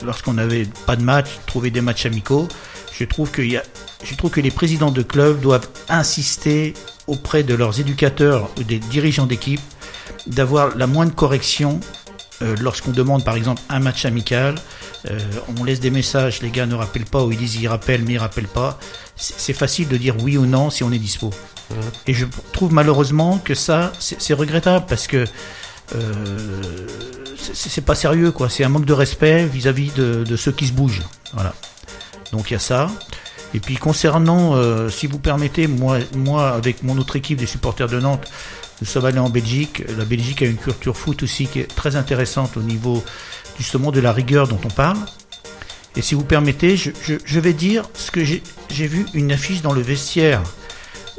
[0.04, 2.48] lorsqu'on n'avait pas de match, trouver des matchs amicaux,
[2.92, 3.62] je trouve qu'il y a,
[4.04, 6.74] je trouve que les présidents de clubs doivent insister
[7.06, 9.60] auprès de leurs éducateurs ou des dirigeants d'équipe
[10.26, 11.80] d'avoir la moindre correction
[12.42, 14.54] euh, lorsqu'on demande par exemple un match amical.
[15.10, 15.18] Euh,
[15.58, 18.14] on laisse des messages, les gars ne rappellent pas ou ils disent ils rappellent mais
[18.14, 18.78] ils rappellent pas.
[19.16, 21.30] C'est facile de dire oui ou non si on est dispo.
[21.70, 21.74] Mmh.
[22.06, 25.24] Et je trouve malheureusement que ça c'est regrettable parce que
[25.94, 26.86] euh,
[27.36, 28.48] c'est pas sérieux quoi.
[28.48, 31.02] C'est un manque de respect vis-à-vis de, de, ceux qui se bougent.
[31.32, 31.54] Voilà.
[32.30, 32.88] Donc il y a ça.
[33.54, 37.88] Et puis concernant, euh, si vous permettez, moi, moi avec mon autre équipe des supporters
[37.88, 38.30] de Nantes,
[38.80, 39.82] nous sommes allés en Belgique.
[39.96, 43.04] La Belgique a une culture foot aussi qui est très intéressante au niveau
[43.58, 44.98] justement de la rigueur dont on parle.
[45.96, 48.42] Et si vous permettez, je, je, vais dire ce que j'ai
[48.86, 50.42] vu une affiche dans le vestiaire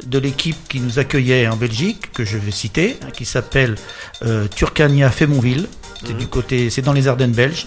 [0.04, 3.76] de l'équipe qui nous accueillait en Belgique, que je vais citer, hein, qui s'appelle
[4.22, 5.68] euh, Turcania Fémonville.
[6.04, 6.18] C'est mhm.
[6.18, 7.66] du côté, c'est dans les Ardennes belges.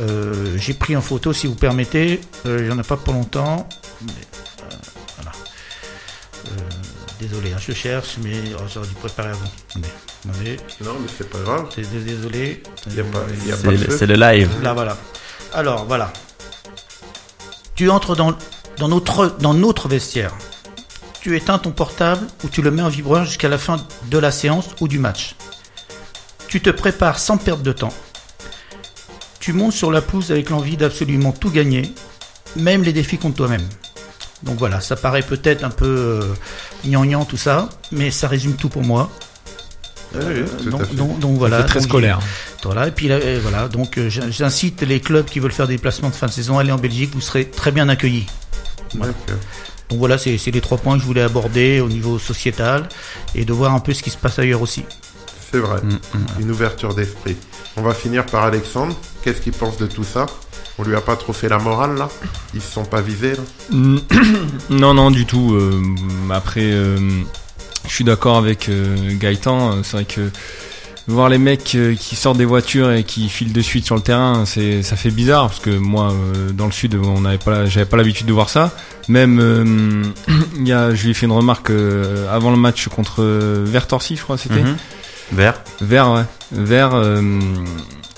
[0.00, 2.20] Euh, j'ai pris en photo, si vous permettez.
[2.46, 3.68] Euh, il n'y en a pas pour longtemps.
[4.02, 4.12] Euh,
[5.16, 5.32] voilà.
[7.26, 9.50] Désolé, hein, je cherche, mais oh, j'aurais dû préparer avant.
[9.70, 10.56] Attendez.
[10.82, 11.68] Non, mais c'est pas grave.
[11.76, 12.62] Désolé.
[12.86, 14.50] C'est le live.
[14.62, 14.96] Là, voilà.
[15.52, 16.12] Alors, voilà.
[17.74, 18.34] Tu entres dans,
[18.78, 20.32] dans, notre, dans notre vestiaire.
[21.20, 23.76] Tu éteins ton portable ou tu le mets en vibreur jusqu'à la fin
[24.10, 25.36] de la séance ou du match.
[26.48, 27.92] Tu te prépares sans perdre de temps
[29.44, 31.92] tu montes sur la pelouse avec l'envie d'absolument tout gagner,
[32.56, 33.68] même les défis contre toi-même.
[34.44, 36.20] Donc voilà, ça paraît peut-être un peu euh,
[36.84, 39.10] gnangnan tout ça, mais ça résume tout pour moi.
[40.16, 41.62] Euh, donc, voilà.
[41.64, 42.20] très scolaire.
[42.62, 43.10] Voilà, et puis
[43.42, 46.58] voilà, donc euh, j'incite les clubs qui veulent faire des placements de fin de saison
[46.58, 48.26] à aller en Belgique, vous serez très bien accueillis.
[48.94, 52.88] Donc voilà, c'est les trois points que je voulais aborder au niveau sociétal
[53.34, 54.84] et de voir un peu ce qui se passe ailleurs aussi.
[55.54, 56.40] C'est vrai, mm, mm.
[56.40, 57.36] une ouverture d'esprit.
[57.76, 58.96] On va finir par Alexandre.
[59.22, 60.26] Qu'est-ce qu'il pense de tout ça?
[60.78, 62.08] On lui a pas trop fait la morale là?
[62.54, 63.42] Ils se sont pas visés là?
[63.70, 63.98] Mm.
[64.70, 65.54] Non, non, du tout.
[65.54, 65.80] Euh,
[66.28, 66.98] après, euh,
[67.86, 69.84] je suis d'accord avec euh, Gaëtan.
[69.84, 70.28] C'est vrai que
[71.06, 74.46] voir les mecs qui sortent des voitures et qui filent de suite sur le terrain,
[74.46, 76.12] c'est ça fait bizarre parce que moi,
[76.52, 78.72] dans le sud, on n'avait pas, j'avais pas l'habitude de voir ça.
[79.06, 80.12] Même,
[80.56, 81.70] il y a, je lui ai fait une remarque
[82.28, 84.64] avant le match contre Vertorsi, je crois, c'était.
[84.64, 84.76] Mhm.
[85.32, 85.62] Vert.
[85.80, 86.24] Vert, ouais.
[86.52, 87.20] Vert, euh,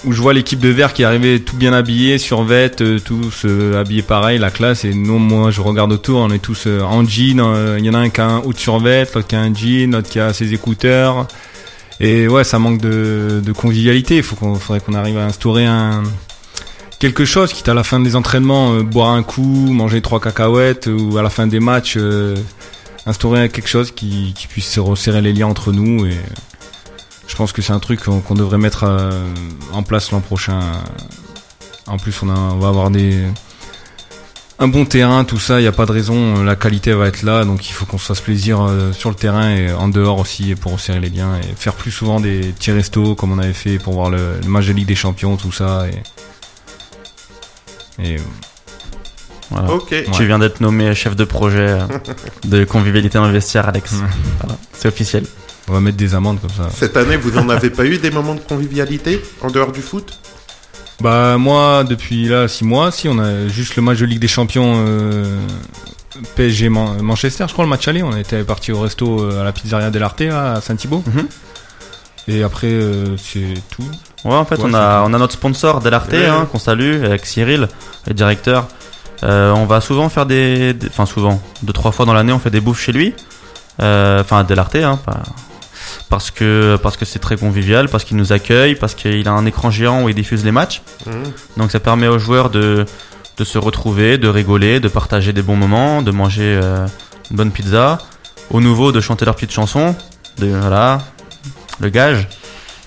[0.05, 3.81] où je vois l'équipe de Vert qui arrivait tout bien habillée, sur euh, tous euh,
[3.81, 4.85] habillés pareil, la classe.
[4.85, 7.41] Et nous, moi, je regarde autour, on est tous en jean.
[7.79, 9.93] Il y en a un qui a un haut de l'autre qui a un jean,
[9.93, 11.27] l'autre qui a ses écouteurs.
[11.99, 14.19] Et ouais, ça manque de, convivialité.
[14.19, 15.67] Il qu'on, faudrait qu'on arrive à instaurer
[16.99, 21.17] quelque chose, quitte à la fin des entraînements, boire un coup, manger trois cacahuètes, ou
[21.17, 21.99] à la fin des matchs,
[23.07, 26.07] instaurer quelque chose qui, puisse resserrer les liens entre nous
[27.27, 29.11] je pense que c'est un truc qu'on devrait mettre euh,
[29.73, 30.61] en place l'an prochain.
[31.87, 33.25] En plus, on, va avoir des
[34.59, 37.23] un bon terrain, tout ça, il n'y a pas de raison, la qualité va être
[37.23, 40.19] là, donc il faut qu'on se fasse plaisir euh, sur le terrain et en dehors
[40.19, 43.53] aussi pour resserrer les liens et faire plus souvent des petits restos comme on avait
[43.53, 45.85] fait pour voir le, match de Ligue des Champions, tout ça.
[48.03, 48.17] Et,
[49.51, 49.69] voilà.
[50.13, 51.87] Tu viens d'être nommé chef de projet euh,
[52.45, 53.95] de convivialité dans le vestiaire, Alex.
[54.73, 55.25] C'est officiel.
[55.69, 56.71] On va mettre des amendes comme ça.
[56.71, 60.21] Cette année, vous en avez pas eu des moments de convivialité en dehors du foot?
[61.01, 64.29] Bah moi, depuis là six mois, si on a juste le match de Ligue des
[64.29, 65.39] Champions euh,
[66.37, 68.03] PSG Manchester, je crois le match aller.
[68.03, 71.03] On était parti au resto euh, à la pizzeria Delarte à Saint-Thibault.
[71.07, 71.27] Mhm.
[72.29, 73.85] Et après, euh, c'est tout.
[74.25, 77.69] Ouais, en fait, on, a, on a notre sponsor Delarte hein, qu'on salue avec Cyril,
[78.07, 78.67] le directeur.
[79.23, 82.61] on va souvent faire des, enfin souvent, deux trois fois dans l'année, on fait des
[82.61, 83.15] bouffes chez lui.
[83.79, 85.23] Enfin, Delarte, hein, pas
[86.09, 89.45] parce que parce que c'est très convivial, parce qu'il nous accueille, parce qu'il a un
[89.47, 90.83] écran géant où il diffuse les matchs.
[91.07, 91.25] Mhm.
[91.57, 92.85] Donc ça permet aux joueurs de
[93.39, 96.87] de se retrouver, de rigoler, de partager des bons moments, de manger euh,
[97.31, 97.99] une bonne pizza,
[98.51, 99.95] aux nouveaux de chanter leurs petites chansons,
[100.39, 101.03] de voilà
[101.81, 102.29] le gage.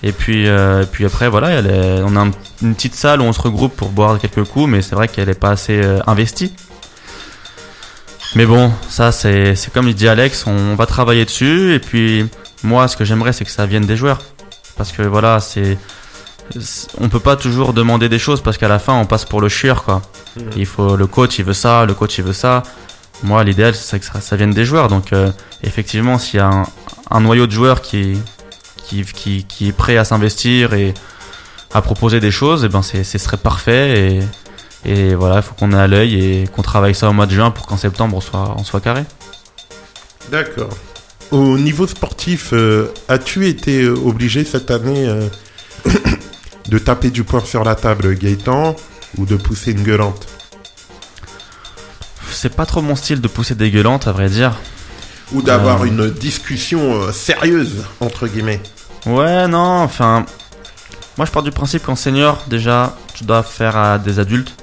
[0.02, 2.30] Et puis euh, et puis après voilà, elle est- on a un-
[2.62, 5.28] une petite salle où on se regroupe pour boire quelques coups, mais c'est vrai qu'elle
[5.28, 6.52] est pas assez euh, investie.
[8.34, 12.26] Mais bon, ça c'est c'est comme il dit Alex, on va travailler dessus et puis
[12.62, 14.20] moi ce que j'aimerais c'est que ça vienne des joueurs
[14.76, 15.78] parce que voilà, c'est
[16.98, 19.48] on peut pas toujours demander des choses parce qu'à la fin on passe pour le
[19.48, 20.02] chieur quoi.
[20.56, 22.62] Il faut le coach il veut ça, le coach il veut ça.
[23.22, 25.30] Moi l'idéal c'est que ça, ça vienne des joueurs donc euh,
[25.62, 26.66] effectivement s'il y a un,
[27.10, 28.18] un noyau de joueurs qui
[28.86, 30.94] qui, qui, qui est prêt à s'investir et
[31.72, 34.20] à proposer des choses, et ben c'est ce serait parfait et
[34.84, 37.32] et voilà, il faut qu'on ait à l'œil et qu'on travaille ça au mois de
[37.32, 39.04] juin pour qu'en septembre on soit, on soit carré.
[40.30, 40.70] D'accord.
[41.30, 45.28] Au niveau sportif, euh, as-tu été euh, obligé cette année euh,
[46.68, 48.74] de taper du poing sur la table, Gaëtan,
[49.16, 50.26] ou de pousser une gueulante?
[52.32, 54.56] C'est pas trop mon style de pousser des gueulantes, à vrai dire.
[55.32, 55.86] Ou d'avoir Euh.
[55.86, 58.60] une discussion sérieuse, entre guillemets
[59.06, 60.26] Ouais, non, enfin.
[61.16, 64.54] Moi je pars du principe qu'en senior, déjà, tu dois faire à des adultes.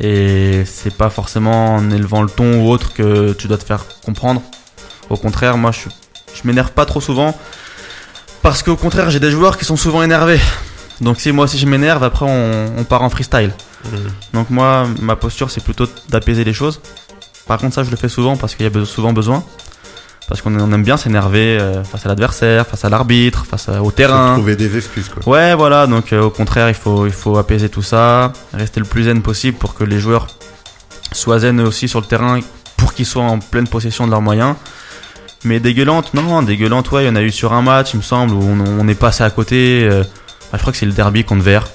[0.00, 3.84] Et c'est pas forcément en élevant le ton ou autre que tu dois te faire
[4.04, 4.42] comprendre.
[5.10, 5.88] Au contraire, moi je,
[6.34, 7.36] je m'énerve pas trop souvent.
[8.42, 10.40] Parce qu'au contraire, j'ai des joueurs qui sont souvent énervés.
[11.00, 13.52] Donc si moi aussi je m'énerve, après on, on part en freestyle.
[14.32, 16.80] Donc moi, ma posture, c'est plutôt d'apaiser les choses.
[17.46, 19.44] Par contre, ça, je le fais souvent parce qu'il y a souvent besoin.
[20.26, 23.90] Parce qu'on on aime bien s'énerver euh, face à l'adversaire, face à l'arbitre, face au
[23.90, 24.34] terrain.
[24.36, 25.22] trouver des excuses, quoi.
[25.30, 25.86] Ouais, voilà.
[25.86, 29.20] Donc euh, au contraire, il faut, il faut apaiser tout ça, rester le plus zen
[29.20, 30.28] possible pour que les joueurs
[31.12, 32.40] soient zen aussi sur le terrain,
[32.78, 34.54] pour qu'ils soient en pleine possession de leurs moyens.
[35.44, 38.02] Mais dégueulante, non, dégueulante, ouais, il y en a eu sur un match, il me
[38.02, 39.86] semble, où on, est passé à côté.
[39.88, 40.02] euh,
[40.50, 41.68] bah, je crois que c'est le derby contre Vert.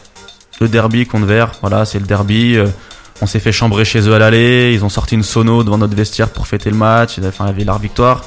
[0.60, 2.56] Le derby contre Vert, voilà, c'est le derby.
[2.56, 2.68] euh,
[3.22, 5.96] on s'est fait chambrer chez eux à l'aller, ils ont sorti une sono devant notre
[5.96, 8.24] vestiaire pour fêter le match, enfin, avait leur victoire.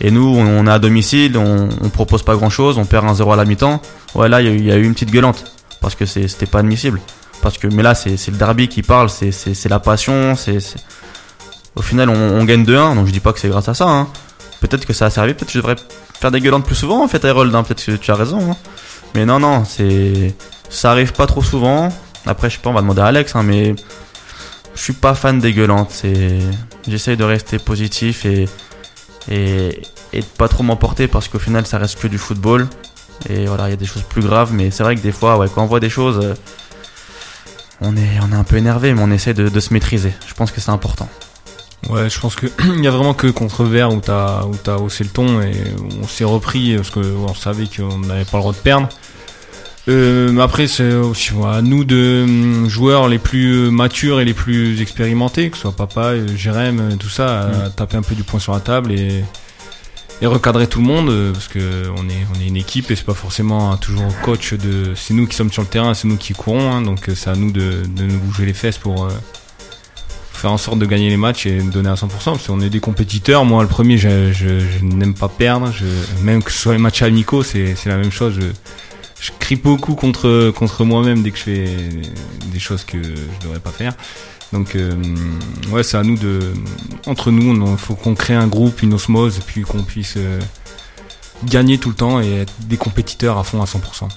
[0.00, 3.32] Et nous, on, est à domicile, on, propose pas grand chose, on perd un 0
[3.32, 3.82] à la mi-temps.
[4.14, 5.44] Ouais, là, il y, a eu- une petite gueulante.
[5.80, 7.00] Parce que c'était pas admissible.
[7.42, 10.76] Parce que, mais là, c'est le derby qui parle, c'est- la passion, c'est-
[11.76, 13.88] Au final, on, on gagne 2-1, donc je dis pas que c'est grâce à ça.
[13.88, 14.08] Hein.
[14.60, 15.76] Peut-être que ça a servi, peut-être que je devrais
[16.20, 17.54] faire des gueulantes plus souvent, en fait, Harold.
[17.54, 17.62] Hein.
[17.62, 18.52] Peut-être que tu as raison.
[18.52, 18.56] hein.
[19.14, 20.34] Mais non, non, c'est.
[20.68, 21.88] Ça arrive pas trop souvent.
[22.26, 23.74] Après, je sais pas, on va demander à Alex, hein, mais.
[24.74, 26.04] Je suis pas fan des gueulantes.
[26.86, 28.48] J'essaye de rester positif et.
[29.28, 29.82] Et,
[30.12, 32.68] de pas trop m'emporter parce qu'au final, ça reste que du football.
[33.28, 35.38] Et voilà, il y a des choses plus graves, mais c'est vrai que des fois,
[35.38, 36.34] ouais, quand on voit des choses, euh,
[37.80, 40.12] on est, un peu énervé, mais on essaie de se maîtriser.
[40.26, 41.08] Je pense que c'est important.
[41.88, 44.76] Ouais, je pense que il y a vraiment que contre Vert où t'as où t'as
[44.76, 45.52] haussé le ton et
[46.02, 48.88] on s'est repris parce que on savait qu'on n'avait pas le droit de perdre.
[49.88, 54.34] Euh, mais après, c'est aussi à nous de hum, joueurs les plus matures et les
[54.34, 58.14] plus expérimentés, que ce soit Papa, euh, Jérém, euh, tout ça, à taper un peu
[58.14, 59.24] du poing sur la table et,
[60.20, 62.94] et recadrer tout le monde euh, parce que on est on est une équipe et
[62.94, 64.92] c'est pas forcément toujours coach de.
[64.94, 67.30] C'est nous qui sommes sur le terrain, c'est nous qui courons, hein, donc euh, c'est
[67.30, 69.06] à nous de, de nous bouger les fesses pour.
[69.06, 69.10] euh,
[70.40, 72.80] faire en sorte de gagner les matchs et donner à 100% parce qu'on est des
[72.80, 73.44] compétiteurs.
[73.44, 74.32] Moi, le premier, je,
[74.82, 75.72] n'aime pas perdre.
[76.22, 78.38] Même que ce soit les matchs amicaux, c'est, la même chose.
[79.20, 81.68] Je, crie beaucoup contre, contre moi-même dès que je fais
[82.52, 83.92] des choses que je devrais pas faire.
[84.52, 84.94] Donc, euh,
[85.70, 86.40] ouais, c'est à nous de,
[87.06, 90.40] entre nous, il faut qu'on crée un groupe, une osmose, puis qu'on puisse euh,
[91.44, 94.08] gagner tout le temps et être des compétiteurs à fond à 100%.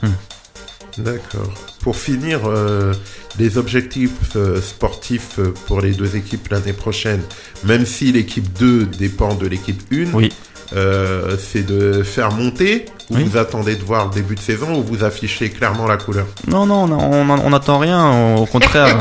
[0.97, 1.53] D'accord.
[1.79, 2.93] Pour finir, euh,
[3.39, 7.21] les objectifs euh, sportifs euh, pour les deux équipes l'année prochaine,
[7.63, 10.31] même si l'équipe 2 dépend de l'équipe 1, Oui.
[10.75, 13.23] Euh, c'est de faire monter ou Oui.
[13.23, 16.65] vous attendez de voir le début de saison ou vous affichez clairement la couleur Non,
[16.65, 18.35] non, on, n'attend rien.
[18.37, 18.97] Au contraire,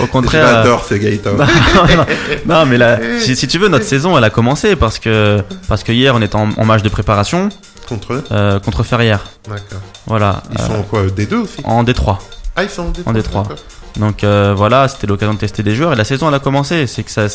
[0.00, 0.46] au contraire.
[0.64, 1.32] J'adore ce Gaëtan.
[1.36, 2.04] non,
[2.46, 5.84] non, mais là, si, si tu veux, notre saison, elle a commencé parce que parce
[5.84, 7.48] que hier, on était en, en match de préparation
[7.88, 9.24] Contre eux euh, contre Ferrières.
[9.46, 9.80] D'accord.
[10.06, 10.42] Voilà.
[10.52, 12.18] Ils euh, sont quoi Des deux aussi en Détroit.
[12.56, 13.10] Ah, ils sont en Détroit.
[13.10, 13.42] en Détroit.
[13.42, 13.58] d'accord.
[13.96, 16.86] Donc euh, voilà, c'était l'occasion de tester des joueurs et la saison elle a commencé.
[16.86, 17.26] C'est que ça,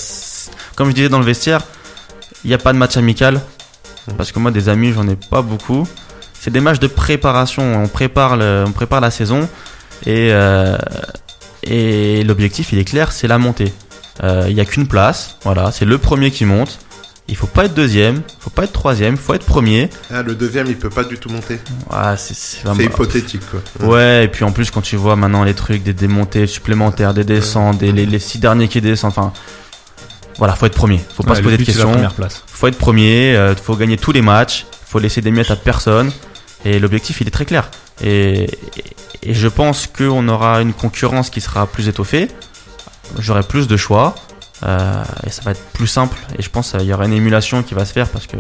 [0.76, 1.62] comme je disais dans le vestiaire,
[2.44, 3.42] il n'y a pas de match amical
[4.18, 5.88] parce que moi des amis j'en ai pas beaucoup.
[6.34, 7.84] C'est des matchs de préparation.
[7.84, 9.48] On prépare le, on prépare la saison
[10.06, 10.78] et euh,
[11.64, 13.74] et l'objectif il est clair, c'est la montée.
[14.24, 16.80] Euh, Il y a qu'une place, voilà, c'est le premier qui monte.
[17.32, 19.90] Il faut pas être deuxième, faut pas être troisième, faut être premier.
[20.12, 21.60] Ah, le deuxième, il peut pas du tout monter.
[21.92, 23.88] Ah, c'est c'est C'est vraiment- hypothétique, quoi.
[23.88, 27.24] Ouais, et puis en plus, quand tu vois maintenant les trucs, des démontées supplémentaires, des
[27.24, 29.32] descentes, des, les, les six derniers qui descendent, enfin.
[30.40, 31.00] Voilà, faut être premier.
[31.16, 31.92] Faut pas Ouais, se poser de questions.
[32.48, 34.66] Faut être premier, euh, faut gagner tous les matchs.
[34.86, 36.12] faut laisser des miettes à personne.
[36.66, 37.70] Et l'objectif, il est très clair.
[38.02, 38.50] Et,
[39.22, 42.28] et je pense qu'on aura une concurrence qui sera plus étoffée.
[43.20, 44.16] J'aurai plus de choix.
[44.64, 46.18] Euh, et ça va être plus simple.
[46.38, 48.38] Et je pense qu'il y aura une émulation qui va se faire parce que,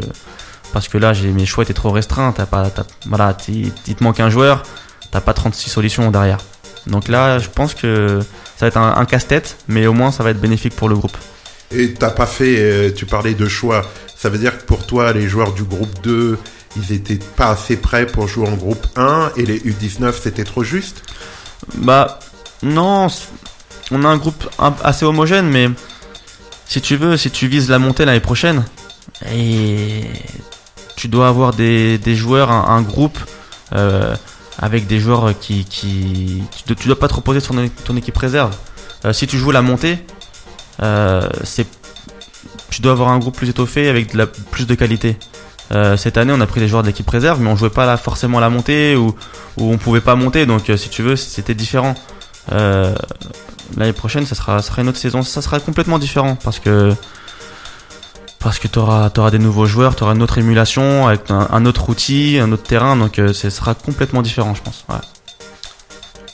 [0.74, 2.32] parce que là, mes choix étaient trop restreints.
[2.32, 2.72] T'as pas,
[3.08, 4.64] voilà, il il te manque un joueur.
[5.12, 6.40] T'as pas 36 solutions derrière.
[6.88, 8.20] Donc là, je pense que
[8.58, 10.96] ça va être un, un casse-tête, mais au moins ça va être bénéfique pour le
[10.96, 11.18] groupe.
[11.72, 13.86] Et t'as pas fait, euh, tu parlais de choix.
[14.16, 16.38] Ça veut dire que pour toi, les joueurs du groupe 2,
[16.76, 20.64] ils étaient pas assez prêts pour jouer en groupe 1 et les U19, c'était trop
[20.64, 21.04] juste?
[21.76, 22.20] Bah,
[22.64, 23.08] non,
[23.92, 24.50] on a un groupe
[24.84, 25.70] assez homogène, mais
[26.66, 28.64] si tu veux, si tu vises la montée l'année prochaine,
[29.34, 30.04] et
[30.96, 33.18] tu dois avoir des, joueurs, un, groupe
[33.74, 34.16] euh,
[34.58, 35.66] avec des joueurs qui.
[35.66, 37.56] qui tu, dois- pas te reposer sur
[37.86, 38.56] ton, équipe réserve.
[39.06, 40.00] Euh, si tu joues la montée,
[41.44, 41.68] c'est
[42.70, 44.16] tu dois avoir un groupe plus étoffé avec
[44.52, 45.18] plus de qualité.
[45.72, 47.86] Euh, cette année, on a pris des joueurs de l'équipe réserve, mais on jouait pas
[47.86, 49.16] là forcément la montée ou,
[49.58, 50.46] ou on pouvait pas monter.
[50.46, 51.96] Donc, euh, si tu veux, c'était différent.
[52.52, 52.96] Euh,
[53.78, 55.22] L'année prochaine, ça sera, ça sera une autre saison.
[55.22, 56.96] Ça sera complètement différent parce que
[58.40, 61.90] parce que tu auras, des nouveaux joueurs, tu auras une autre émulation avec un, autre
[61.90, 62.96] outil, un autre terrain.
[62.96, 64.86] Donc, euh, ce sera complètement différent, je pense.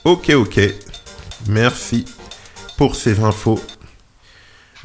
[0.03, 0.59] Ok, ok.
[1.47, 2.05] Merci
[2.77, 3.59] pour ces infos.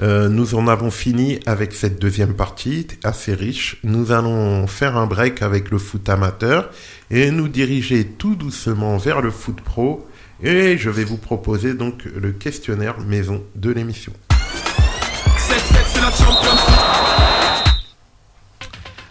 [0.02, 3.76] Euh, nous en avons fini avec cette deuxième partie assez riche.
[3.84, 6.70] Nous allons faire un break avec le foot amateur
[7.10, 10.06] et nous diriger tout doucement vers le foot pro.
[10.42, 14.12] Et je vais vous proposer donc le questionnaire maison de l'émission.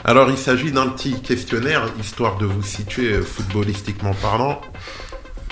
[0.03, 4.59] Alors, il s'agit d'un petit questionnaire, histoire de vous situer euh, footballistiquement parlant.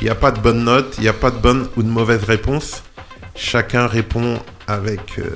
[0.02, 1.90] Il n'y a pas de bonne note, il n'y a pas de bonne ou de
[1.90, 2.82] mauvaise réponse.
[3.36, 5.30] Chacun répond avec euh,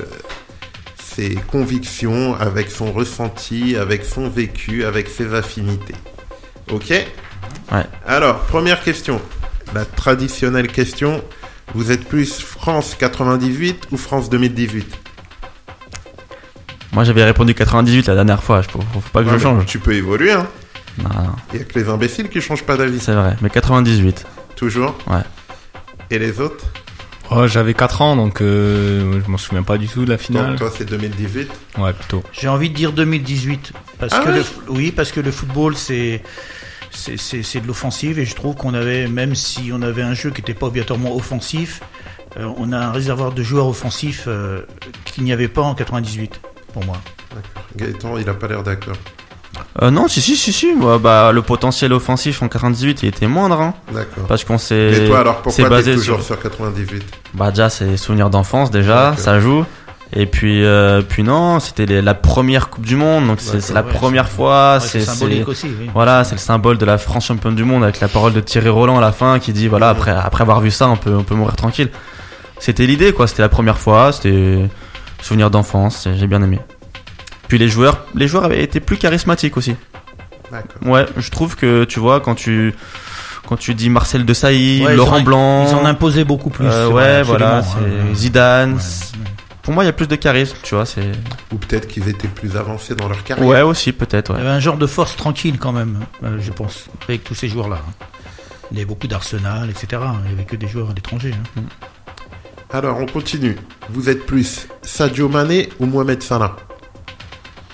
[1.01, 5.95] ses convictions, avec son ressenti, avec son vécu, avec ses affinités.
[6.71, 6.89] Ok?
[7.71, 7.85] Ouais.
[8.05, 9.21] Alors, première question.
[9.73, 11.23] La traditionnelle question.
[11.73, 14.93] Vous êtes plus France 98 ou France 2018
[16.91, 18.61] Moi, j'avais répondu 98 la dernière fois.
[18.63, 19.65] Faut, faut pas que Ouais, je change.
[19.65, 20.47] Tu peux évoluer, hein.
[20.97, 22.99] Non, non, Il n'y a que les imbéciles qui changent pas d'avis.
[22.99, 23.37] c'est vrai.
[23.41, 24.25] Mais 98.
[24.57, 24.97] Toujours?
[25.07, 25.21] Ouais.
[26.09, 26.65] Et les autres?
[27.33, 30.49] Oh, j'avais 4 ans, donc euh, je m'en souviens pas du tout de la finale.
[30.49, 32.23] Donc toi c'est 2018 Ouais, plutôt.
[32.33, 35.75] J'ai envie de dire 2018 parce Ah que ouais le, oui parce que le football
[35.77, 36.21] c'est
[36.91, 40.13] c'est- c'est c'est de l'offensive et je trouve qu'on avait même si on avait un
[40.13, 41.79] jeu qui n'était pas obligatoirement offensif,
[42.37, 44.63] euh, on a un réservoir de joueurs offensifs euh,
[45.05, 46.41] qu'il n'y avait pas en 98
[46.73, 46.97] pour moi.
[47.77, 48.97] Gaëtan, il a pas l'air d'accord.
[49.81, 50.73] Euh, non, si, si, si, si.
[50.73, 53.59] Moi, bah, le potentiel offensif en 98, il était moindre.
[53.61, 54.25] Hein, D'accord.
[54.27, 55.03] parce qu'on s'est.
[55.03, 58.29] Et toi alors c'est pourquoi basé t'es toujours sur- sur 98 Bah déjà c'est souvenirs
[58.29, 59.65] d'enfance déjà, ça joue.
[60.13, 63.89] Et puis euh, puis non, c'était la première Coupe du Monde, donc c'est la ouais,
[63.93, 64.73] première fois.
[64.81, 65.67] Ouais, c'est symbolique aussi.
[65.79, 65.89] Oui.
[65.93, 68.67] voilà, c'est le symbole de la France championne du monde avec la parole de Thierry
[68.69, 71.23] Roland à la fin qui dit voilà après après avoir vu ça on peut on
[71.23, 71.89] peut mourir tranquille.
[72.59, 74.69] C'était l'idée quoi, c'était la première fois, c'était
[75.21, 76.59] souvenir d'enfance, j'ai bien aimé.
[77.51, 79.75] Puis les joueurs les joueurs avaient été plus charismatiques aussi.
[80.53, 80.87] D'accord.
[80.89, 82.73] Ouais, je trouve que tu vois quand tu
[83.45, 86.49] quand tu dis Marcel de Sailly, Ouais, ils Laurent en- Blanc, Ils en imposaient beaucoup
[86.49, 86.65] plus.
[86.65, 88.15] euh, ouais, voilà, c'est.
[88.15, 88.75] Zidane.
[88.75, 89.23] Ouais, c'est- ouais.
[89.63, 90.85] Pour moi, il y a plus de charisme, tu vois.
[90.85, 91.11] C'est
[91.51, 93.45] Ou peut-être qu'ils étaient plus avancés dans leur carrière.
[93.45, 94.31] ouais aussi peut-être.
[94.35, 97.35] Il y avait un genre de force tranquille quand même, euh, je pense, avec tous
[97.35, 97.79] ces joueurs-là.
[98.71, 100.01] Il y avait beaucoup d'Arsenal, etc.
[100.23, 101.33] Il n'y avait que des joueurs à l'étranger.
[101.57, 101.63] hein.
[102.71, 103.57] Alors on continue.
[103.89, 106.55] Vous êtes plus Sadio Mané ou Mohamed Salah?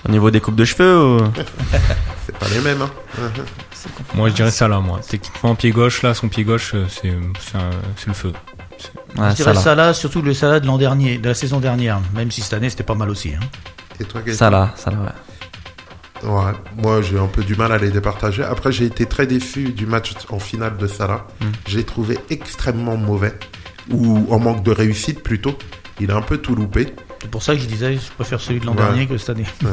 [0.06, 1.32] Au niveau des coupes de cheveux, ou-
[2.26, 2.82] C'est pas les mêmes.
[2.82, 2.90] Hein.
[4.14, 5.00] Moi, je dirais ça là, moi.
[5.08, 8.32] Techniquement, pied gauche, là, son pied gauche, euh, c'est le feu.
[9.16, 9.60] ouais, je dirais Salah.
[9.60, 12.68] Salah, surtout le Salah de l'an dernier, de la saison dernière, même si cette année
[12.70, 13.30] c'était pas mal aussi.
[13.34, 13.40] hein.
[14.00, 16.28] Et toi Salah, Salah, ouais.
[16.28, 18.42] Ouais, moi j'ai un peu du mal à les départager.
[18.42, 21.26] Après j'ai été très déçu du match en finale de Salah.
[21.40, 21.44] Mm.
[21.68, 23.34] J'ai trouvé extrêmement mauvais.
[23.90, 25.56] Ou en manque de réussite plutôt.
[26.00, 26.92] Il a un peu tout loupé.
[27.20, 28.78] C'est pour ça que je disais, je préfère celui de l'an Ouais.
[28.82, 29.46] dernier que cette année.
[29.62, 29.70] Ouais.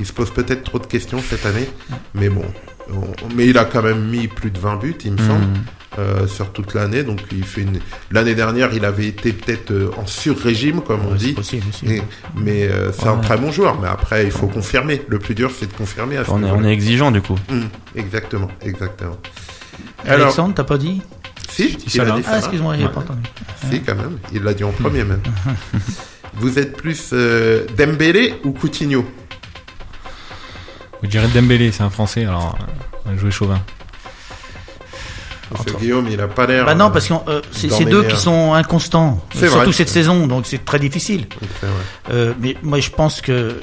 [0.00, 1.68] Il se pose peut-être trop de questions cette année.
[2.14, 2.44] Mais bon.
[2.90, 5.98] on- Mais il a quand même mis plus de 20 buts, il me semble, Hmm.
[5.98, 7.02] euh, sur toute l'année.
[7.02, 7.80] Donc il fait une.
[8.10, 11.32] L'année dernière, il avait été peut-être euh, en sur-régime, comme on Ouais, dit.
[11.34, 11.84] possible aussi.
[11.86, 12.02] Et-
[12.34, 13.78] mais euh, c'est un très bon joueur.
[13.78, 15.02] Mais après, il faut confirmer.
[15.08, 16.16] Le plus dur, c'est de confirmer.
[16.16, 16.68] À ce On est, on niveau-là.
[16.70, 17.36] est exigeant du coup.
[17.50, 19.18] Hum, exactement, exactement.
[20.06, 21.02] Alors, Alexandre, t'as pas dit?
[21.50, 22.88] Si, il a dit Ah, excuse-moi, j'ai Ouais.
[22.90, 23.20] pas entendu.
[23.70, 24.18] Si, quand même.
[24.32, 25.20] Il l'a dit en premier même.
[26.40, 29.04] Vous êtes plus euh, Dembélé ou Coutinho?
[31.02, 32.56] Je dirais Dembélé, c'est un Français, alors
[33.06, 33.60] euh, jouer chauvin.
[35.50, 36.66] Parce que Guillaume, il a pas l'air.
[36.66, 39.72] Bah non, euh, parce que euh, c'est les deux qui sont inconstants, C'est surtout vrai.
[39.72, 41.26] cette saison, donc c'est très difficile.
[41.62, 41.70] vrai.
[42.10, 43.58] Euh, mais moi, je pense que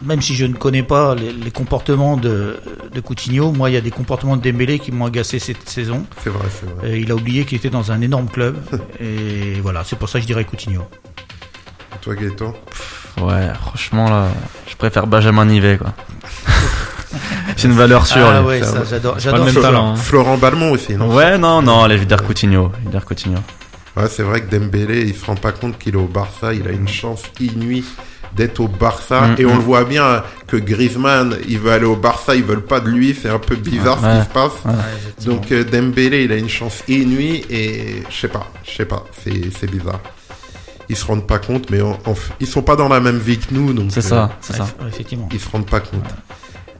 [0.00, 2.56] même si je ne connais pas les, les comportements de,
[2.94, 6.06] de Coutinho, moi, il y a des comportements de Dembélé qui m'ont agacé cette saison.
[6.24, 6.88] C'est vrai, c'est vrai.
[6.94, 8.56] Euh, il a oublié qu'il était dans un énorme club.
[9.00, 10.82] et voilà, c'est pour ça que je dirais Coutinho.
[12.02, 12.54] Toi, Gaëtan
[13.20, 14.28] Ouais, franchement, là,
[14.68, 15.92] je préfère Benjamin Nivet, quoi.
[17.56, 18.26] c'est une valeur sûre.
[18.32, 19.14] ah ouais, ça j'adore.
[19.14, 19.88] Pas J'adore le même ce- talent.
[19.92, 19.96] hein.
[19.96, 21.12] Florent Balmont aussi, non?
[21.14, 22.70] Ouais, non, non, allez, je vais dire Coutinho.
[22.80, 23.38] Je vais dire Coutinho.
[23.96, 26.54] Ouais, c'est vrai que Dembélé, il se rend pas compte qu'il est au Barça.
[26.54, 27.84] Il a une chance inouïe
[28.36, 29.22] d'être au Barça.
[29.22, 29.58] Mm, et on mm.
[29.58, 33.16] le voit bien que Griezmann, il veut aller au Barça, ils veulent pas de lui.
[33.20, 34.18] C'est un peu bizarre ce Ouais.
[34.20, 34.52] qui se passe.
[34.64, 35.24] Ouais.
[35.26, 39.04] Donc euh, Dembélé, il a une chance inouïe et je sais pas, je sais pas,
[39.24, 39.98] c'est c'est bizarre.
[40.90, 43.38] Ils se rendent pas compte, mais en- en ils sont pas dans la même vie
[43.38, 44.64] que nous, donc C'est euh, ça, c'est ça.
[44.64, 45.28] eff- effectivement.
[45.32, 46.04] ils se rendent pas compte.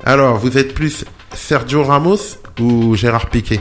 [0.04, 1.04] Alors, vous êtes plus
[1.34, 2.16] Sergio Ramos
[2.60, 3.60] ou Gérard Piqué?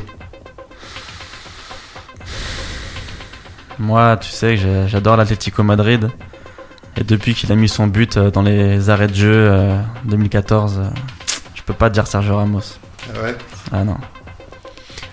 [3.80, 6.10] Moi, tu sais que j'adore l'Atlético Madrid.
[7.00, 10.80] Et depuis qu'il a mis son but euh, dans les arrêts de jeu euh, 2014,
[10.80, 10.84] euh,
[11.54, 12.62] je peux pas dire Sergio Ramos.
[13.16, 13.36] Ah ouais?
[13.72, 13.98] Ah non.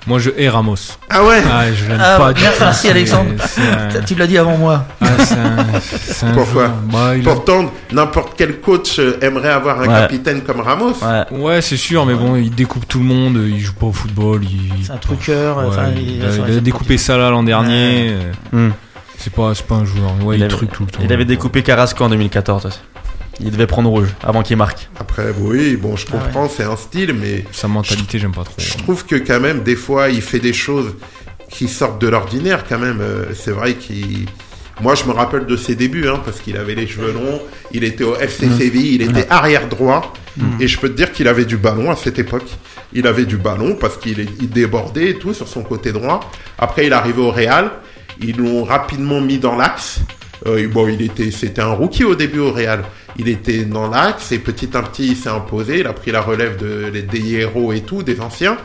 [0.06, 0.76] Moi, je hais Ramos.
[1.08, 2.56] Ah ouais Ah, je l'aime Ah, pas du bien, tout.
[2.60, 3.30] merci, C'est- Alexandre.
[3.46, 4.84] c'est un- Tu l'as dit avant moi.
[5.00, 9.82] ah, un- un Pourquoi bah, il a- Pourtant, n'importe quel coach euh, aimerait avoir un
[9.86, 9.88] Ouais.
[9.88, 10.92] capitaine comme Ramos.
[11.02, 11.38] Ouais.
[11.38, 14.42] Ouais, c'est sûr, mais bon, il découpe tout le monde, il joue pas au football.
[14.44, 14.84] Il...
[14.84, 15.56] C'est un truqueur.
[15.58, 18.10] Ouais, enfin, il, il- a, il découpé ça là l'an dernier.
[18.10, 18.72] euh, Hmm.
[19.16, 20.10] C'est pas, c'est pas un joueur.
[20.22, 21.00] Ouais, il, avait, truc tout le temps.
[21.02, 22.78] il avait découpé Carrasco en 2014 aussi.
[23.40, 24.88] Il devait prendre rouge avant qu'il marque.
[24.98, 26.22] Après, oui, bon, je Ah ouais.
[26.22, 28.54] comprends, c'est un style, mais Sa mentalité, j'aime pas trop.
[28.58, 30.94] je trouve que quand même, des fois, il fait des choses
[31.50, 33.00] qui sortent de l'ordinaire quand même.
[33.00, 34.26] Euh, C'est vrai qu'il...
[34.80, 37.40] Moi, je me rappelle de ses débuts, hein, parce qu'il avait les cheveux longs,
[37.72, 38.58] il était au FC Mm.
[38.58, 40.60] Séville, il était arrière droit, Mm.
[40.62, 42.48] et je peux te dire qu'il avait du ballon à cette époque.
[42.92, 46.28] Il avait du ballon parce qu'il il débordait et tout sur son côté droit.
[46.58, 47.70] Après, il est arrivé au Real,
[48.20, 50.00] ils l'ont rapidement mis dans l'axe.
[50.46, 52.84] Euh, bon, il était, c'était un rookie au début au Real.
[53.18, 55.80] Il était dans l'axe et petit à petit, il s'est imposé.
[55.80, 58.56] Il a pris la relève de, des héros et tout, des anciens.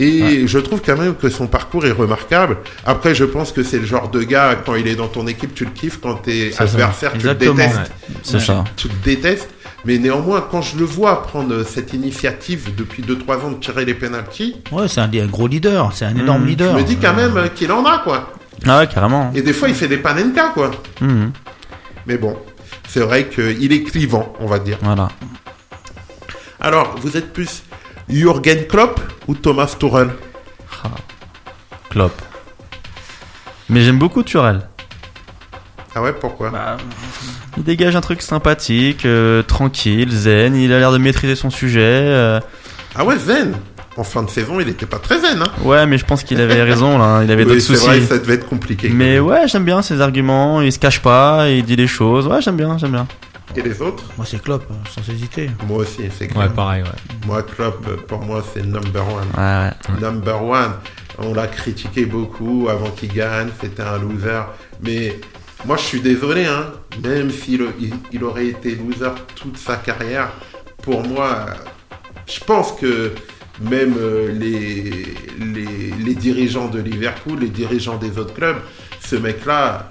[0.00, 2.56] Et je trouve quand même que son parcours est remarquable.
[2.84, 5.54] Après, je pense que c'est le genre de gars, quand il est dans ton équipe,
[5.54, 6.00] tu le kiffes.
[6.02, 6.64] Quand t'es ça.
[6.64, 7.76] adversaire, tu le détestes.
[7.76, 8.14] ouais.
[8.24, 8.64] C'est ça.
[8.76, 9.48] Tu le détestes.
[9.84, 13.94] Mais néanmoins, quand je le vois prendre cette initiative depuis 2-3 ans de tirer les
[13.94, 15.92] pénalties, Ouais, c'est un, un gros leader.
[15.94, 16.74] C'est un énorme je leader.
[16.74, 18.32] me dis quand même qu'il en a, quoi.
[18.66, 19.30] Ah ouais, carrément.
[19.34, 20.70] Et des fois, il fait des panenka, quoi.
[21.00, 21.32] Mhm.
[22.06, 22.38] Mais bon,
[22.88, 24.78] c'est vrai qu'il est clivant, on va dire.
[24.82, 25.08] Voilà.
[26.60, 27.62] Alors, vous êtes plus
[28.08, 30.10] Jürgen Klopp ou Thomas Tuchel?
[31.90, 32.12] Klopp.
[33.68, 34.62] Mais j'aime beaucoup Turel.
[35.94, 36.50] Ah ouais, pourquoi?
[36.50, 36.76] Bah,
[37.56, 40.56] Il dégage un truc sympathique, euh, tranquille, zen.
[40.56, 41.80] Il a l'air de maîtriser son sujet.
[41.82, 42.40] euh.
[42.96, 43.54] Ah ouais, zen?
[43.96, 46.40] En fin de saison, il était pas très zen, hein Ouais, mais je pense qu'il
[46.40, 47.22] avait raison là.
[47.22, 47.86] Il avait Oui, d'autres c'est soucis.
[47.86, 48.88] vrai, ça devait être compliqué.
[48.88, 50.60] Mais ouais, j'aime bien ses arguments.
[50.60, 52.26] Il se cache pas, il dit les choses.
[52.26, 53.06] Ouais, j'aime bien, j'aime bien.
[53.54, 54.02] Et les autres?
[54.16, 55.48] Moi, c'est Klopp, euh, sans hésiter.
[55.68, 56.52] Moi aussi, c'est Ouais, clair.
[56.54, 56.88] pareil, ouais.
[57.26, 59.28] Moi, Klopp, pour moi, c'est number one.
[59.36, 60.00] Ouais, ouais.
[60.00, 60.72] Number one.
[61.18, 64.40] On l'a critiqué beaucoup avant qu'il gagne, c'était un loser.
[64.82, 65.20] Mais
[65.64, 66.64] moi, je suis désolé, hein.
[67.04, 70.30] Même s'il il, il aurait été loser toute sa carrière,
[70.82, 71.46] pour moi,
[72.26, 73.12] je pense que
[73.60, 75.04] même euh, les,
[75.38, 78.56] les, les dirigeants de Liverpool, les dirigeants des autres clubs,
[79.04, 79.88] ce mec-là,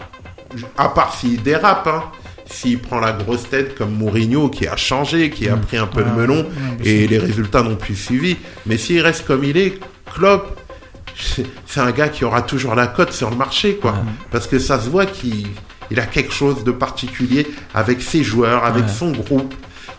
[0.77, 2.03] à part s'il dérape, hein,
[2.45, 6.01] s'il prend la grosse tête comme Mourinho qui a changé, qui a pris un peu
[6.01, 6.45] le Ouais, melon,
[6.83, 8.37] et les résultats n'ont plus suivi.
[8.65, 9.79] Mais s'il reste comme il est,
[10.13, 10.59] Klopp,
[11.15, 13.95] c'est un gars qui aura toujours la cote sur le marché, quoi.
[14.31, 15.47] Parce que ça se voit qu'il
[15.91, 18.91] il a quelque chose de particulier avec ses joueurs, avec Ouais.
[18.91, 19.53] son groupe,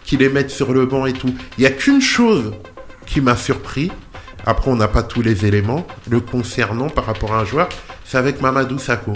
[0.04, 1.32] qui les met sur le banc et tout.
[1.56, 2.52] Il y a qu'une chose
[3.06, 3.90] qui m'a surpris.
[4.46, 5.86] Après, on n'a pas tous les éléments.
[6.08, 7.68] Le concernant par rapport à un joueur,
[8.04, 9.12] c'est avec Mamadou Sakho.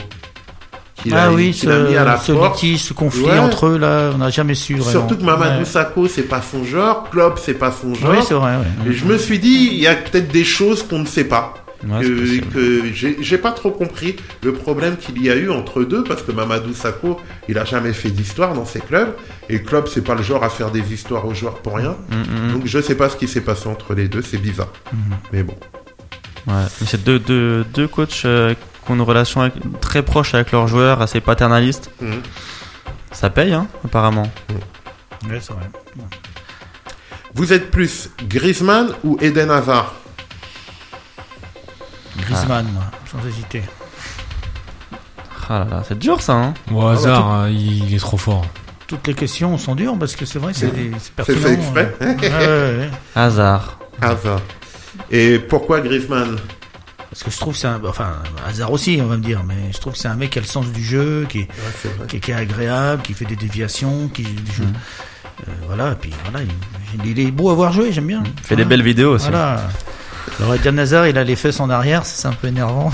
[1.13, 3.39] Ah a- oui, qu'il a mis à la ce, ce litige, ce conflit Ouais.
[3.39, 4.91] entre eux, là, on n'a jamais su vraiment.
[4.91, 5.65] Surtout que Mamadou Ouais.
[5.65, 7.09] Sakho, c'est pas son genre.
[7.11, 8.11] Klopp, c'est pas son genre.
[8.11, 8.91] Oui, c'est vrai, ouais.
[8.91, 11.55] Et je me suis dit, il y a peut-être des choses qu'on ne sait pas.
[11.87, 16.23] Ouais, que j'ai pas trop compris le problème qu'il y a eu entre deux parce
[16.23, 19.15] que Mamadou Sakho il a jamais fait d'histoire dans ses clubs
[19.49, 22.53] et Klopp c'est pas le genre à faire des histoires aux joueurs pour rien Mhm,
[22.53, 24.73] donc je sais pas ce qui s'est passé entre les deux c'est bizarre
[25.33, 25.55] mais bon
[26.47, 26.65] Ouais.
[26.81, 30.51] Mais c'est deux, deux, deux coachs euh, qui ont une relation avec- très proche avec
[30.51, 31.91] leurs joueurs, assez paternaliste.
[33.13, 34.31] Ça paye, hein, apparemment.
[35.29, 35.69] Ouais, c'est vrai.
[37.35, 39.95] vous êtes plus Griezmann ou Eden Hazard?
[42.21, 43.63] Griezmann, moi, sans hésiter.
[45.51, 46.55] Ah là là, c'est dur ça, hein.
[46.73, 48.45] Au hasard, hein, il est trop fort.
[48.87, 51.39] Toutes les questions sont dures parce que c'est vrai, c'est des- c'est c'est pertinent.
[51.41, 52.17] fait exprès ouais.
[52.17, 52.91] Ouais, ouais, ouais.
[53.15, 53.79] Hasard.
[54.01, 54.41] Hazard
[55.11, 56.37] et pourquoi Griezmann?
[57.11, 58.15] Parce que je trouve que c'est un, enfin,
[58.47, 60.43] hasard aussi, on va me dire, mais je trouve que c'est un mec qui a
[60.43, 61.49] le sens du jeu, qui, Ouais,
[61.81, 62.07] c'est vrai.
[62.07, 64.65] qui, qui est agréable, qui fait des déviations, qui, du jeu.
[65.49, 68.23] Euh, voilà, et puis voilà, il, il est beau à voir jouer, j'aime bien.
[68.39, 69.29] Il fait des belles vidéos aussi.
[69.31, 69.63] Voilà.
[70.41, 72.91] Alors, Eden Nazar, il a les fesses en arrière, c'est un peu énervant.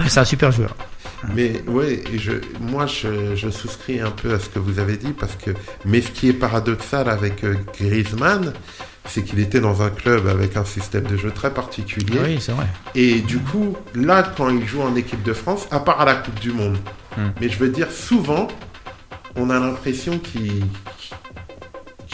[0.00, 0.74] Mais c'est un super joueur.
[1.34, 1.62] Mais
[2.16, 5.52] je, moi je, je souscris un peu à ce que vous avez dit parce que,
[5.84, 8.52] mais ce qui est paradoxal avec euh, Griezmann,
[9.06, 12.18] c'est qu'il était dans un club avec un système de jeu très particulier.
[12.24, 12.66] Oui, c'est vrai.
[12.96, 16.16] Et du coup, là, quand il joue en équipe de France, à part à la
[16.16, 16.78] Coupe du Monde,
[17.16, 17.28] Hmm.
[17.40, 18.48] mais je veux dire, souvent,
[19.36, 20.64] on a l'impression qu'il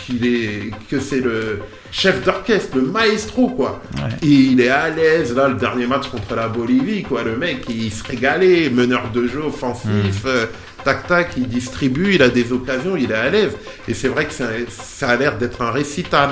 [0.09, 3.83] qu'il est que c'est le chef d'orchestre, le maestro quoi.
[3.97, 4.03] Ouais.
[4.23, 7.67] Et il est à l'aise là le dernier match contre la Bolivie quoi, le mec
[7.69, 10.47] il se régalait, meneur de jeu offensif, euh,
[10.85, 13.53] tac tac, il distribue, il a des occasions, il est à l'aise.
[13.87, 16.31] Et c'est vrai que ça, ça a l'air d'être un récital.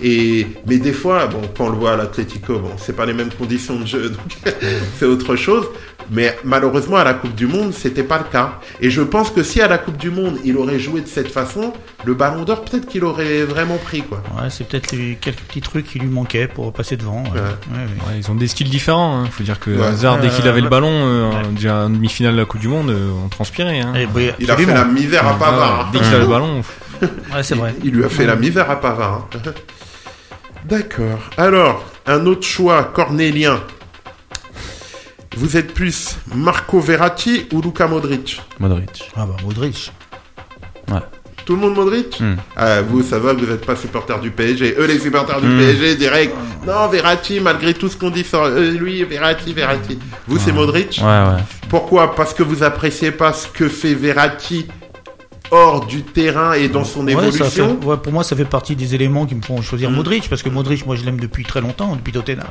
[0.00, 3.12] Et mais des fois, bon, quand on le voit à l'Atlético, bon, c'est pas les
[3.12, 4.08] mêmes conditions de jeu,
[4.44, 4.52] donc
[4.98, 5.66] c'est autre chose.
[6.10, 8.58] Mais malheureusement, à la Coupe du Monde, c'était pas le cas.
[8.80, 11.28] Et je pense que si à la Coupe du Monde, il aurait joué de cette
[11.30, 11.72] façon,
[12.04, 14.20] le Ballon d'Or, peut-être qu'il aurait vraiment pris, quoi.
[14.36, 17.22] Ouais, c'est peut-être les- quelques petits trucs qui lui manquaient pour passer devant.
[17.22, 17.30] ouais.
[17.30, 17.38] Ouais.
[17.38, 17.84] Ouais, ouais.
[18.14, 19.22] Ouais, ils ont des styles différents.
[19.22, 19.28] Hein.
[19.30, 19.86] Faut dire que Ouais.
[19.86, 21.36] Hazard, dès qu'il avait le ballon, euh, ouais.
[21.54, 23.80] déjà en demi-finale de la Coupe du Monde, euh, on transpirait.
[23.80, 23.94] Hein.
[23.94, 24.74] Et, bah, Il a fait absolument.
[24.74, 25.80] la misère à Pavard.
[25.86, 25.88] hein.
[25.92, 26.62] Dès qu'il a le ballon,
[27.34, 27.74] Ouais, c'est vrai.
[27.80, 29.28] Il, il lui a fait la misère à Pavard.
[30.64, 31.18] D'accord.
[31.36, 33.60] Alors, un autre choix cornélien.
[35.36, 38.40] Vous êtes plus Marco Verratti ou Luka Modric?
[38.60, 39.10] Modric.
[39.16, 39.92] Ah bah, Modric.
[41.44, 42.20] Tout le monde Modric?
[42.20, 42.36] Hmm.
[42.56, 44.76] Ah, Vous, ça va, vous n'êtes pas supporter du PSG.
[44.78, 45.58] Eux, les supporters du Hmm.
[45.58, 46.32] PSG, direct.
[46.64, 49.98] Non, Verratti, malgré tout ce qu'on dit sur euh, lui, Verratti, Verratti.
[50.28, 51.00] Vous, c'est Modric?
[51.02, 51.42] Ouais, ouais.
[51.68, 52.14] Pourquoi?
[52.14, 54.68] Parce que vous appréciez pas ce que fait Verratti
[55.52, 58.44] hors du terrain et dans son Ouais, ça évolution fait- ouais, pour moi, ça fait
[58.44, 59.94] partie des éléments qui me font choisir Mm.
[59.94, 62.46] Modric, parce que Modric, moi, je l'aime depuis très longtemps, depuis Tottenham.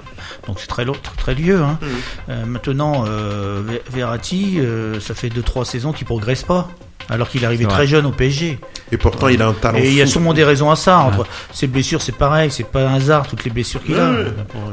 [0.47, 1.59] Donc c'est très, très, très vieux.
[1.61, 1.79] Hein.
[1.81, 1.85] Mm.
[2.29, 6.69] Euh, maintenant, euh, Ver- Verratti, euh, ça fait 2-3 saisons qu'il progresse pas.
[7.09, 8.59] Alors qu'il est arrivé très jeune au PSG.
[8.91, 10.99] Et pourtant, il a un talent Et il y a sûrement des raisons à ça.
[10.99, 14.11] Entre ses blessures, c'est pareil, c'est pas un hasard, toutes les blessures qu'il a.
[14.11, 14.25] Ouais.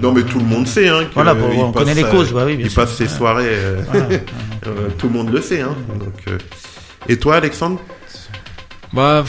[0.03, 0.89] Non, mais tout le monde sait.
[0.89, 2.83] Hein, Voilà, pour- on connaît les euh, causes, bah oui, bien il sûr.
[2.83, 3.09] passe ses Ouais.
[3.09, 3.45] soirées.
[3.49, 4.07] euh, Voilà.
[4.99, 5.63] tout le monde le sait.
[5.63, 6.39] Hein, donc, euh.
[7.09, 7.81] Et toi, Alexandre?
[8.93, 9.25] Bah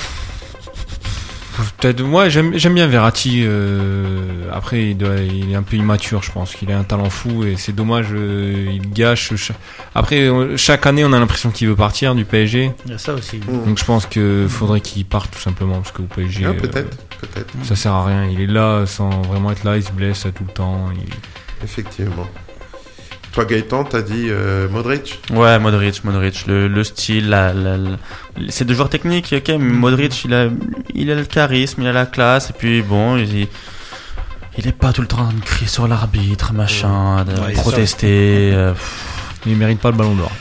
[1.79, 3.43] peut-être moi j'aime j'aime bien Verratti.
[3.43, 7.09] euh, après il, doit, il est un peu immature, je pense qu'il a un talent
[7.09, 8.07] fou et c'est dommage.
[8.13, 9.31] euh, il gâche.
[9.93, 12.71] Après on- chaque année on a l'impression qu'il veut partir du PSG.
[12.85, 13.39] Il y a ça aussi.
[13.39, 16.53] Donc je pense que faudrait qu'il parte tout simplement parce que au PSG Ah, euh,
[16.53, 17.53] Peut-être, peut-être.
[17.63, 18.25] ça sert à rien.
[18.25, 20.85] Il est là sans vraiment être là, il se blesse tout le temps.
[20.95, 21.13] il-
[21.63, 22.27] Effectivement.
[23.39, 25.21] Toi, Gaëtan, t'as dit euh, Modric?
[25.31, 27.95] Ouais, Modric, Modric, le, le style, la, la- la-
[28.49, 30.47] c'est deux joueurs techniques, ok, mais Modric, il a,
[30.93, 33.47] il a le charisme, il a la classe, et puis bon, il,
[34.57, 37.53] il est pas tout le temps en train de crier sur l'arbitre, machin, de Ouais,
[37.53, 38.51] protester.
[38.53, 38.73] euh,
[39.45, 40.33] il mérite pas le ballon d'or.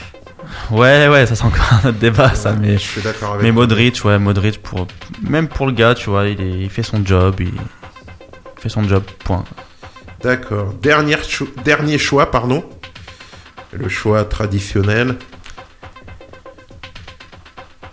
[0.72, 3.52] ouais, ouais, ça c'est encore un autre débat, ça, mais, Je suis d'accord avec mais.
[3.52, 4.88] Modric, ouais, Modric, pour,
[5.22, 7.52] même pour le gars, tu vois, il, est- il fait son job, il
[8.60, 9.44] fait son job, point.
[10.20, 10.74] D'accord.
[10.82, 12.64] Dernier, cho- dernier choix, pardon.
[13.72, 15.16] Le choix traditionnel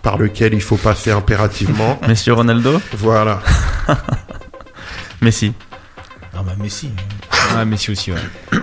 [0.02, 1.98] par lequel il faut passer impérativement.
[2.08, 3.42] Monsieur Ronaldo, voilà.
[5.20, 5.52] Messi.
[6.34, 6.90] Ah bah Messi.
[7.56, 8.18] Ah Messi aussi ouais.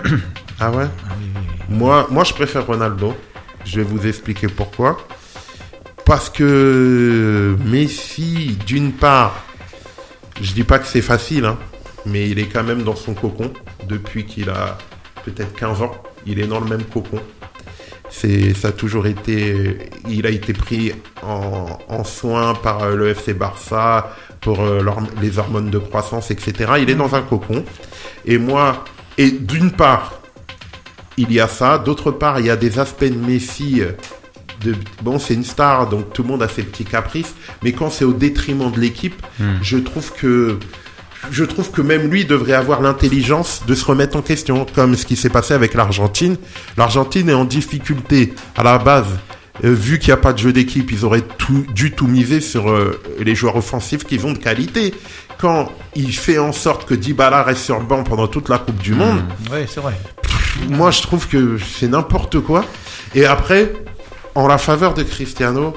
[0.60, 1.76] Ah ouais Ah oui, oui, oui.
[1.76, 3.14] Moi, moi, je préfère Ronaldo.
[3.64, 4.98] Je vais vous expliquer pourquoi.
[6.06, 9.42] Parce que Messi, d'une part,
[10.40, 11.58] je dis pas que c'est facile, hein,
[12.06, 13.52] mais il est quand même dans son cocon
[13.88, 14.78] depuis qu'il a
[15.24, 15.92] peut-être 15 ans.
[16.26, 17.20] Il est dans le même cocon.
[18.10, 23.08] C'est, ça a toujours été, il a été pris en, en soin par euh, le
[23.08, 24.80] FC Barça pour euh,
[25.20, 26.74] les hormones de croissance, etc.
[26.80, 27.64] Il est dans un cocon.
[28.24, 28.84] Et moi,
[29.18, 30.20] et d'une part,
[31.16, 31.78] il y a ça.
[31.78, 33.80] D'autre part, il y a des aspects de Messi.
[33.80, 33.92] euh,
[34.62, 37.34] De, bon, c'est une star, donc tout le monde a ses petits caprices.
[37.62, 39.58] Mais quand c'est au détriment de l'équipe, Hmm.
[39.62, 40.58] je trouve que
[41.30, 45.06] je trouve que même lui devrait avoir l'intelligence de se remettre en question, comme ce
[45.06, 46.36] qui s'est passé avec l'Argentine.
[46.76, 49.06] L'Argentine est en difficulté à la base.
[49.64, 52.40] Euh, vu qu'il n'y a pas de jeu d'équipe, ils auraient tout, dû tout miser
[52.40, 54.92] sur euh, les joueurs offensifs qu'ils ont de qualité.
[55.38, 58.78] Quand il fait en sorte que Dybala reste sur le banc pendant toute la Coupe
[58.82, 59.22] du Monde,
[59.52, 59.94] Ouais, c'est vrai.
[60.68, 62.64] moi, je trouve que c'est n'importe quoi.
[63.14, 63.72] Et après,
[64.34, 65.74] en la faveur de Cristiano,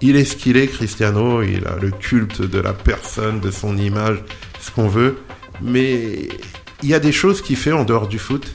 [0.00, 1.42] il est ce qu'il est, Cristiano.
[1.42, 4.18] Il a le culte de la personne, de son image,
[4.62, 5.18] ce qu'on veut.
[5.60, 6.28] Mais
[6.82, 8.50] il y a des choses qu'il fait en dehors du foot.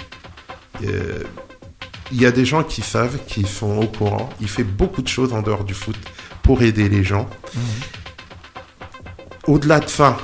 [0.83, 1.23] Euh,
[2.11, 4.29] Il y a des gens qui savent, qui sont au courant.
[4.39, 5.97] Il fait beaucoup de choses en dehors du foot
[6.41, 7.27] pour aider les gens.
[9.45, 10.17] Au-delà de ça,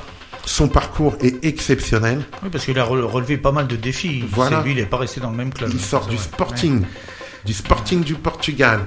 [0.46, 2.22] son parcours est exceptionnel.
[2.42, 4.24] Oui, parce qu'il a re- relevé pas mal de défis.
[4.30, 4.62] Voilà.
[4.62, 5.70] Lui, il n'est pas resté dans le même club.
[5.72, 6.24] Il sort du vrai.
[6.24, 6.84] Sporting,
[7.44, 8.80] du Sporting du Portugal.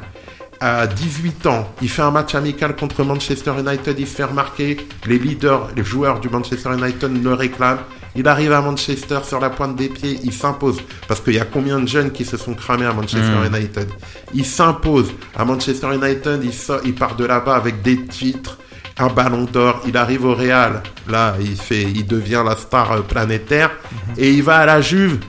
[0.59, 4.77] À 18 ans, il fait un match amical contre Manchester United, il se fait remarquer,
[5.05, 7.79] les leaders, les joueurs du Manchester United le réclament.
[8.15, 10.79] Il arrive à Manchester sur la pointe des pieds, il s'impose.
[11.07, 13.87] Parce qu'il y a combien de jeunes qui se sont cramés à Manchester United?
[14.33, 18.57] Il s'impose à Manchester United, il, sort- il part de là-bas avec des titres,
[18.97, 23.01] un ballon d'or, il arrive au Real, là il, fait, il devient la star euh,
[23.01, 23.69] planétaire,
[24.17, 25.19] et il va à la Juve.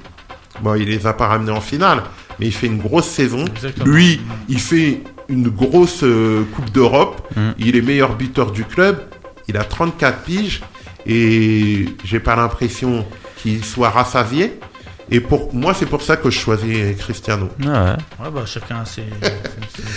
[0.63, 2.03] Bon, il les a pas ramenés en finale,
[2.41, 3.45] mais il fait une grosse saison.
[3.45, 3.85] Exactement.
[3.85, 7.29] Lui, il fait une grosse euh, Coupe d'Europe.
[7.59, 9.01] Il est meilleur buteur du club.
[9.49, 10.61] Il a 34 piges
[11.07, 13.07] et j'ai pas l'impression
[13.37, 14.59] qu'il soit rassasié.
[15.11, 17.49] Et pour moi, c'est pour ça que je choisis Cristiano.
[17.61, 17.75] Ouais, ouais.
[18.21, 19.05] Ouais, bah, chacun ses-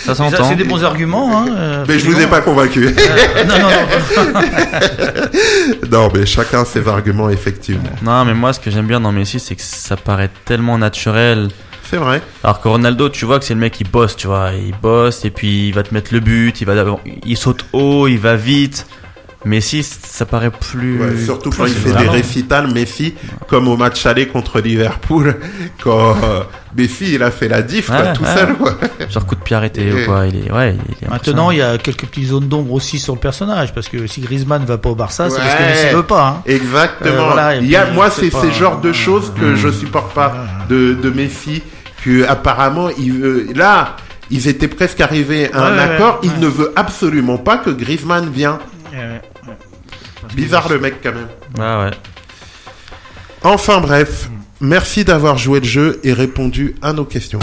[0.04, 0.48] Ça s'entend.
[0.48, 1.38] C'est des bons arguments.
[1.42, 2.86] Hein, euh, Mais je vous ai pas convaincu.
[2.86, 3.68] Euh, non, non,
[4.32, 6.06] non.
[6.06, 7.82] non, mais chacun ses arguments, effectivement.
[8.02, 11.48] Non, mais moi, ce que j'aime bien dans Messi, c'est que ça paraît tellement naturel.
[11.92, 12.22] C'est vrai.
[12.42, 14.52] Alors que Ronaldo, tu vois que c'est le mec qui bosse, tu vois.
[14.52, 16.72] Il bosse et puis il va te mettre le but, il, va,
[17.26, 18.86] il saute haut, il va vite.
[19.44, 21.00] Messi, ça paraît plus.
[21.00, 23.14] Ouais, surtout plus quand il fait des récitals, Messi,
[23.48, 25.36] comme au match aller contre Liverpool,
[25.82, 26.42] quand euh,
[26.76, 28.34] Messi, il a fait la diff, quoi, tout ouais.
[28.34, 28.78] seul, quoi.
[29.10, 30.26] Genre coup de pied arrêté Et- ou quoi.
[30.28, 33.14] Il est, ouais, il est Maintenant, il y a quelques petites zones d'ombre aussi sur
[33.14, 33.74] le personnage.
[33.74, 35.62] Parce que si Griezmann va pas au Barça, c'est parce que.
[35.62, 36.28] Messi veut pas.
[36.28, 36.42] Hein.
[36.46, 37.12] Exactement.
[37.12, 39.70] Euh, voilà, et Il y a, puis, moi, c'est ces genres de choses que je
[39.70, 40.34] supporte pas
[40.70, 41.62] de, de Messi,
[42.04, 43.96] que apparemment, il veut, là,
[44.30, 46.20] ils étaient presque arrivés à un Ouais, accord.
[46.22, 46.30] ouais.
[46.34, 48.58] Il ne veut absolument pas que Griezmann vienne.
[50.34, 51.28] Bizarre le mec, quand même.
[51.84, 51.90] Ouais.
[53.42, 54.28] Enfin bref,
[54.60, 57.40] merci d'avoir joué le jeu et répondu à nos questions.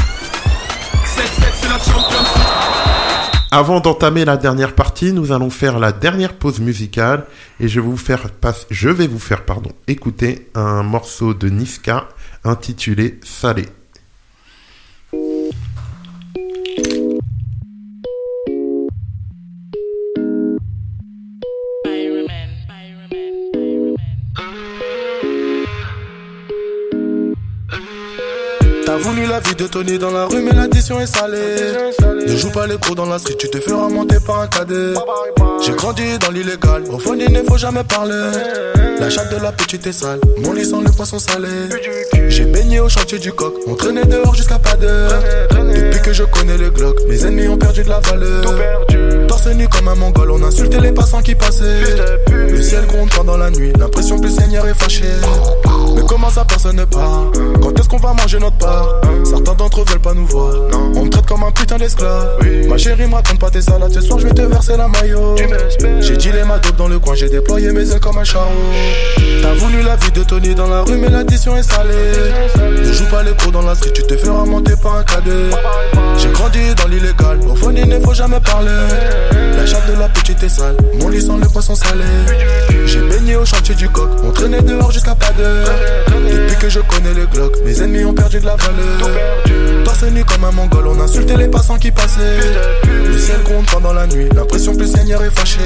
[3.52, 7.26] Avant d'entamer la dernière partie, nous allons faire la dernière pause musicale
[7.60, 11.50] et je vais vous faire passe- je vais vous faire pardon, écouter un morceau de
[11.50, 12.08] Niska
[12.44, 13.66] intitulé Salé.
[28.90, 31.38] T'as voulu la vie de Tony dans la rue, mais l'addition est salée.
[32.26, 34.96] Ne joue pas les cours dans la street, tu te feras monter par un cadet.
[35.64, 38.32] J'ai grandi dans l'illégal, au fond il ne faut jamais parler.
[39.00, 41.50] La chatte de la petite est sale, mon lit sent le poisson salé.
[42.30, 45.22] J'ai baigné au chantier du coq, on traînait dehors jusqu'à pas d'heure.
[45.52, 48.42] Depuis que je connais le Glock, mes ennemis ont perdu de la valeur.
[49.28, 51.84] Torse nu comme un mongol, on insultait les passants qui passaient.
[52.32, 55.06] Le ciel gronde pendant la nuit, l'impression que le Seigneur est fâché.
[55.96, 57.26] Mais comment ça personne ne part?
[57.62, 58.79] Quand est-ce qu'on va manger notre part?
[59.24, 60.54] Certains d'entre eux veulent pas nous voir.
[60.96, 62.38] On me traite comme un putain d'esclave.
[62.68, 65.36] Ma chérie me raconte pas tes salades Ce soir je vais te verser la maillot.
[66.00, 68.50] J'ai dealé ma dope dans le coin J'ai déployé mes ailes comme un charreau
[69.42, 71.94] T'as voulu la vie de Tony dans la rue Mais l'addition est salée.
[72.58, 75.50] Ne joue pas les cours dans la street Tu te feras monter par un cadet.
[76.18, 78.72] J'ai grandi dans l'illégal Au fond il ne faut jamais parler.
[79.58, 82.04] La chatte de la petite est sale Mon lit sent le poisson salé.
[82.86, 85.68] J'ai baigné au chantier du coq On traînait dehors jusqu'à pas d'heure.
[86.32, 88.69] Depuis que je connais le Glock Mes ennemis ont perdu de la valeur
[89.84, 92.40] Torse nu comme un mongol On insultait les passants qui passaient.
[92.84, 95.60] Le ciel gronde pendant la nuit L'impression que le Seigneur est fâché.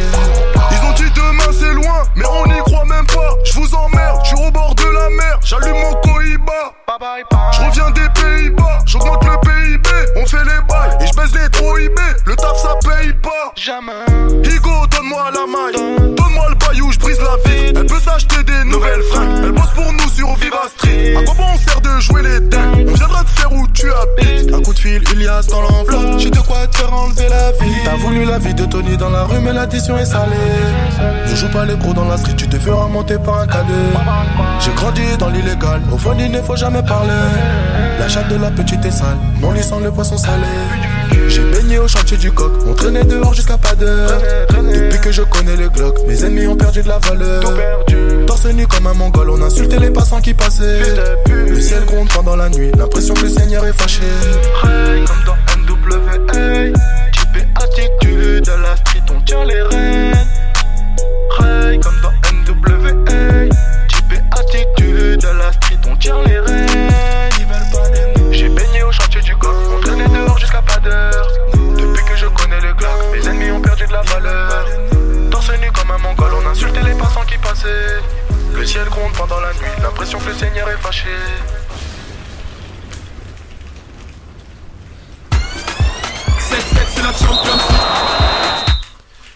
[0.71, 3.35] Ils ont dit demain c'est loin Mais on n'y croit même pas.
[3.43, 6.73] Je vous emmerde, je suis au bord de la mer J'allume mon Cohiba
[7.51, 10.61] Je reviens des Pays-Bas J'augmente le PIB On fait les
[11.31, 13.53] les trop IB Le taf ça paye pas.
[13.55, 13.91] Jamais.
[14.43, 16.15] Higo donne-moi la maille.
[16.15, 17.73] Donne-moi le baillou je brise la vie.
[17.75, 19.43] Elle peut s'acheter des nouvelles fringues.
[19.43, 21.15] Elle bosse pour nous sur Viva Street.
[21.15, 22.87] À quoi bon on sert de jouer les dingues?
[22.89, 24.53] On viendra te faire où tu habites.
[24.53, 26.19] Un coup de fil Ilias dans l'enveloppe.
[26.19, 27.75] J'ai de quoi te faire enlever la vie.
[27.85, 30.35] T'as voulu la vie de Tony dans la rue Mais l'addition est salée.
[31.29, 33.93] Ne joue pas les gros dans la street Tu te feras monter par un cadet.
[34.59, 35.81] J'ai grandi dans l'illégal.
[35.91, 37.13] Au fond il ne faut jamais parler.
[37.99, 39.17] La chatte de la petite est sale.
[39.39, 40.47] Mon lit sent le poisson salé
[41.83, 44.09] au chantier du coq, on traînait dehors jusqu'à pas d'heure.
[44.49, 47.43] Depuis que je connais le Glock, mes ennemis ont perdu de la valeur.
[48.25, 50.81] Torse nu comme un mongol, on insultait les passants qui passaient.
[51.27, 54.01] Le ciel gronde pendant la nuit, l'impression que le Seigneur est fâché.
[54.61, 56.17] Comme dans NWA,
[57.11, 60.27] type attitude, à la street on tient les rênes.
[61.37, 62.91] Ray, comme dans NWA,
[63.89, 66.89] type attitude, à la street on tient les rênes.
[68.31, 71.32] J'ai baigné au chantier du coq, on traînait dehors jusqu'à pas d'heure.
[78.55, 81.09] Le ciel gronde pendant la nuit, l'impression que le Seigneur est fâché.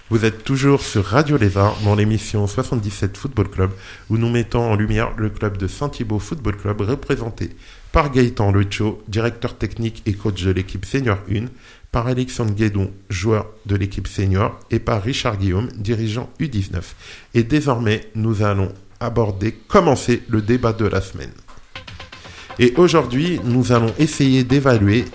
[0.10, 3.72] Vous êtes toujours sur Radio Lézard dans l'émission 77 Football Club
[4.10, 7.56] où nous mettons en lumière le club de Saint-Thibault Football Club représenté
[7.92, 11.46] par Gaëtan Lecho, directeur technique et coach de l'équipe Senior 1,
[11.92, 16.82] par Alexandre Guédon, joueur de l'équipe senior, et par Richard Guillaume, dirigeant U19.
[17.34, 21.32] Et désormais, nous allons aborder, commencer le débat de la semaine.
[22.60, 25.06] Et aujourd'hui, nous allons essayer d'évaluer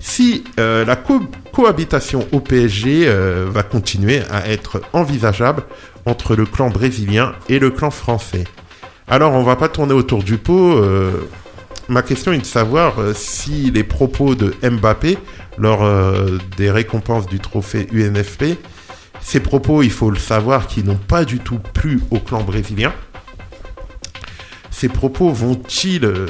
[0.00, 1.22] si euh, la co-
[1.52, 5.62] cohabitation au PSG euh, va continuer à être envisageable
[6.06, 8.44] entre le clan brésilien et le clan français.
[9.06, 10.78] Alors, on va pas tourner autour du pot.
[10.78, 11.28] euh,
[11.88, 15.18] ma question est de savoir si les propos de Mbappé
[15.60, 18.56] lors euh, des récompenses du trophée UNFP,
[19.20, 22.92] ces propos, il faut le savoir, qui n'ont pas du tout plu au clan brésilien.
[24.70, 26.26] Ces propos vont-ils euh,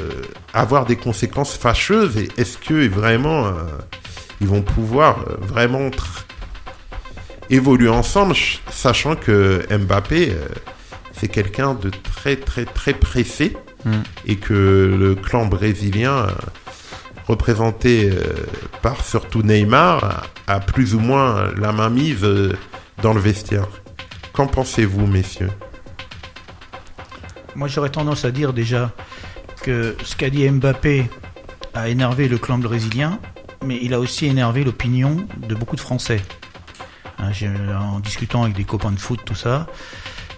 [0.53, 3.51] avoir des conséquences fâcheuses et est-ce que vraiment euh,
[4.41, 5.89] ils vont pouvoir vraiment
[7.49, 10.33] évoluer ensemble, ch- sachant que Mbappé
[11.17, 13.91] c'est quelqu'un de très très très pressé Mm.
[14.27, 14.53] et que
[14.99, 16.27] le clan brésilien
[17.31, 18.33] représenté euh,
[18.81, 22.57] par surtout Neymar a, plus ou moins la main mise euh,
[23.01, 23.67] dans le vestiaire.
[24.33, 25.51] Qu'en pensez-vous, messieurs?
[27.55, 28.91] Moi, j'aurais tendance à dire déjà
[29.61, 31.09] que ce qu'a dit Mbappé
[31.73, 33.17] a énervé le clan brésilien,
[33.63, 36.21] mais il a aussi énervé l'opinion de beaucoup de Français.
[37.17, 37.31] Hein,
[37.79, 39.67] en discutant avec des copains de foot, tout ça,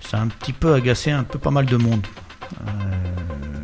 [0.05, 2.05] ça a un petit peu agacé un peu pas mal de monde.
[2.61, 3.62] Euh,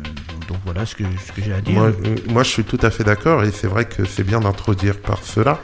[0.50, 1.04] donc voilà ce que,
[1.38, 1.74] j'ai à dire.
[1.74, 4.40] Moi, euh, moi, je suis tout à fait d'accord et c'est vrai que c'est bien
[4.40, 5.60] d'introduire par cela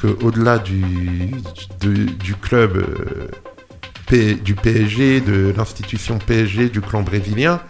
[0.00, 1.32] que au-delà du,
[1.80, 2.76] du, club
[4.12, 7.60] euh, du PSG, de l'institution PSG, du clan brésilien,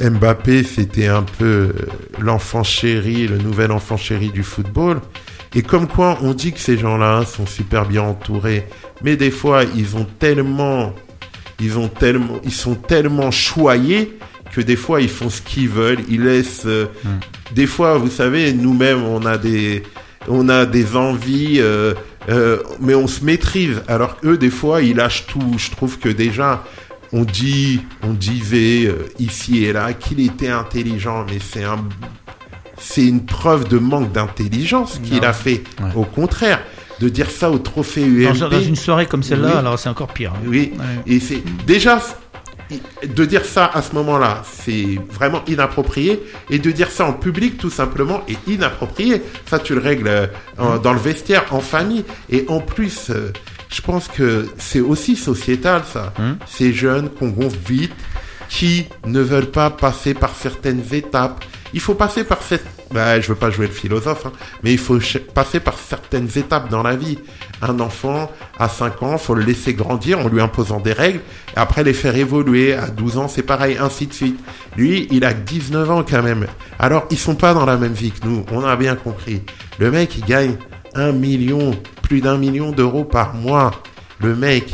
[0.00, 1.72] Mbappé, c'était un peu euh,
[2.18, 5.00] l'enfant chéri, le nouvel enfant chéri du football.
[5.54, 8.66] Et comme quoi, on dit que ces gens-là hein, sont super bien entourés,
[9.02, 10.92] mais des fois, ils ont tellement,
[11.60, 14.18] ils tellement, ils sont tellement choyés
[14.54, 16.00] que des fois, ils font ce qu'ils veulent.
[16.08, 16.62] Ils laissent.
[16.66, 16.86] euh,
[17.52, 19.82] Des fois, vous savez, nous-mêmes, on a des,
[20.28, 21.94] on a des envies, euh,
[22.28, 23.82] euh, mais on se maîtrise.
[23.88, 25.54] Alors eux, des fois, ils lâchent tout.
[25.58, 26.64] Je trouve que déjà,
[27.12, 31.84] on dit, on disait euh, ici et là qu'il était intelligent, mais c'est un,
[32.78, 35.62] c'est une preuve de manque d'intelligence qu'il a fait.
[35.82, 35.90] Ouais.
[35.94, 36.60] Au contraire,
[37.00, 38.50] de dire ça au trophée dans, UMP.
[38.50, 39.58] dans une soirée comme celle-là, Oui.
[39.58, 40.32] alors c'est encore pire.
[40.34, 40.40] hein.
[40.46, 40.84] Oui, Ouais.
[41.14, 42.00] et c'est déjà
[43.06, 47.58] de dire ça à ce moment-là, c'est vraiment inapproprié, et de dire ça en public
[47.58, 49.22] tout simplement est inapproprié.
[49.48, 50.26] Ça, tu le règles euh,
[50.58, 53.32] en- dans le vestiaire, en famille, et en plus, euh,
[53.68, 56.12] je pense que c'est aussi sociétal ça.
[56.18, 56.36] Hum.
[56.46, 57.92] Ces jeunes qu'on gonfle vite,
[58.48, 61.44] qui ne veulent pas passer par certaines étapes.
[61.74, 62.64] Il faut passer par cette...
[62.92, 64.32] Bah, je veux pas jouer le philosophe, hein,
[64.62, 64.98] mais il faut
[65.34, 67.18] passer par certaines étapes dans la vie.
[67.60, 68.30] Un enfant,
[68.60, 71.20] à 5 ans, faut le laisser grandir en lui imposant des règles,
[71.56, 72.74] après les faire évoluer.
[72.74, 74.38] À 12 ans, c'est pareil, ainsi de suite.
[74.76, 76.46] Lui, il a que 19 ans quand même.
[76.78, 79.42] Alors, ils sont pas dans la même vie que nous, on a bien compris.
[79.80, 80.56] Le mec, il gagne
[80.94, 81.72] un million,
[82.02, 83.72] plus d'un million d'euros par mois.
[84.20, 84.72] Le mec,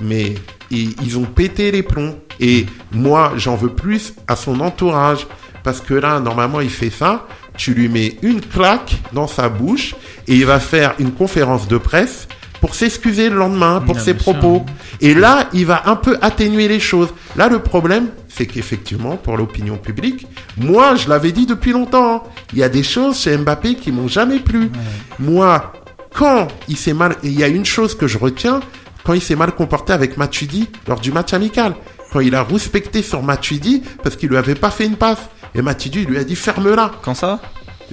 [0.00, 0.34] mais
[0.72, 2.16] ils ont pété les plombs.
[2.40, 5.28] Et moi, j'en veux plus à son entourage.
[5.62, 7.26] Parce que là, normalement, il fait ça.
[7.56, 9.94] Tu lui mets une claque dans sa bouche
[10.26, 12.28] et il va faire une conférence de presse
[12.60, 14.64] pour s'excuser le lendemain pour Non, ses propos.
[15.00, 17.08] Et là, il va un peu atténuer les choses.
[17.36, 20.26] Là, le problème, c'est qu'effectivement, pour l'opinion publique,
[20.56, 24.08] moi, je l'avais dit depuis longtemps, il y a des choses chez Mbappé qui m'ont
[24.08, 24.70] jamais plu.
[25.18, 25.72] Moi,
[26.14, 28.60] quand il s'est mal, il y a une chose que je retiens,
[29.04, 31.74] quand il s'est mal comporté avec Matuidi lors du match amical.
[32.12, 35.30] Quand il a respecté sur Matuidi parce qu'il lui avait pas fait une passe.
[35.54, 36.90] Et Matuidi lui a dit ferme-la.
[37.02, 37.40] Quand ça?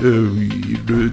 [0.04, 0.30] Euh,
[0.88, 1.12] le-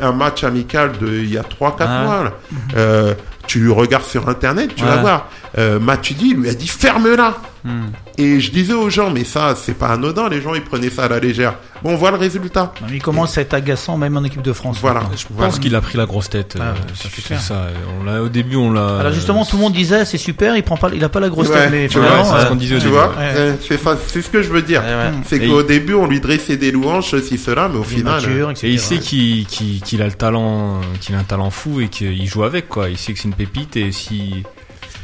[0.00, 2.24] un match amical de il y a 3-4 Ah mois.
[2.24, 2.32] là.
[2.76, 3.14] Euh,
[3.46, 5.28] tu regardes sur internet, tu vas voir.
[5.58, 7.34] Euh, Matuidi lui a dit ferme-la.
[7.64, 7.86] Hmm.
[8.18, 11.04] Et je disais aux gens, mais ça, c'est pas anodin, les gens, ils prenaient ça
[11.04, 11.54] à la légère.
[11.82, 12.72] Bon, on voit le résultat.
[12.90, 14.78] Il commence à être agaçant même en équipe de France.
[14.80, 15.00] Voilà.
[15.00, 15.16] maintenant.
[15.18, 15.50] Je Voilà.
[15.50, 16.56] pense qu'il a pris la grosse tête.
[16.58, 17.66] Ah euh, ça.
[18.00, 19.00] On l'a au début, on l'a.
[19.00, 21.28] Alors justement, tout le monde disait c'est super, il prend pas, il a pas la
[21.28, 22.96] grosse Ouais, tête, mais tu vois, c'est ce euh, qu'on disait au Tu début.
[22.96, 23.58] vois, Ouais.
[23.60, 24.80] c'est ça, c'est ce que je veux dire.
[24.80, 25.10] Ouais.
[25.26, 28.14] C'est qu'au il- début, on lui dressait des louanges, ceci, cela, mais au il final.
[28.14, 28.50] mature.
[28.62, 31.88] Et il sait qu'il qu'il- qu'il a le talent, qu'il a un talent fou et
[31.88, 32.88] qu'il joue avec quoi.
[32.88, 34.42] Il sait que c'est une pépite et si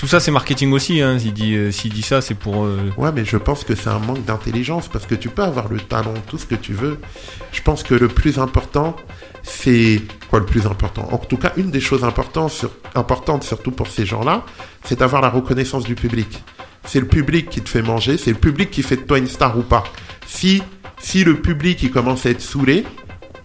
[0.02, 1.00] tout ça c'est marketing aussi.
[1.00, 1.16] Hein.
[1.20, 2.64] S'il dit euh, dit ça, c'est pour.
[2.64, 5.68] euh, Ouais, mais je pense que c'est un manque d'intelligence parce que tu peux avoir
[5.68, 6.98] le talent, tout ce que tu veux.
[7.52, 8.96] Je pense que le plus important,
[9.44, 11.08] c'est quoi le plus important?
[11.12, 14.44] En tout cas, une des choses importantes, sur- importantes surtout pour ces gens-là,
[14.82, 16.42] c'est d'avoir la reconnaissance du public.
[16.84, 19.28] C'est le public qui te fait manger, c'est le public qui fait de toi une
[19.28, 19.84] star ou pas.
[20.26, 20.64] Si
[20.98, 22.84] si le public il commence à être saoulé,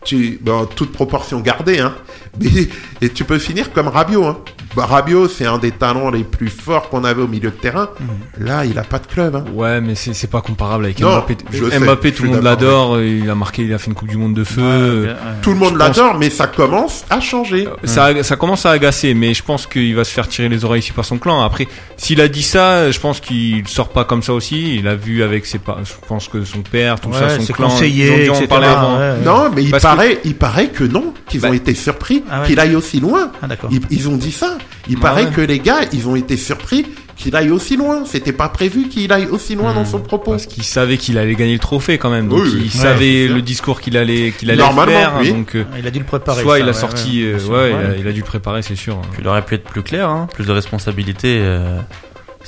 [0.03, 1.93] tu, bon, toute proportion gardée, hein,
[2.39, 2.67] mais,
[3.01, 4.39] et tu peux finir comme Rabiot, hein.
[4.85, 7.89] Rabiot, c'est un des talents les plus forts qu'on avait au milieu de terrain.
[8.39, 9.35] Là, il a pas de club.
[9.35, 9.45] hein.
[9.53, 11.37] Ouais, mais c'est c'est pas comparable avec Non, Mbappé.
[11.51, 13.01] sais, Mbappé, tout le monde l'adore.
[13.01, 14.61] Il a marqué, il a fait une Coupe du Monde de feu.
[14.61, 15.15] Ouais, ouais.
[15.41, 17.67] Tout le monde Je pense- l'adore, mais ça commence à changer.
[17.83, 20.79] Ça, ça commence à agacer, mais je pense qu'il va se faire tirer les oreilles
[20.81, 21.41] ici par son clan.
[21.41, 21.67] Après,
[21.97, 24.75] s'il a dit ça, je pense qu'il sort pas comme ça aussi.
[24.77, 27.53] Il a vu avec ses parents, je pense que son père, tout ça, son c'est
[27.53, 28.47] clan, conseillé, ils ont dû en etc.
[28.47, 28.93] parler avant.
[28.97, 29.15] ouais, ouais.
[29.25, 32.23] Non, mais il Parce que- paraît, il paraît que non, qu'ils Bah- ont été surpris
[32.29, 32.47] Ah ouais.
[32.47, 33.31] qu'il aille aussi loin.
[33.41, 33.69] Ah, d'accord.
[33.71, 34.57] Ils, ils ont dit ça.
[34.89, 35.31] Il Ah paraît ouais.
[35.31, 36.85] que les gars, ils ont été surpris
[37.15, 38.03] qu'il aille aussi loin.
[38.05, 40.31] C'était pas prévu qu'il aille aussi loin dans son propos.
[40.31, 42.27] Parce qu'il savait qu'il allait gagner le trophée quand même.
[42.27, 42.61] Donc Oui, oui.
[42.65, 45.13] il Ouais, savait le discours qu'il allait, qu'il allait Normalement, faire.
[45.19, 45.31] oui.
[45.31, 46.41] Donc, euh, Il a dû le préparer.
[46.43, 47.71] soit ça, il a ouais, sorti, ouais, euh, sûr, ouais, ouais.
[47.71, 48.99] Il, a, il a dû le préparer, c'est sûr.
[49.11, 51.39] Puis il aurait pu être plus clair, hein, plus de responsabilité.
[51.41, 51.79] euh,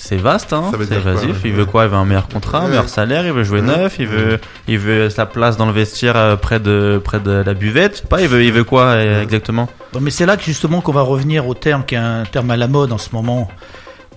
[0.01, 1.41] c'est vaste, hein, c'est quoi, évasif.
[1.43, 1.83] Il veut quoi?
[1.85, 2.69] Il veut un meilleur contrat, un Ouais.
[2.69, 3.25] meilleur salaire.
[3.25, 3.67] Il veut jouer Ouais.
[3.67, 3.97] neuf.
[3.99, 7.53] Il veut, il veut sa place dans le vestiaire euh, près de près de la
[7.53, 7.97] buvette.
[7.97, 8.21] Je sais pas.
[8.21, 9.67] Il veut, il veut quoi euh, exactement?
[9.93, 12.49] Non, mais c'est là que justement qu'on va revenir au terme qui est un terme
[12.51, 13.49] à la mode en ce moment,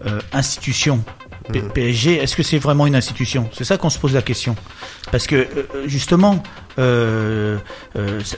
[0.06, 1.02] euh, institution.
[1.50, 1.68] P- Mm.
[1.72, 3.48] PSG, est-ce que c'est vraiment une institution?
[3.52, 4.54] C'est ça qu'on se pose la question.
[5.10, 5.46] Parce que euh,
[5.86, 6.42] justement,
[6.78, 7.58] euh,
[7.96, 8.36] euh, ça-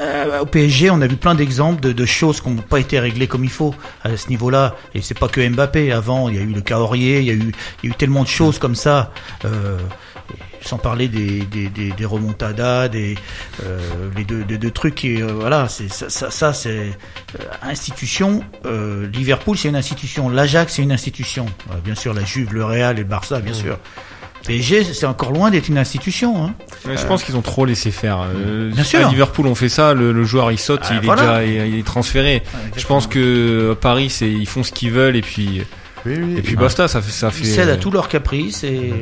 [0.00, 2.98] euh, au PSG, on a vu plein d'exemples de, de choses qui n'ont pas été
[3.00, 4.76] réglées comme il faut à ce niveau-là.
[4.94, 5.92] Et c'est pas que Mbappé.
[5.92, 7.52] Avant, il y a eu le cas Aurier, il y a eu,
[7.82, 9.12] il y a eu tellement de choses comme ça.
[9.44, 9.78] Euh,
[10.64, 13.16] sans parler des, des, des, des remontadas, des
[13.64, 13.78] euh,
[14.16, 16.70] les deux, deux, deux trucs qui euh, voilà, c'est ça, ça, ça, c'est
[17.38, 18.42] euh, institution.
[18.64, 21.46] Euh, Liverpool c'est une institution, l'Ajax c'est une institution.
[21.70, 23.78] Euh, bien sûr la Juve, le Real et le Barça bien sûr.
[24.46, 26.44] PSG c'est encore loin d'être une institution.
[26.44, 26.54] Hein.
[26.84, 28.20] Je pense qu'ils ont trop laissé faire.
[28.34, 29.08] Euh, Bien à sûr.
[29.08, 29.94] Liverpool, on fait ça.
[29.94, 31.42] Le, le joueur, il saute, Ah, il, voilà.
[31.42, 32.42] est déjà, il, il est transféré.
[32.76, 35.62] Je pense que à Paris, c'est ils font ce qu'ils veulent et puis
[36.06, 36.34] Oui, oui.
[36.38, 36.86] et puis basta.
[36.88, 37.40] Ça fait ça fait.
[37.44, 38.92] Ils cèdent à tous leurs caprices et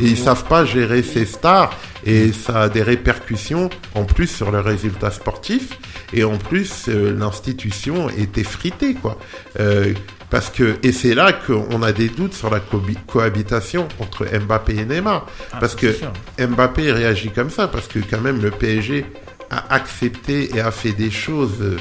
[0.00, 1.72] Et ils savent pas gérer ces stars
[2.04, 5.70] et ça a des répercussions en plus sur le résultat sportif
[6.12, 9.18] et en plus euh, l'institution est effritée quoi.
[9.58, 9.92] Euh,
[10.30, 14.76] parce que et c'est là qu'on a des doutes sur la cohabi- cohabitation entre Mbappé
[14.76, 16.12] et Neymar Ah, parce que sûr.
[16.38, 19.04] Mbappé réagit comme ça parce que quand même le PSG
[19.50, 21.76] a accepté et a fait des choses euh,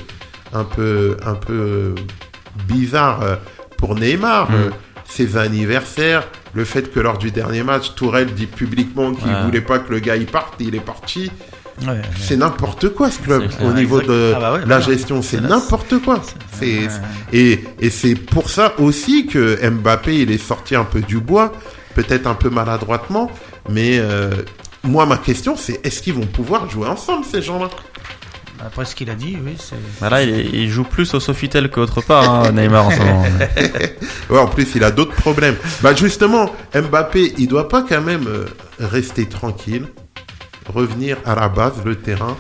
[0.53, 1.95] un peu un peu euh,
[2.67, 3.35] bizarres euh,
[3.77, 4.49] pour Neymar.
[4.52, 4.56] Mm.
[4.56, 4.69] Euh,
[5.07, 9.43] Ses anniversaires, le fait que lors du dernier match, Tourelle dit publiquement qu'il Ouais.
[9.43, 11.31] voulait pas que le gars y parte, il est parti.
[11.81, 12.02] Ouais, ouais.
[12.19, 14.11] C'est n'importe quoi ce club au niveau Exact.
[14.14, 16.22] de Ah bah la gestion, c'est n'importe quoi.
[17.34, 21.52] Et c'est pour ça aussi que Mbappé il est sorti un peu du bois,
[21.93, 23.30] peut-être un peu maladroitement,
[23.69, 24.31] mais euh,
[24.84, 27.69] moi ma question c'est est-ce qu'ils vont pouvoir jouer ensemble ces gens-là?
[28.64, 29.76] Après ce qu'il a dit, oui, c'est.
[30.02, 33.23] Bah Là, il, il joue plus au Sofitel qu'autre part, hein, Neymar en ce moment.
[34.30, 35.56] Ouais, en plus il a d'autres problèmes.
[35.82, 38.45] Bah justement, Mbappé, il doit pas quand même euh,
[38.80, 39.86] rester tranquille,
[40.73, 42.36] revenir à la base, le terrain,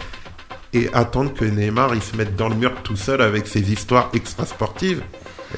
[0.73, 4.09] et attendre que Neymar il se mette dans le mur tout seul avec ses histoires
[4.13, 5.03] extrasportives.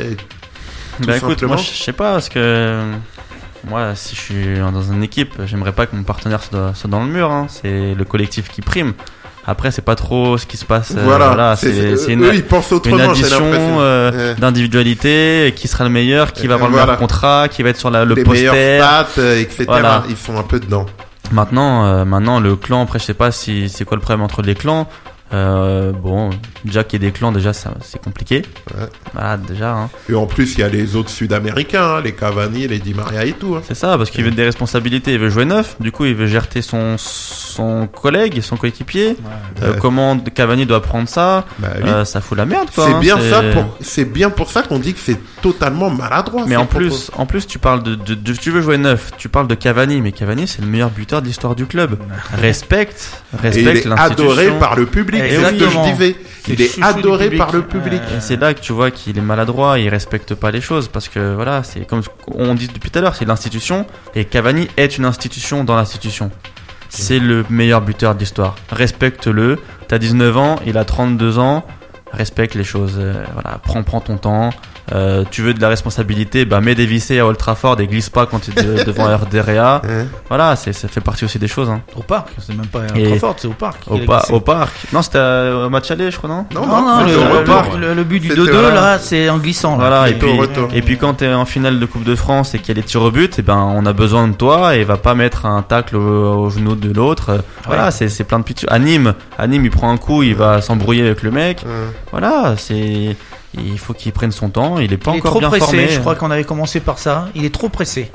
[0.02, 1.54] Et Tout Bah écoute, simplement.
[1.54, 2.92] moi je sais pas parce que
[3.64, 7.04] moi si je suis dans une équipe, j'aimerais pas que mon partenaire soit, soit dans
[7.04, 7.32] le mur.
[7.32, 7.48] hein.
[7.50, 8.94] C'est le collectif qui prime.
[9.49, 10.94] Après c'est pas trop ce qui se passe.
[10.98, 13.40] euh, voilà, c'est eux, une, une addition
[13.80, 14.36] euh, Ouais.
[14.40, 15.53] d'individualité.
[15.56, 18.03] Qui sera le meilleur, qui va avoir le meilleur contrat, qui va être sur la,
[18.06, 18.78] le les poster.
[18.80, 19.64] stats, euh, etc.
[19.68, 20.03] Voilà.
[20.10, 20.86] Ils sont un peu dedans.
[21.32, 22.84] Maintenant, euh, maintenant le clan.
[22.84, 24.88] Après je sais pas si c'est quoi le problème entre les clans.
[25.34, 26.30] Euh, bon,
[26.64, 28.44] déjà qu'il y ait des clans, déjà ça c'est compliqué.
[28.78, 28.86] Ouais.
[29.14, 29.74] Voilà, déjà.
[29.74, 29.90] Hein.
[30.10, 33.26] Et en plus, il y a les autres Sud-Américains, hein, les Cavani, les Di Maria
[33.26, 33.56] et tout.
[33.56, 33.62] hein.
[33.68, 36.28] C'est ça, parce qu'il veut des responsabilités, il veut jouer neuf, du coup il veut
[36.28, 39.18] gérer son, son collègue, son coéquipier.
[39.62, 39.78] Euh, Ouais.
[39.82, 41.90] comment Cavani doit prendre ça Bah oui.
[41.90, 42.86] Euh, Ça fout la merde quoi.
[42.86, 45.90] c'est hein, bien c'est- ça pour, c'est bien pour ça qu'on dit que c'est totalement
[45.90, 46.45] maladroit.
[46.48, 46.86] Mais en propos.
[46.86, 49.56] plus, en plus tu parles de, de, de- tu veux jouer neuf, tu parles de
[49.56, 51.98] Cavani, mais Cavani c'est le meilleur buteur de l'histoire du club.
[52.40, 54.02] Respecte, respecte est l'institution.
[54.32, 55.16] adoré par le public.
[55.18, 56.15] C'est ce que je disais.
[56.49, 58.02] Il est adoré par le public.
[58.15, 61.10] Et c'est là que tu vois qu'il est maladroit, il respecte pas les choses parce
[61.10, 63.85] que voilà, c'est comme on dit depuis tout à l'heure, c'est l'institution
[64.15, 66.31] et Cavani est une institution dans l'institution.
[66.89, 68.56] C'est le meilleur buteur de l'histoire.
[68.72, 69.60] Respecte-le.
[69.88, 71.65] T'as 19 ans, il a 32 ans.
[72.14, 72.96] Respecte les choses.
[72.98, 74.50] euh, voilà, prends, prends ton temps.
[74.94, 78.10] Euh, tu veux de la responsabilité, bah mets des vissés à Old Trafford et glisse
[78.10, 79.82] pas quand tu es de- devant RDRA.
[79.84, 80.06] Hein.
[80.30, 81.70] Voilà, c'est ça fait partie aussi des choses.
[81.70, 81.82] Hein.
[81.98, 83.82] Au parc, c'est même pas Et- trop fort, c'est au parc.
[83.88, 84.74] Au, pa- parc.
[84.94, 86.46] Non, c'était euh, au match aller, je crois, non?
[86.56, 87.78] Non, Non, non, le, au le- retour.
[87.78, 89.72] le- le but du C'était 2-2, au- là, c'est en glissant.
[89.72, 89.78] là.
[89.90, 90.32] Voilà, et puis,
[90.74, 92.84] et puis quand t'es en finale de Coupe de France et qu'il y a les
[92.88, 95.64] tirs au but, et ben on a besoin de toi et va pas mettre un
[95.64, 97.44] tacle au, au genou de l'autre.
[97.66, 98.64] Voilà, c'est c'est plein de pitch.
[98.70, 101.66] À Nîmes, à Nîmes, il prend un coup, il va s'embrouiller avec le mec.
[102.11, 103.15] Voilà, c'est
[103.57, 104.78] il faut qu'il prenne son temps.
[104.80, 105.65] Il est pas il est encore trop bien pressé.
[105.65, 105.88] formé.
[105.90, 107.30] Je crois qu'on avait commencé par ça.
[107.36, 108.11] Il est trop pressé.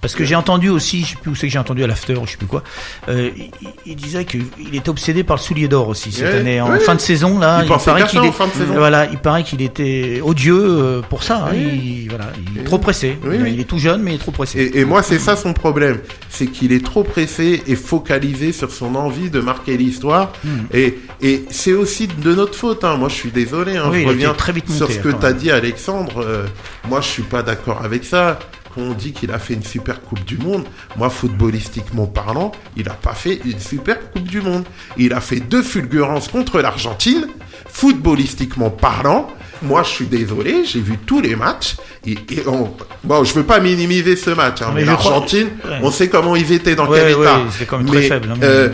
[0.00, 2.14] Parce que j'ai entendu aussi, je sais plus où c'est que j'ai entendu à l'after
[2.24, 2.62] je sais plus quoi,
[3.08, 3.50] euh, il,
[3.86, 7.00] il disait qu'il était obsédé par le soulier d'or aussi cette année en fin de
[7.00, 7.62] saison là.
[7.64, 8.32] Il paraît qu'il est,
[8.74, 11.46] voilà, il paraît qu'il était odieux euh, pour ça.
[11.48, 11.54] hein.
[11.54, 13.18] Il, voilà, il est trop pressé.
[13.24, 14.58] Il, est tout jeune mais il est trop pressé.
[14.60, 15.98] Et, et moi, c'est ça son problème.
[16.28, 20.32] C'est qu'il est trop pressé et focalisé sur son envie de marquer l'histoire.
[20.44, 20.64] Hmm.
[20.72, 22.84] Et, et c'est aussi de notre faute.
[22.84, 22.96] Hein.
[22.96, 23.76] Moi, je suis désolé.
[23.76, 23.90] Hein.
[23.92, 25.38] Je reviens très vite sur ce que quand tu as même.
[25.38, 26.22] dit, Alexandre.
[26.24, 26.46] Euh,
[26.88, 28.38] moi, je suis pas d'accord avec ça.
[28.76, 30.64] On dit qu'il a fait une super Coupe du Monde,
[30.96, 34.64] moi, footballistiquement parlant, il n'a pas fait une super Coupe du Monde.
[34.98, 37.26] Il a fait deux fulgurances contre l'Argentine.
[37.68, 39.28] Footballistiquement parlant,
[39.62, 41.76] moi, je suis désolé, j'ai vu tous les matchs.
[42.06, 42.70] Et, et on...
[43.04, 45.78] Bon, je veux pas minimiser ce match, hein, Mais mais, crois- l'Argentine, Ouais.
[45.82, 47.40] on sait comment ils étaient dans Ouais, quel ouais, état.
[47.50, 48.68] c'est quand même très faible, hein, mais- euh,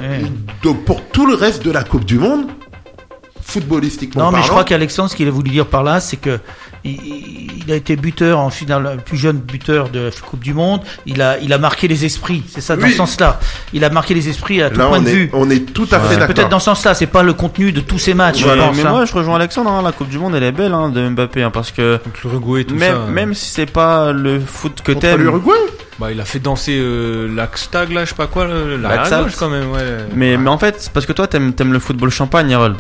[0.63, 2.47] donc pour tout le reste de la Coupe du Monde,
[3.45, 6.39] footballistiquement Non, mais je crois qu'Alexandre, ce qu'il a voulu dire par là, c'est que
[6.85, 10.53] il, il a été buteur en finale, le plus jeune buteur de la Coupe du
[10.55, 10.81] Monde.
[11.07, 12.43] Il a, il a marqué les esprits.
[12.49, 12.91] C'est ça, dans Oui.
[12.91, 13.39] ce sens-là.
[13.73, 15.31] Il a marqué les esprits à tout là point de est, vue.
[15.33, 16.35] on est tout à fait d'accord.
[16.35, 16.95] peut-être dans ce sens-là.
[16.95, 18.77] C'est pas le contenu de tous ces matchs, Ouais, je pense.
[18.77, 18.91] mais hein.
[18.91, 19.71] moi, je rejoins Alexandre.
[19.71, 22.23] hein, la Coupe du Monde, elle est belle hein, de Mbappé, hein, parce que Donc
[22.23, 23.11] l'Uruguay, tout même, ça.
[23.11, 25.53] même si c'est pas le foot que t'aimes, l'Uruguay
[26.01, 29.21] Bah, il a fait danser euh, l'Axtag, là, je sais pas quoi, le- la L'Axtag.
[29.21, 29.81] à gauche, quand même, ouais.
[30.15, 32.77] Mais, mais en fait, c'est parce que toi, t'aimes, t'aimes le football champagne, Harold.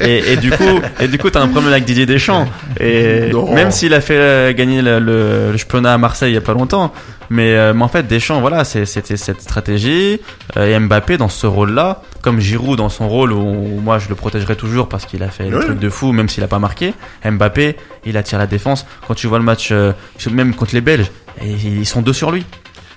[0.00, 2.46] Et, et du coup, et du coup, t'as un problème avec Didier Deschamps.
[2.80, 3.52] Et Non.
[3.54, 6.40] même s'il a fait euh, gagner le, le, le championnat à Marseille il y a
[6.42, 6.92] pas longtemps,
[7.30, 10.20] mais, euh, mais en fait, Deschamps, voilà, c'était cette stratégie.
[10.56, 14.14] Euh, et Mbappé dans ce rôle-là, comme Giroud dans son rôle où, moi je le
[14.14, 16.94] protégerai toujours parce qu'il a fait des trucs de fou, même s'il a pas marqué.
[17.24, 18.86] Mbappé, il attire la défense.
[19.08, 19.92] Quand tu vois le match, euh,
[20.30, 21.10] même contre les Belges,
[21.42, 22.44] et ils sont deux sur lui.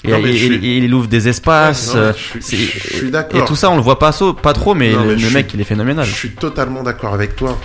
[0.10, 1.94] Et, Non, il, suis- ouvre des espaces.
[1.94, 3.41] Non, euh, je suis- c'est- je suis d'accord.
[3.41, 4.11] Et tout ça, on le voit pas,
[4.41, 6.06] pas trop, mais Non, mais le mec, il est phénoménal.
[6.06, 7.60] Je suis totalement d'accord avec toi.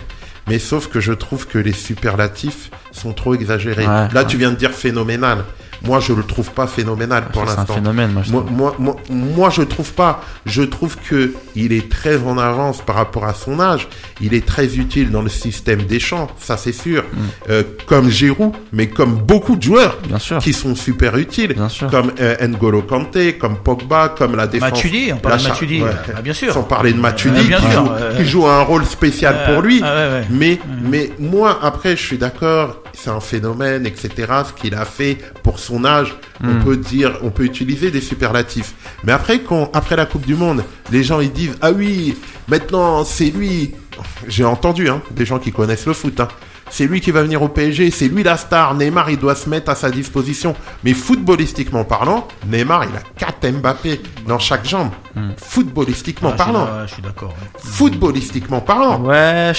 [0.49, 3.83] Mais sauf que je trouve que les superlatifs sont trop exagérés.
[3.87, 4.27] Ouais, Là, ouais.
[4.27, 5.45] tu viens de dire phénoménal.
[5.83, 7.75] Moi, je le trouve pas phénoménal pour C'est un l'instant.
[7.75, 8.57] phénomène, moi, je Moi, trouve.
[8.57, 10.23] moi, moi, moi, je trouve pas.
[10.47, 13.89] Je trouve que il est très en avance par rapport à son âge.
[14.21, 17.03] Il est très utile dans le système des champs, ça c'est sûr.
[17.03, 17.17] Mm.
[17.51, 20.39] Euh, comme Giroud, mais comme beaucoup de joueurs Bien sûr.
[20.39, 21.55] qui sont super utiles.
[21.55, 21.91] Bien sûr.
[21.91, 24.71] Comme euh, N'Golo Kanté, comme Pogba, comme la défense.
[24.73, 25.83] Matuidi, on parle de Matuidi.
[25.83, 25.91] ouais.
[26.17, 26.53] Ah, bien sûr.
[26.53, 29.63] Sans parler de Matuidi, Ah, qui, joue, euh, qui joue un rôle spécial euh, pour
[29.63, 29.81] lui.
[29.83, 30.27] ah, ouais, ouais.
[30.31, 34.11] Mais, mais moi, après, je suis d'accord, c'est un phénomène, etc.
[34.47, 36.65] Ce qu'il a fait pour son âge, on Hmm.
[36.65, 38.75] peut dire, on peut utiliser des superlatifs.
[39.05, 42.17] Mais après, quand, après la Coupe du Monde, les gens ils disent, ah oui,
[42.49, 43.73] maintenant c'est lui.
[44.29, 46.19] J'ai entendu, hein, des gens qui connaissent le foot.
[46.21, 46.29] Hein.
[46.71, 48.75] C'est lui qui va venir au PSG, c'est lui la star.
[48.75, 50.55] Neymar, il doit se mettre à sa disposition.
[50.85, 54.91] Mais footballistiquement parlant, Neymar, il a quatre Mbappé dans chaque jambe.
[55.37, 56.69] Footballistiquement Ah, parlant.
[56.87, 57.35] je suis d'accord.
[57.59, 59.01] Footballistiquement parlant.
[59.01, 59.53] Ouais.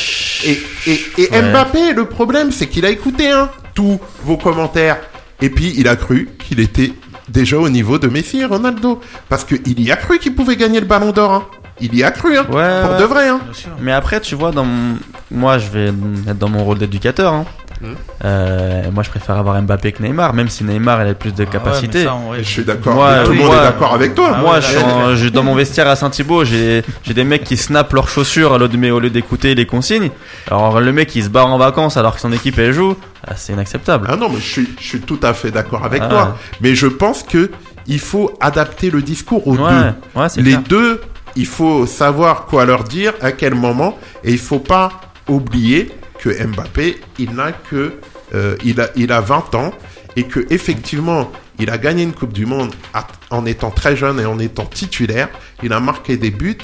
[0.46, 1.42] Et, et, et Ouais.
[1.52, 4.98] Mbappé, le problème, c'est qu'il a écouté hein, tous vos commentaires.
[5.42, 6.94] Et puis, il a cru qu'il était
[7.28, 9.02] déjà au niveau de Messi et Ronaldo.
[9.28, 11.32] Parce qu'il y a cru qu'il pouvait gagner le ballon d'or.
[11.34, 11.46] hein.
[11.82, 13.00] Il y a cru, hein, Ouais, pour ouais.
[13.00, 13.28] de vrai.
[13.30, 13.40] Hein.
[13.80, 14.98] Mais après, tu vois, dans mon-
[15.32, 17.34] moi, je vais être dans mon rôle d'éducateur.
[17.34, 17.46] hein.
[17.82, 17.94] Hmm.
[18.26, 21.42] Euh, moi, je préfère avoir Mbappé que Neymar, même si Neymar, il a plus de
[21.42, 22.04] Ah ouais, capacité.
[22.04, 22.94] ça, ouais, Je suis d'accord.
[22.94, 24.32] Moi, tout oui, le monde moi- est d'accord avec toi.
[24.36, 27.14] Ah moi, ouais, je suis en- là, je- dans mon vestiaire à Saint-Thibault, j'ai j'ai
[27.16, 30.12] des mecs qui snappent leurs chaussures au lieu d'écouter les consignes.
[30.52, 32.96] Alors le mec il se barre en vacances alors que son équipe elle joue,
[33.28, 34.06] ah, c'est inacceptable.
[34.12, 36.10] Ah non, mais je suis, je suis tout à fait d'accord avec Ah.
[36.10, 36.38] toi.
[36.62, 37.50] Mais je pense que
[37.88, 39.72] il faut adapter le discours aux ouais,
[40.14, 40.20] deux.
[40.22, 40.62] ouais, c'est Les clair.
[40.70, 41.02] deux,
[41.36, 46.30] il faut savoir quoi leur dire, à quel moment, et il faut pas oublier que
[46.46, 47.94] Mbappé, il n'a que,
[48.34, 49.74] euh, il a, il a 20 ans,
[50.16, 54.20] et que effectivement, il a gagné une Coupe du Monde à- en étant très jeune
[54.20, 55.30] et en étant titulaire.
[55.64, 56.58] Il a marqué des buts,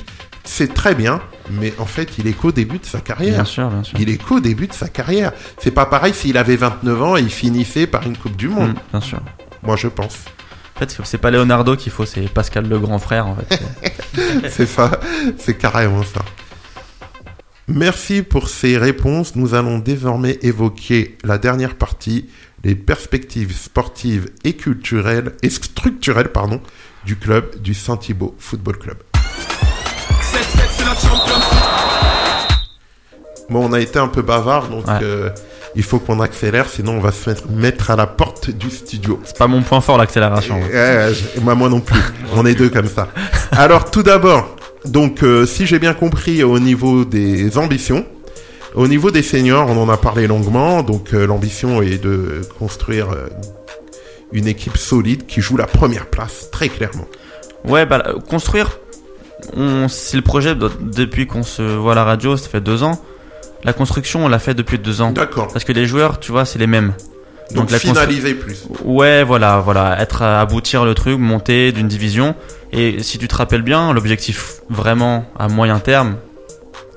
[0.44, 1.22] c'est très bien,
[1.52, 3.36] mais en fait, il est qu'au début de sa carrière.
[3.36, 3.98] Bien sûr, bien sûr.
[4.00, 5.32] Il est qu'au début de sa carrière.
[5.60, 8.72] C'est pas pareil s'il avait 29 ans et il finissait par une Coupe du Monde.
[8.72, 9.20] Mm, bien sûr.
[9.64, 10.18] Moi, je pense.
[10.78, 13.60] En fait, c'est pas Leonardo qu'il faut, c'est Pascal le grand frère en fait.
[14.52, 14.92] c'est ça,
[15.40, 16.22] c'est carrément ça.
[17.68, 19.36] Merci pour ces réponses.
[19.36, 22.30] Nous allons désormais évoquer la dernière partie,
[22.64, 26.62] les perspectives sportives et culturelles et structurelles pardon,
[27.06, 28.98] du club du Saint-Thibault Football Club.
[33.50, 35.00] Bon, on a été un peu bavard, donc Ouais.
[35.02, 35.30] euh,
[35.76, 39.20] il faut qu'on accélère, sinon on va se mettre, à la porte du studio.
[39.26, 40.60] c'est pas mon point fort l'accélération.
[40.60, 42.00] Ouais, ouais, je- moi, moi non plus.
[42.36, 43.10] On est deux comme ça.
[43.52, 48.06] Alors, tout d'abord, donc, euh, si j'ai bien compris, au niveau des ambitions,
[48.76, 50.84] au niveau des seniors, on en a parlé longuement.
[50.84, 53.28] Donc, euh, l'ambition est de construire euh,
[54.32, 57.06] une équipe solide qui joue la première place, très clairement.
[57.66, 58.80] Ouais, bah construire,
[59.56, 62.84] on, c'est le projet de- depuis qu'on se voit à la radio, ça fait deux
[62.84, 63.00] ans.
[63.64, 65.12] La construction, on l'a fait depuis deux ans.
[65.12, 65.48] D'accord.
[65.52, 66.94] Parce que les joueurs, tu vois, c'est les mêmes.
[67.54, 68.66] Donc, la finaliser plus.
[68.84, 72.36] Ouais, voilà, voilà, être à aboutir le truc, monter d'une division.
[72.74, 76.18] Et si tu te rappelles bien, l'objectif vraiment à moyen terme,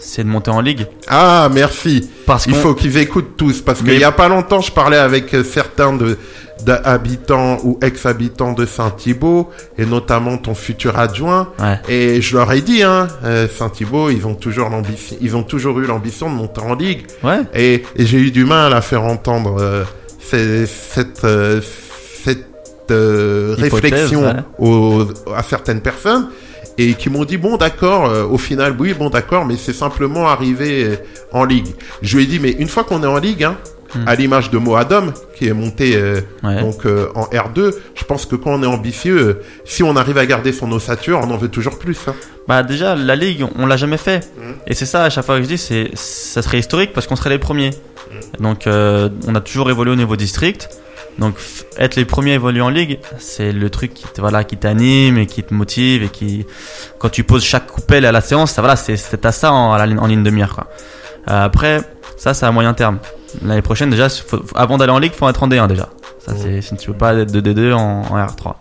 [0.01, 0.87] c'est de monter en ligue.
[1.09, 2.09] Ah, merci.
[2.27, 3.61] Parce Il faut qu'ils écoutent tous.
[3.61, 6.19] Parce qu'il y a pas longtemps, je parlais avec euh, certains de
[6.65, 9.49] d'habitants ou ex-habitants de Saint-Thibault
[9.79, 11.49] et notamment ton futur adjoint.
[11.59, 11.81] Ouais.
[11.89, 15.79] Et je leur ai dit, hein, euh, Saint-Thibault, ils ont toujours l'ambition, ils ont toujours
[15.81, 17.07] eu l'ambition de monter en ligue.
[17.23, 17.41] Ouais.
[17.55, 19.85] Et, et j'ai eu du mal à faire entendre euh,
[20.19, 21.63] cette, euh,
[22.25, 22.45] cette
[22.91, 24.35] euh, réflexion ouais.
[24.59, 26.29] aux- à certaines personnes
[26.79, 30.29] et qui m'ont dit bon d'accord euh, au final oui bon d'accord mais c'est simplement
[30.29, 30.97] arrivé euh,
[31.33, 31.69] en ligue
[32.03, 33.57] je lui ai dit mais une fois qu'on est en ligue hein,
[33.93, 34.07] Hmm.
[34.07, 36.61] à l'image de Moadom qui est monté euh, Ouais.
[36.61, 40.17] donc euh, en R2 je pense que quand on est ambitieux euh, si on arrive
[40.17, 42.15] à garder son ossature on en veut toujours plus hein.
[42.47, 44.55] Bah déjà la ligue on, on l'a jamais fait Mhm.
[44.69, 47.17] et c'est ça à chaque fois que je dis c'est ça serait historique parce qu'on
[47.17, 47.71] serait les premiers
[48.13, 48.45] Mhm.
[48.45, 50.69] donc on a toujours évolué au niveau district
[51.21, 51.35] donc
[51.79, 55.19] être les premiers à évoluer en ligue c'est le truc qui te voilà qui t'anime
[55.19, 56.47] et qui te motive et qui
[56.99, 59.77] quand tu poses chaque coupelle à la séance ça voilà c'est c'est à ça en,
[59.85, 60.67] ligne de mire quoi.
[61.29, 61.83] Euh, après
[62.17, 62.99] ça c'est à moyen terme
[63.45, 66.63] l'année prochaine déjà faut- avant d'aller en ligue faut être en D1 déjà ça c'est
[66.63, 68.55] si tu veux pas être de D2 en, en R3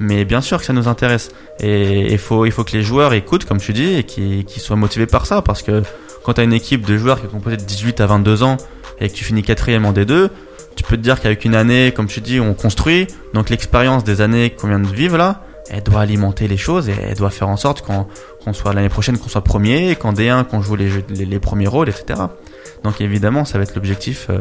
[0.00, 1.30] mais bien sûr que ça nous intéresse
[1.60, 4.60] et il faut, il faut que les joueurs écoutent, comme tu dis, et qu'ils qu'ils
[4.60, 5.40] soient motivés par ça.
[5.40, 5.84] Parce que
[6.24, 8.56] quand tu as une équipe de joueurs qui est composée de 18 à 22 ans
[9.00, 10.30] et que tu finis quatrième en D2,
[10.76, 13.06] tu peux te dire qu'avec une année, comme tu dis, on construit.
[13.32, 16.94] Donc l'expérience des années qu'on vient de vivre là, elle doit alimenter les choses et
[17.08, 18.06] elle doit faire en sorte qu'on
[18.44, 21.24] qu'on soit l'année prochaine, qu'on soit premier, et qu'en D1, qu'on joue les, jeux- les,
[21.24, 22.20] les premiers rôles, etc.
[22.82, 24.40] Donc évidemment, ça va être l'objectif euh,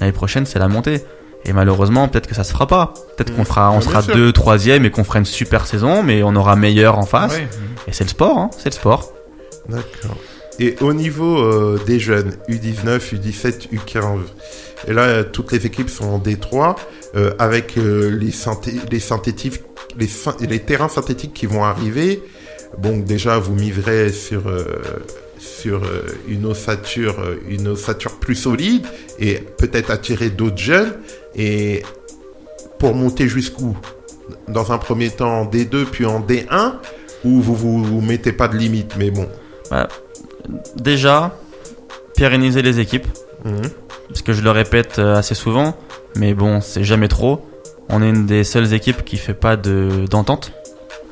[0.00, 1.02] l'année prochaine, c'est la montée.
[1.46, 2.92] Et malheureusement, peut-être que ça se fera pas.
[3.16, 4.14] Peut-être qu'on fera, on sera sûr.
[4.14, 7.36] deux, troisième et qu'on fera une super saison, mais on aura meilleur en face.
[7.88, 9.12] Et c'est le sport, hein, c'est le sport.
[9.68, 10.16] D'accord.
[10.58, 14.18] Et au niveau euh, des jeunes, U19, U17, U15,
[14.86, 16.76] et là, toutes les équipes sont en D3,
[17.16, 19.62] euh, avec euh, les, synthé- les synthétiques,
[19.96, 22.22] les, terrains synthétiques qui vont arriver.
[22.78, 24.64] Bon, déjà, vous miserez sur, euh,
[26.28, 27.16] une ossature,
[28.20, 28.86] plus solide
[29.18, 30.92] et peut-être attirer d'autres jeunes.
[31.36, 31.82] Et
[32.78, 33.76] pour monter jusqu'où?
[34.48, 36.74] Dans un premier temps en D2, puis en D1,
[37.24, 39.28] ou vous vous, vous mettez pas de limite, mais bon.
[40.76, 41.36] Déjà,
[42.16, 43.06] pérenniser les équipes,
[43.44, 43.62] Mhm.
[44.08, 45.76] parce que je le répète euh, assez souvent,
[46.16, 47.44] mais bon, c'est jamais trop.
[47.88, 50.52] On est une des seules équipes qui fait pas de d'entente.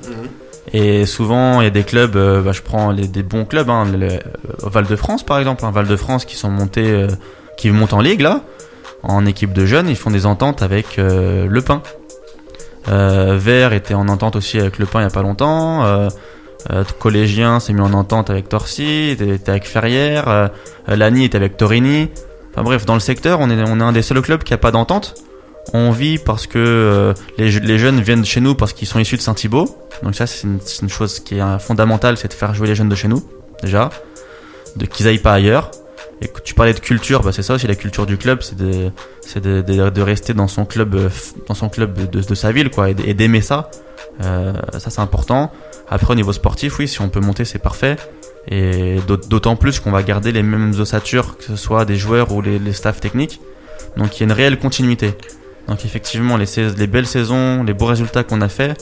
[0.08, 0.28] Mhm.
[0.72, 3.68] Et souvent, il y a des clubs, euh, bah, je prends les, des bons clubs,
[3.68, 4.18] hein, le, euh,
[4.62, 7.08] Val de France par exemple, hein, Val de France qui sont montés, euh,
[7.58, 8.40] qui montent en ligue là,
[9.02, 11.82] en équipe de jeunes, ils font des ententes avec euh, Le Pin.
[12.88, 16.08] Euh, Vert était en entente aussi avec Le Pin il y a pas longtemps.
[16.70, 20.28] Euh, Collégien s'est mis en entente avec Torcy, était, avec Ferrières.
[20.28, 20.48] Euh,
[20.88, 22.08] euh, Lani était avec Torini.
[22.52, 24.58] Enfin bref, dans le secteur, on est, on est un des seuls clubs qui a
[24.58, 25.14] pas d'entente.
[25.72, 29.16] On vit parce que euh, les, les jeunes viennent chez nous parce qu'ils sont issus
[29.16, 29.76] de Saint-Thibault.
[30.02, 32.94] Donc ça, c'est une, chose qui est fondamentale, c'est de faire jouer les jeunes de
[32.94, 33.22] chez nous,
[33.62, 33.90] déjà.
[34.76, 35.70] De qu'ils aillent pas ailleurs.
[36.20, 38.56] Et que tu parlais de culture, bah c'est ça aussi la culture du club, c'est
[38.56, 38.92] de,
[39.34, 41.08] de, de, de rester dans son club, euh,
[41.48, 43.70] dans son club de, de sa ville, quoi, et d'aimer ça.
[44.22, 45.50] Euh, ça c'est important.
[45.88, 47.96] Après au niveau sportif, oui, si on peut monter, c'est parfait.
[48.48, 52.32] Et d'aut- d'autant plus qu'on va garder les mêmes ossatures, que ce soit des joueurs
[52.32, 53.40] ou les, les staffs techniques.
[53.96, 55.14] Donc il y a une réelle continuité.
[55.68, 58.76] Donc effectivement, les, belles saisons, les beaux résultats qu'on a fait,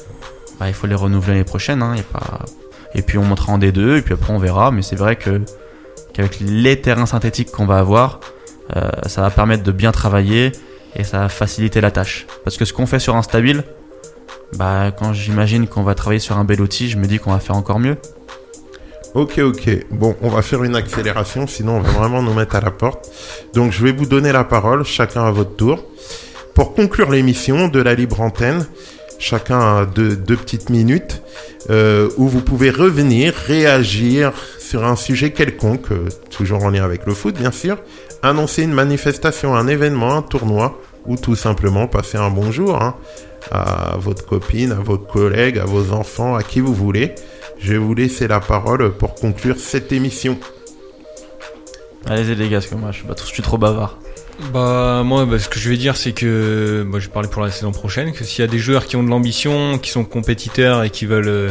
[0.58, 1.82] bah, il faut les renouveler l'année prochaine.
[1.82, 1.96] Hein.
[2.94, 4.70] Et puis on montera en D2, et puis après on verra.
[4.70, 5.42] Mais c'est vrai que
[6.14, 8.20] qu'avec les terrains synthétiques qu'on va avoir,
[8.76, 10.52] euh, ça va permettre de bien travailler
[10.96, 12.26] et ça va faciliter la tâche.
[12.44, 13.64] Parce que ce qu'on fait sur un stable,
[14.56, 17.38] bah, quand j'imagine qu'on va travailler sur un bel outil, je me dis qu'on va
[17.38, 17.96] faire encore mieux.
[19.14, 19.86] Ok, ok.
[19.90, 23.10] Bon, on va faire une accélération, sinon on va vraiment nous mettre à la porte.
[23.54, 25.84] Donc, je vais vous donner la parole, chacun à votre tour.
[26.54, 28.66] Pour conclure l'émission de la libre antenne,
[29.18, 31.22] chacun a deux, petites minutes
[31.70, 37.06] euh, où vous pouvez revenir, réagir sur un sujet quelconque, euh, toujours en lien avec
[37.06, 37.78] le foot, bien sûr,
[38.22, 42.94] annoncer une manifestation, un événement, un tournoi, ou tout simplement passer un bonjour hein,
[43.50, 47.14] à votre copine, à votre collègue, à vos enfants, à qui vous voulez.
[47.58, 50.38] Je vais vous laisser la parole pour conclure cette émission.
[52.06, 53.98] Allez-y les gars, parce que moi je suis, pas trop, je suis trop bavard.
[54.54, 57.42] Bah moi bah, ce que je vais dire c'est que moi je vais parler pour
[57.42, 60.04] la saison prochaine que s'il y a des joueurs qui ont de l'ambition, qui sont
[60.04, 61.50] compétiteurs et qui veulent euh,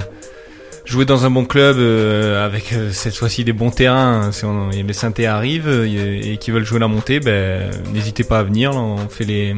[0.86, 4.44] jouer dans un bon club euh, avec euh, cette fois-ci des bons terrains, hein, si
[4.46, 8.72] on, les synthés arrivent et qui veulent jouer la montée, ben n'hésitez pas à venir,
[8.72, 9.56] là, on fait les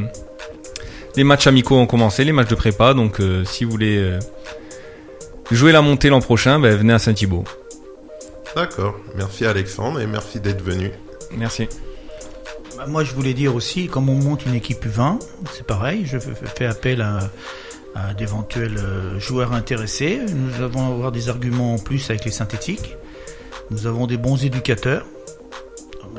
[1.16, 4.20] les matchs amicaux ont commencé, les matchs de prépa donc euh, si vous voulez euh,
[5.52, 7.44] jouer la montée l'an prochain, ben venez à Saint-Thibault.
[8.56, 8.96] D'accord.
[9.16, 10.92] Merci Alexandre et merci d'être venu.
[11.38, 11.68] Merci.
[12.78, 15.20] Bah, moi, je voulais dire aussi, comme on monte une équipe U20,
[15.54, 17.20] c'est pareil, je fais appel à,
[17.96, 20.20] à d'éventuels euh, joueurs intéressés.
[20.34, 22.98] Nous allons avoir des arguments en plus avec les synthétiques.
[23.70, 25.06] Nous avons des bons éducateurs.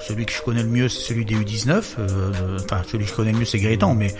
[0.00, 1.82] Celui que je connais le mieux, c'est celui des U19.
[1.98, 4.14] Euh, enfin, celui que je connais le mieux, c'est Gaëtan, mais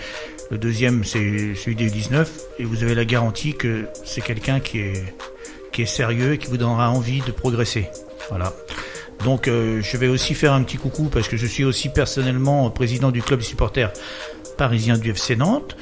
[0.53, 2.27] le deuxième, c'est celui des U19.
[2.59, 5.15] Et vous avez la garantie que c'est quelqu'un qui est,
[5.73, 7.89] qui est sérieux et qui vous donnera envie de progresser.
[8.29, 8.53] Voilà.
[9.25, 12.69] Donc euh, je vais aussi faire un petit coucou parce que je suis aussi personnellement
[12.69, 13.93] président du club des supporters
[14.59, 15.75] parisien du FC Nantes.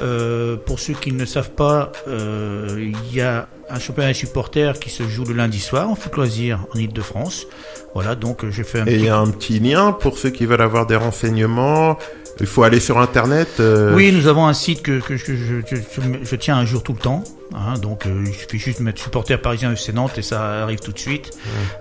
[0.00, 4.80] Euh, pour ceux qui ne savent pas, euh, il y a un championnat des supporters
[4.80, 7.46] qui se joue le lundi soir en foot loisir en Ile-de-France.
[7.94, 10.46] Voilà, donc je fais un Et il y a un petit lien pour ceux qui
[10.46, 11.96] veulent avoir des renseignements.
[12.40, 13.48] Il faut aller sur Internet.
[13.60, 16.92] euh, Oui, nous avons un site que, je, je, je- je tiens un jour tout
[16.92, 17.24] le temps.
[17.54, 20.80] hein, donc euh, il suffit juste de mettre supporter parisien FC Nantes et ça arrive
[20.80, 21.30] tout de suite.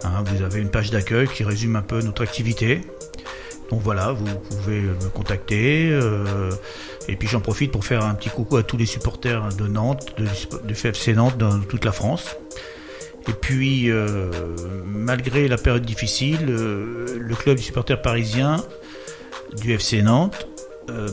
[0.03, 2.81] Hein, vous avez une page d'accueil qui résume un peu notre activité.
[3.69, 5.89] Donc voilà, vous pouvez me contacter.
[5.91, 6.51] euh,
[7.09, 10.13] et puis j'en profite pour faire un petit coucou à tous les supporters de Nantes,
[10.17, 10.25] de,
[10.67, 12.35] du FC Nantes dans toute la France.
[13.27, 13.89] Et puis,
[14.85, 18.63] malgré la période difficile, le club du supporter parisien
[19.61, 20.47] du FC Nantes
[20.89, 21.09] euh,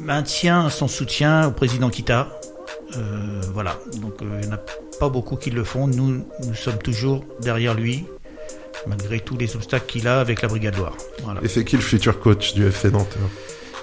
[0.00, 2.28] maintient son soutien au président Kita.
[2.96, 4.60] Euh, voilà, donc euh, il n'y en a
[4.98, 5.86] pas beaucoup qui le font.
[5.86, 8.04] Nous, nous sommes toujours derrière lui,
[8.86, 10.96] malgré tous les obstacles qu'il a avec la Brigade Loire.
[11.24, 11.40] Voilà.
[11.42, 13.16] Et c'est qui le futur coach du FC Nantes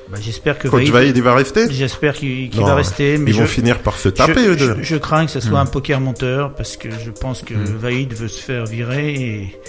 [0.10, 1.70] Bah, J'espère que Coach Vaïd- il va rester?
[1.72, 4.76] J'espère qu'il va rester, mais Ils je, vont finir par se je, taper, eux deux.
[4.80, 5.68] je- je crains que ce soit Hmm.
[5.68, 7.78] un poker monteur parce que je pense que Hmm.
[7.78, 9.60] Vaïd veut se faire virer et,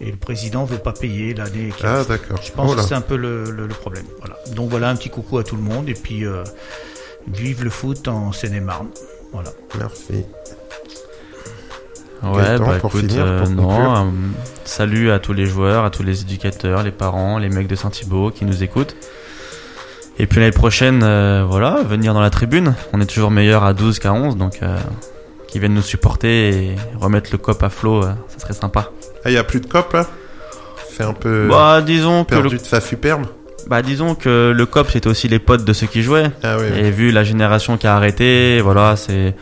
[0.00, 2.40] et le président veut pas payer l'année qui Ah, d'accord.
[2.42, 4.04] Je pense Oh que c'est un peu le, le- le problème.
[4.20, 4.36] Voilà.
[4.54, 6.42] Donc voilà un petit coucou à tout le monde et puis euh,
[7.28, 8.88] vive le foot en Seine-et-Marne.
[9.32, 9.50] Voilà.
[9.78, 10.24] Merci.
[12.22, 14.10] Ouais, bah pour écoute, finir, euh, non, euh,
[14.64, 18.30] salut à tous les joueurs, à tous les éducateurs, les parents, les mecs de Saint-Thibault
[18.30, 18.94] qui nous écoutent.
[20.18, 22.74] Et puis l'année prochaine, euh, voilà, venir dans la tribune.
[22.92, 24.76] On est toujours meilleur à 12 qu'à 11, donc euh,
[25.48, 28.90] qui viennent nous supporter et remettre le cop à flot, euh, ça serait sympa.
[29.24, 30.06] Ah, il n'y a plus de cop, là?
[30.90, 33.26] C'est un peu Bah, disons que perdu le, de sa superbe
[33.66, 36.30] bah, disons que le cop c'était aussi les potes de ceux qui jouaient.
[36.42, 36.80] Ah oui, oui.
[36.80, 39.34] Et vu la génération qui a arrêté, voilà, c'est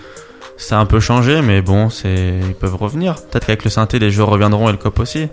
[0.57, 3.15] ça a un peu changé, mais bon, c'est ils peuvent revenir.
[3.15, 5.29] Peut-être qu'avec le synthé, les joueurs reviendront et le cop aussi.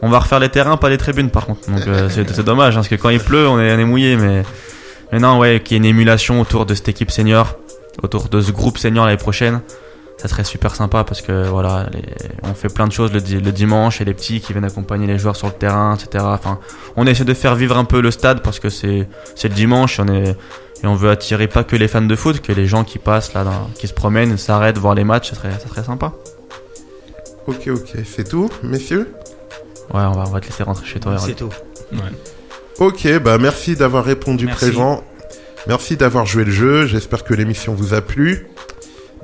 [0.00, 1.68] On va refaire les terrains, pas les tribunes, par contre.
[1.70, 3.84] Donc euh, c'est c'est dommage, hein, parce que quand il pleut, on est, on est
[3.84, 4.42] mouillé, mais
[5.12, 7.56] mais non, ouais, qu'il y ait une émulation autour de cette équipe senior,
[8.02, 9.60] autour de ce groupe senior l'année prochaine.
[10.24, 12.00] Ça serait super sympa parce que voilà, les-
[12.44, 15.06] on fait plein de choses le, di- le dimanche et les petits qui viennent accompagner
[15.06, 16.24] les joueurs sur le terrain, etc.
[16.26, 16.60] Enfin,
[16.96, 19.06] on essaie de faire vivre un peu le stade parce que c'est
[19.42, 20.34] le dimanche, on est
[20.82, 23.34] et on veut attirer pas que les fans de foot, que les gens qui passent
[23.34, 26.12] là, dans- qui se promènent, s'arrêtent voir les matchs, ça serait, ça serait sympa.
[27.46, 27.92] Ok, ok.
[28.06, 29.12] C'est tout, messieurs?
[29.92, 31.18] Ouais, on va, on va te laisser rentrer chez toi.
[31.18, 31.50] C'est tout.
[32.78, 34.64] Ok, bah merci d'avoir répondu Merci.
[34.70, 35.04] présent.
[35.66, 36.86] Merci d'avoir joué le jeu.
[36.86, 38.46] J'espère que l'émission vous a plu.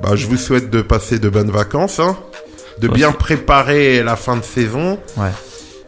[0.02, 2.16] Bah, je vous souhaite de passer de bonnes vacances, hein,
[2.78, 3.16] de Toi bien aussi.
[3.18, 4.98] préparer la fin de saison.
[5.16, 5.28] Ouais.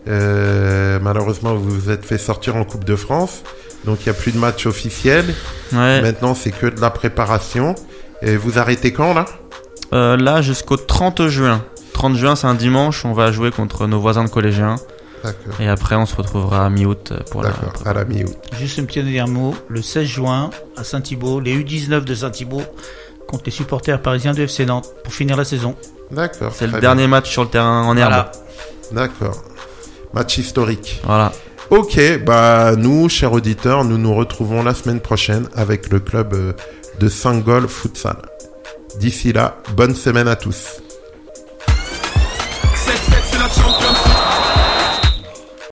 [0.09, 3.43] Euh, malheureusement, vous vous êtes fait sortir en Coupe de France,
[3.85, 5.25] donc il n'y a plus de match officiel.
[5.73, 6.03] Ouais.
[6.03, 7.75] Maintenant, c'est que de la préparation.
[8.25, 9.25] Et vous arrêtez quand là?
[9.93, 11.65] Euh, là, jusqu'au 30 juin.
[11.93, 14.77] 30 juin, c'est un dimanche, on va jouer contre nos voisins de collégiens.
[15.25, 15.61] D'accord.
[15.61, 17.53] Et après, on se retrouvera à mi-août pour la.
[17.85, 18.37] À la mi-août.
[18.59, 19.55] Juste un petit dernier mot.
[19.69, 22.63] Le 16 juin à Saint-Thibault, les U19 de Saint-Thibault
[23.33, 25.75] contre les supporters parisiens du FC Nantes pour finir la saison.
[26.11, 26.53] D'accord.
[26.55, 28.13] C'est le dernier match sur le terrain en herbe.
[28.13, 28.33] Voilà.
[28.93, 29.43] D'accord.
[30.13, 31.01] Match historique.
[31.05, 31.33] Voilà.
[31.71, 36.53] Ok, bah nous, chers auditeurs, nous nous retrouvons la semaine prochaine avec le club euh,
[37.01, 38.19] de Saint-Gall Futsal.
[38.99, 40.82] D'ici là, bonne semaine à tous.